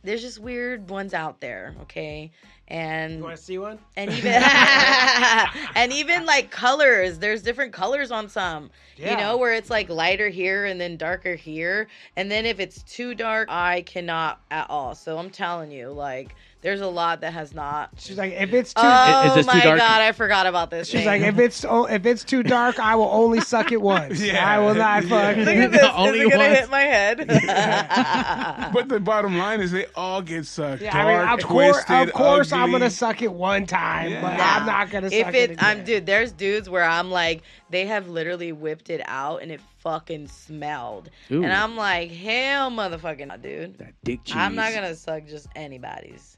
[0.04, 2.30] there's just weird ones out there, okay?
[2.68, 3.78] and You want to see one?
[3.96, 4.32] and even
[5.74, 7.18] and even like colors.
[7.18, 8.70] There's different colors on some.
[8.96, 11.88] You know where it's like lighter here and then darker here.
[12.16, 14.94] And then if it's too dark i cannot at all.
[14.94, 18.74] So i'm telling you like there's a lot that has not She's like, if it's
[18.74, 19.78] too, oh is this too my dark?
[19.78, 21.06] god i forgot about this she's thing.
[21.06, 24.20] like, if it's oh, if it's too dark, I will only suck it once.
[24.24, 24.44] Yeah.
[24.44, 25.34] I will not Yeah.
[25.34, 25.36] fuck.
[25.36, 25.86] Look at this.
[25.94, 26.58] Only Is it gonna once.
[26.58, 28.70] hit my head?
[28.74, 30.82] But the bottom line is they all get sucked.
[30.82, 34.32] Yeah, I mean, Dark, of course, of course, I'm gonna suck it one time, but
[34.32, 34.56] Yeah.
[34.58, 35.62] I'm not gonna if suck it, it.
[35.62, 36.06] I'm dude.
[36.06, 41.10] There's dudes where I'm like, they have literally whipped it out and it fucking smelled,
[41.30, 41.44] Ooh.
[41.44, 43.76] and I'm like, hell, motherfucking, not, dude.
[43.78, 44.36] That dick cheese.
[44.36, 46.33] I'm not gonna suck just anybody's.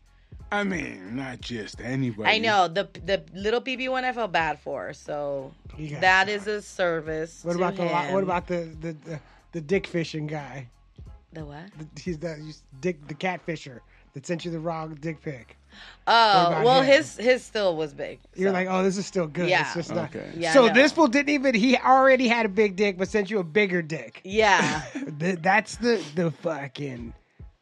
[0.53, 2.29] I mean, not just anybody.
[2.31, 6.29] I know the the little BB one I felt bad for, so You guys that
[6.29, 6.37] suck.
[6.37, 7.45] is a service.
[7.45, 9.21] What to about the what about the the, the
[9.53, 10.69] the dick fishing guy?
[11.33, 11.67] the what?
[11.79, 13.81] The, he's the he's dick the catfisher
[14.15, 15.57] that sent you the wrong dick pic.
[16.07, 16.95] Oh, well, him?
[16.95, 18.19] his his still was big.
[18.35, 19.49] You're like, oh, this is still good.
[19.51, 19.63] Yeah.
[19.63, 20.15] It's just not.
[20.15, 20.31] Okay.
[20.37, 20.73] Yeah, so no.
[20.73, 21.55] this fool didn't even.
[21.55, 24.21] He already had a big dick, but sent you a bigger dick.
[24.25, 24.83] yeah,
[25.19, 27.13] Th- That's the the fucking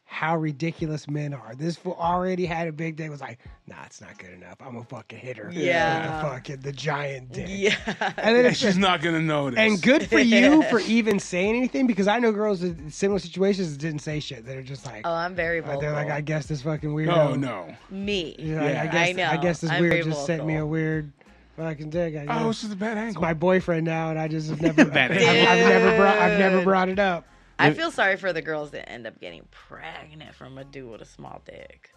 [0.07, 1.55] how ridiculous men are.
[1.55, 3.09] This fool already had a big dick.
[3.09, 4.55] Was like, nah, it's not good enough.
[4.59, 5.49] I'm a fucking hitter.
[5.51, 6.21] Yeah.
[6.21, 7.47] The fucking the giant dick.
[7.49, 7.75] yeah.
[7.87, 9.59] And then And it's she's not gonna notice.
[9.59, 13.71] and good for you for even saying anything because I know girls in similar situations
[13.73, 14.45] that didn't say shit.
[14.45, 15.81] They're just like, Oh, I'm very vocal.
[15.81, 17.07] they're like, I guess this fucking weirdo.
[17.07, 17.75] No, no.
[17.89, 18.35] Me.
[18.37, 18.85] You know, I- I, Yeah.
[18.85, 19.25] guess I know.
[19.27, 21.11] I guess this I'm weird very just sent me a weird
[21.57, 22.15] fucking dick.
[22.15, 22.37] I oh, guess.
[22.41, 24.95] Oh, it's just a bad it's my boyfriend now, and I just have never, I've,
[24.95, 27.25] I've, never brought, I've never brought it up.
[27.57, 31.01] I feel sorry for the girls that end up getting pregnant from a dude with
[31.01, 31.91] a small dick.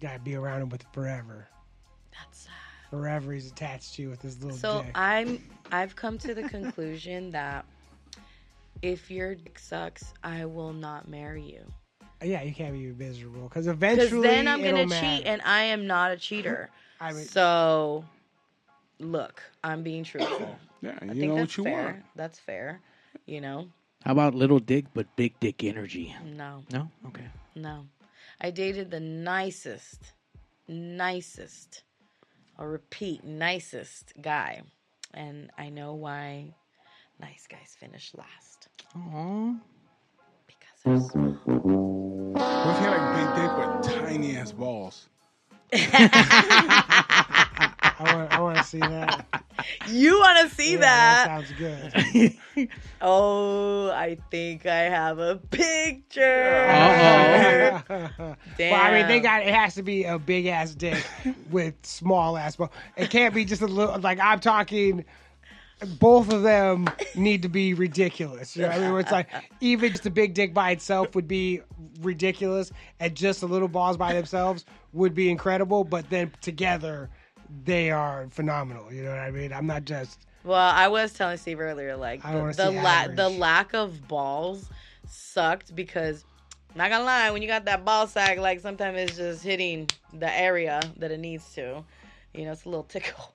[0.00, 1.48] Gotta be around him with forever.
[2.12, 2.52] That's sad.
[2.90, 4.92] Forever, he's attached to you with his little So dick.
[4.94, 5.42] I'm
[5.72, 7.64] I've come to the conclusion that
[8.82, 11.62] if your dick sucks, I will not marry you.
[12.22, 14.06] yeah, you can't be miserable because eventually.
[14.08, 16.70] Because then I'm gonna cheat, and I am not a cheater.
[17.00, 18.04] I mean, So,
[19.00, 20.56] look, I'm being truthful.
[20.82, 21.82] yeah, I you think know what you fair.
[21.84, 22.02] want.
[22.14, 22.80] That's fair.
[23.26, 23.68] You know,
[24.06, 26.14] How about little dick but big dick energy?
[26.24, 26.88] no, No.
[27.08, 27.26] Okay.
[27.56, 27.88] no.
[28.40, 30.12] I dated the nicest,
[30.68, 31.82] nicest.
[32.56, 34.62] I'll repeat, nicest guy,
[35.12, 36.54] and I know why
[37.20, 39.58] nice guys finish last Aww.
[40.46, 41.32] because they're small.
[42.34, 45.08] What if he had like big dick but tiny ass balls?
[47.98, 49.26] I want, I want to see that.
[49.88, 51.26] You want to see Yeah, that?
[51.26, 52.68] sounds good.
[53.00, 56.22] Oh, I think I have a picture.
[57.82, 57.82] Damn.
[57.88, 61.04] Well, I mean, they got it has to be a big ass dick
[61.50, 62.70] with small ass balls.
[62.96, 63.98] It can't be just a little.
[63.98, 65.04] Like I'm talking,
[65.98, 68.56] both of them need to be ridiculous.
[68.56, 68.90] You know I mean?
[68.92, 69.28] Where it's like
[69.60, 71.60] even just a big dick by itself would be
[72.00, 75.84] ridiculous, and just a little balls by themselves would be incredible.
[75.84, 77.10] But then together,
[77.64, 78.92] they are phenomenal.
[78.92, 79.52] You know what I mean?
[79.52, 80.20] I'm not just.
[80.44, 83.74] Well, I was telling Steve earlier, like I the wanna the, see la- the lack
[83.74, 84.68] of balls
[85.08, 86.24] sucked because
[86.74, 90.32] not gonna lie, when you got that ball sack, like sometimes it's just hitting the
[90.38, 91.84] area that it needs to.
[92.34, 93.32] You know, it's a little tickle.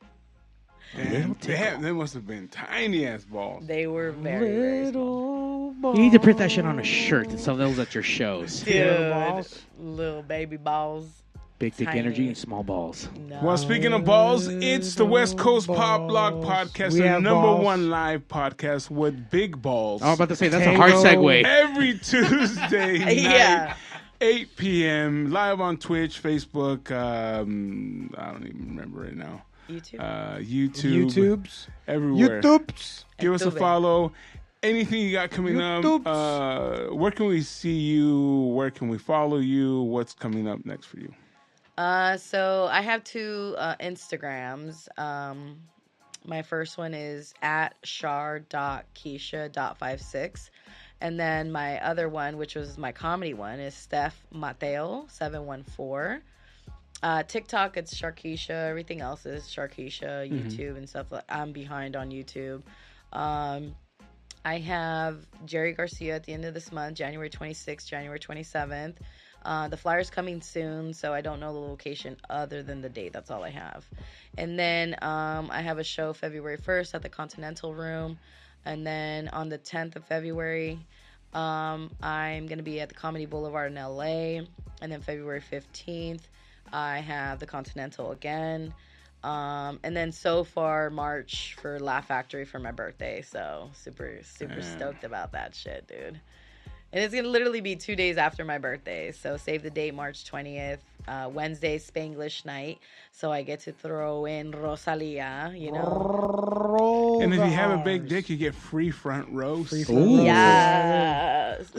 [0.96, 3.66] Damn, they, they must have been tiny ass balls.
[3.66, 5.74] They were very, very small.
[5.74, 8.04] Little You need to print that shit on a shirt and sell those at your
[8.04, 8.60] shows.
[8.62, 9.62] Dude, Little balls?
[9.80, 11.21] little baby balls.
[11.62, 12.00] Big dick Tiny.
[12.00, 13.08] energy and small balls.
[13.30, 13.40] No.
[13.44, 16.34] Well, speaking of balls, it's the West Coast Pop Lock.
[16.34, 17.64] Podcast, We the number balls.
[17.64, 20.02] one live podcast with big balls.
[20.02, 21.44] I was about to say that's a hard segue.
[21.44, 23.76] Every Tuesday night, Yeah.
[24.22, 25.32] 8 p.m.
[25.32, 26.92] live on Twitch, Facebook.
[26.92, 29.44] Um, I don't even remember right now.
[29.70, 30.00] YouTube.
[30.00, 32.42] Uh, YouTube, YouTubes, everywhere.
[32.42, 33.06] YouTubes.
[33.20, 34.14] Give us a follow.
[34.64, 35.86] Anything you got coming up?
[36.08, 38.52] Uh, where can we see you?
[38.56, 39.82] Where can we follow you?
[39.84, 41.14] What's coming up next for you?
[41.78, 44.88] Uh, so I have two uh, Instagrams.
[45.00, 45.62] Um,
[46.26, 50.50] my first one is at shar.keisha.56.
[51.02, 56.22] And then my other one, which was my comedy one, is Steph Mateo 714.
[57.02, 58.70] Uh, TikTok, it's Sharkeisha.
[58.70, 61.12] Everything else is Sharkeisha, YouTube, and stuff.
[61.12, 62.62] Like I'm behind on YouTube.
[63.12, 63.74] Um,
[64.46, 68.98] I have Jerry Garcia at the end of this month, January 26th, January 27th.
[69.44, 73.14] Uh, the flyer's coming soon, so I don't know the location other than the date.
[73.14, 73.88] That's all I have.
[74.38, 78.20] And then um, I have a show February 1st at the Continental Room.
[78.66, 80.80] And then on the 10th of February,
[81.34, 84.46] um, I'm going to be at the Comedy Boulevard in LA.
[84.82, 86.22] And then February 15th,
[86.72, 88.74] I have the Continental again.
[89.24, 93.22] Um, and then so far, March for Laugh Factory for my birthday.
[93.22, 94.64] So super, super Damn.
[94.64, 96.20] stoked about that shit, dude.
[96.94, 99.12] And it's gonna literally be two days after my birthday.
[99.12, 100.80] So save the date, March 20th.
[101.08, 102.78] uh, Wednesday Spanglish night,
[103.12, 105.52] so I get to throw in Rosalia.
[105.58, 109.64] You know, Roll And if you have a big dick, you get free front row.
[109.64, 110.24] Free So- front row.
[110.26, 111.72] yes.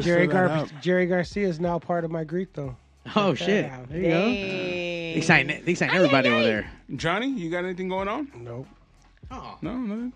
[0.00, 2.74] Jerry, Gar- Jerry Garcia is now part of my Greek though.
[3.16, 3.70] Oh shit!
[3.88, 4.24] There you go.
[4.32, 5.14] Dang.
[5.14, 5.62] They signed.
[5.64, 6.70] They signed everybody over there.
[6.96, 8.30] Johnny, you got anything going on?
[8.36, 8.66] Nope.
[9.30, 9.56] Oh.
[9.62, 10.12] No, nothing.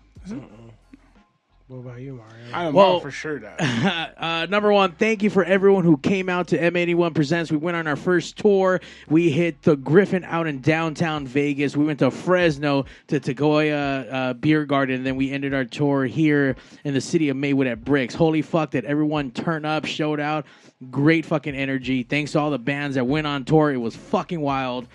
[1.67, 2.53] What about you, Mario?
[2.53, 4.13] I am Well- all for sure that.
[4.17, 7.51] uh, number one, thank you for everyone who came out to M81 Presents.
[7.51, 8.81] We went on our first tour.
[9.09, 11.77] We hit the Griffin out in downtown Vegas.
[11.77, 14.97] We went to Fresno to Tagoya uh, Beer Garden.
[14.97, 18.13] And then we ended our tour here in the city of Maywood at Bricks.
[18.13, 20.45] Holy fuck, that everyone turned up, showed out.
[20.91, 22.03] Great fucking energy.
[22.03, 23.71] Thanks to all the bands that went on tour.
[23.71, 24.85] It was fucking wild.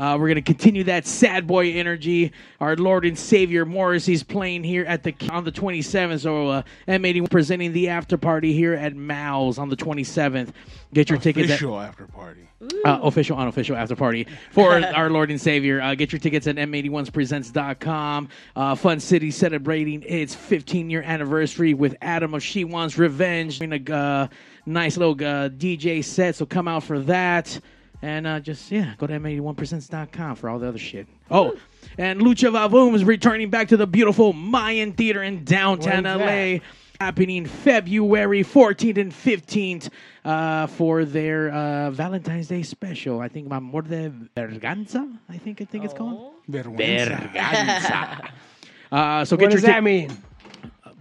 [0.00, 2.32] Uh, we're gonna continue that sad boy energy.
[2.58, 6.20] Our Lord and Savior Morrissey's playing here at the on the 27th.
[6.20, 10.52] So uh, M81 presenting the after party here at Mal's on the 27th.
[10.94, 12.48] Get your tickets at Official after party.
[12.86, 15.82] uh, official, unofficial after party for our Lord and Savior.
[15.82, 18.28] Uh, get your tickets at m81presents.com.
[18.56, 23.58] Uh, Fun City celebrating its 15 year anniversary with Adam of She Wants Revenge.
[23.58, 24.28] Doing a uh,
[24.64, 27.60] nice little uh, DJ set, so come out for that.
[28.02, 31.06] And uh, just, yeah, go to m81presents.com for all the other shit.
[31.30, 31.56] Oh,
[31.98, 36.60] and Lucha Vavoom is returning back to the beautiful Mayan Theater in downtown LA that?
[36.98, 39.90] happening February 14th and 15th
[40.24, 43.20] uh, for their uh, Valentine's Day special.
[43.20, 46.32] I think Amor de Verganza, I think I think it's called.
[46.50, 47.32] Vergüenza.
[47.32, 48.30] Verganza.
[48.92, 50.10] uh, so what get does your that mean?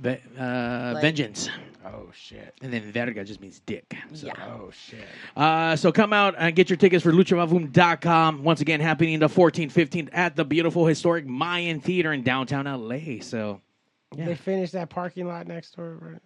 [0.01, 1.49] Ve- uh, Like- vengeance.
[1.91, 2.53] Oh shit.
[2.61, 3.95] And then verga just means dick.
[4.13, 4.33] So, Yeah.
[4.45, 5.05] Oh shit.
[5.35, 8.43] uh, so come out and get your tickets for luchavavoom.com.
[8.43, 13.21] Once again, happening the 14th, 15th at the beautiful historic Mayan Theater in downtown LA.
[13.21, 13.61] So
[14.15, 14.25] Yeah.
[14.25, 15.97] They finished that parking lot next door.
[16.01, 16.21] Right?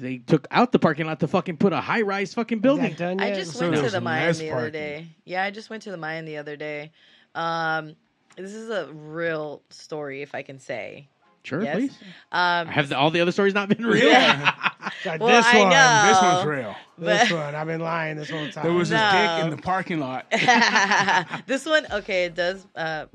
[0.00, 2.84] they took out the parking lot to fucking put a high rise fucking building.
[2.90, 3.34] that done I yet?
[3.36, 4.72] just So went to the Mayan less the other parking.
[4.72, 5.06] day.
[5.26, 6.92] Yeah, I just went to the Mayan the other day.
[7.34, 7.94] Um,
[8.36, 11.08] this is a real story, if I can say.
[11.44, 11.76] Sure, Yes.
[11.76, 11.98] please.
[12.32, 14.10] Um, Have the, all the other stories not been real?
[14.10, 14.74] Got
[15.20, 15.68] well, this I one.
[15.70, 16.08] know.
[16.08, 16.76] This one's real.
[16.98, 17.54] This one.
[17.54, 18.64] I've been lying this whole time.
[18.64, 18.96] There was No.
[18.96, 20.26] this dick in the parking lot.
[21.46, 22.66] this one, okay, it does.
[22.74, 23.06] Uh,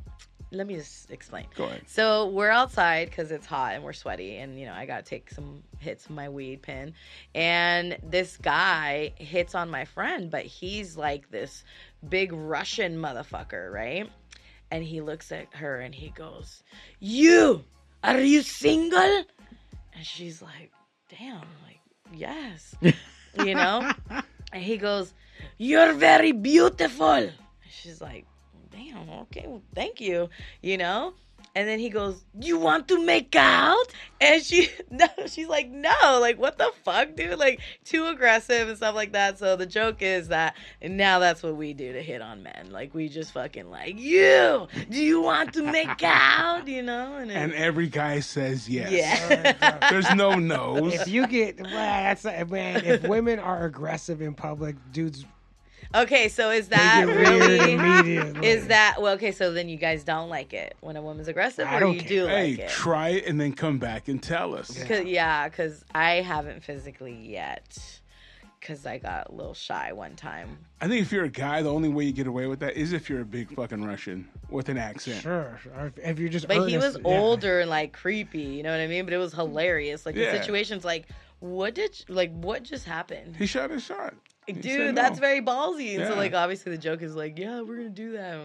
[0.52, 1.46] let me just explain.
[1.56, 1.82] Go ahead.
[1.88, 5.30] So we're outside because it's hot and we're sweaty, and you know I gotta take
[5.30, 6.94] some hits of my weed pen.
[7.36, 11.64] And this guy hits on my friend, but he's like this
[12.08, 14.10] big Russian motherfucker, right?
[14.72, 16.64] And he looks at her and he goes,
[17.00, 17.64] "You
[18.04, 19.24] are you single?"
[19.94, 20.72] And she's like,
[21.10, 21.82] "Damn, like
[22.14, 22.76] yes,
[23.46, 23.92] you know."
[24.52, 25.14] And he goes,
[25.58, 27.34] "You're very beautiful." And
[27.70, 28.26] she's like,
[28.72, 30.30] "Damn, okay, well, thank you,"
[30.62, 31.14] you know.
[31.56, 33.86] And then he goes, "You want to make out?"
[34.22, 37.40] And she, no, she's like, "No, like what the fuck, dude?
[37.40, 41.44] Like too aggressive and stuff like that." So the joke is that and now that's
[41.44, 42.70] what we do to hit on men.
[42.72, 47.32] Like we just fucking like, "You, do you want to make out?" You know, and,
[47.32, 48.92] And every guy says yes.
[48.92, 49.88] yeah.
[49.90, 50.94] There's no no's.
[50.94, 52.86] If you get man, that's man.
[52.86, 55.26] If women are aggressive in public, dudes
[55.95, 58.45] okay, so is that really?
[58.48, 59.14] Is that well?
[59.16, 61.94] Okay, so then you guys don't like it when a woman's aggressive, I or don't
[61.95, 62.10] you care.
[62.10, 62.70] do Hey, like it?
[62.70, 64.82] try it and then come back and tell us.
[64.84, 67.78] Cause, yeah, because I haven't physically yet.
[68.60, 70.57] Because I got a little shy one time.
[70.82, 72.91] I think if you're a guy, the only way you get away with that is
[72.91, 75.22] if you're a big fucking Russian with an accent.
[75.22, 75.57] Sure.
[75.78, 77.02] Or if- If you're just But he was yeah.
[77.07, 79.06] older and like creepy, you know what I mean?
[79.06, 80.06] But it was hilarious.
[80.06, 80.34] Like Yeah.
[80.34, 81.06] the situation's like,
[81.40, 83.38] what did like what just happened?
[83.38, 84.14] He shot his shot.
[84.56, 85.98] He Dude, said that's very ballsy.
[85.98, 88.40] And so like obviously the joke is like, yeah, we're gonna do that.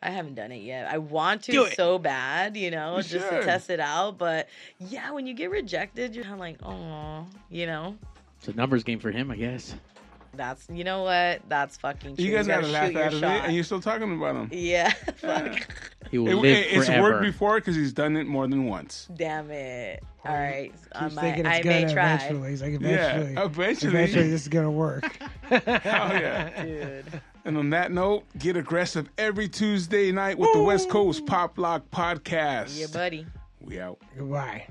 [0.00, 0.86] I haven't done it yet.
[0.88, 4.18] I want to so bad, you know, You just to test it out.
[4.18, 4.48] But
[4.78, 7.96] yeah, when you get rejected, you're kind of like, oh, you know.
[8.38, 9.74] It's a numbers game for him, I guess.
[10.38, 11.42] That's you know what?
[11.48, 12.16] That's fucking.
[12.16, 12.24] True.
[12.24, 14.36] You guys gotta gotta laugh shoot your out of it, and you're still talking about
[14.36, 14.48] him.
[14.52, 15.58] Yeah, fuck.
[16.10, 19.08] He will It- live it- it's worked before because he's done it more than once.
[19.14, 20.02] Damn it!
[20.24, 22.50] All right, I Keeps might, it's I gonna may try, eventually.
[22.50, 23.42] He's like, Yeah, eventually.
[23.44, 23.90] eventually.
[23.92, 25.18] Eventually, this is gonna work.
[25.50, 26.62] Oh yeah.
[26.64, 27.20] dude.
[27.44, 31.90] And on that note, get aggressive every Tuesday night with the West Coast Pop Lock
[31.90, 32.78] Podcast.
[32.78, 33.26] Yeah, buddy.
[33.60, 33.98] We out.
[34.16, 34.66] Goodbye.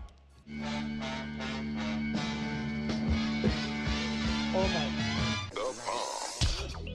[4.53, 5.03] Oh my.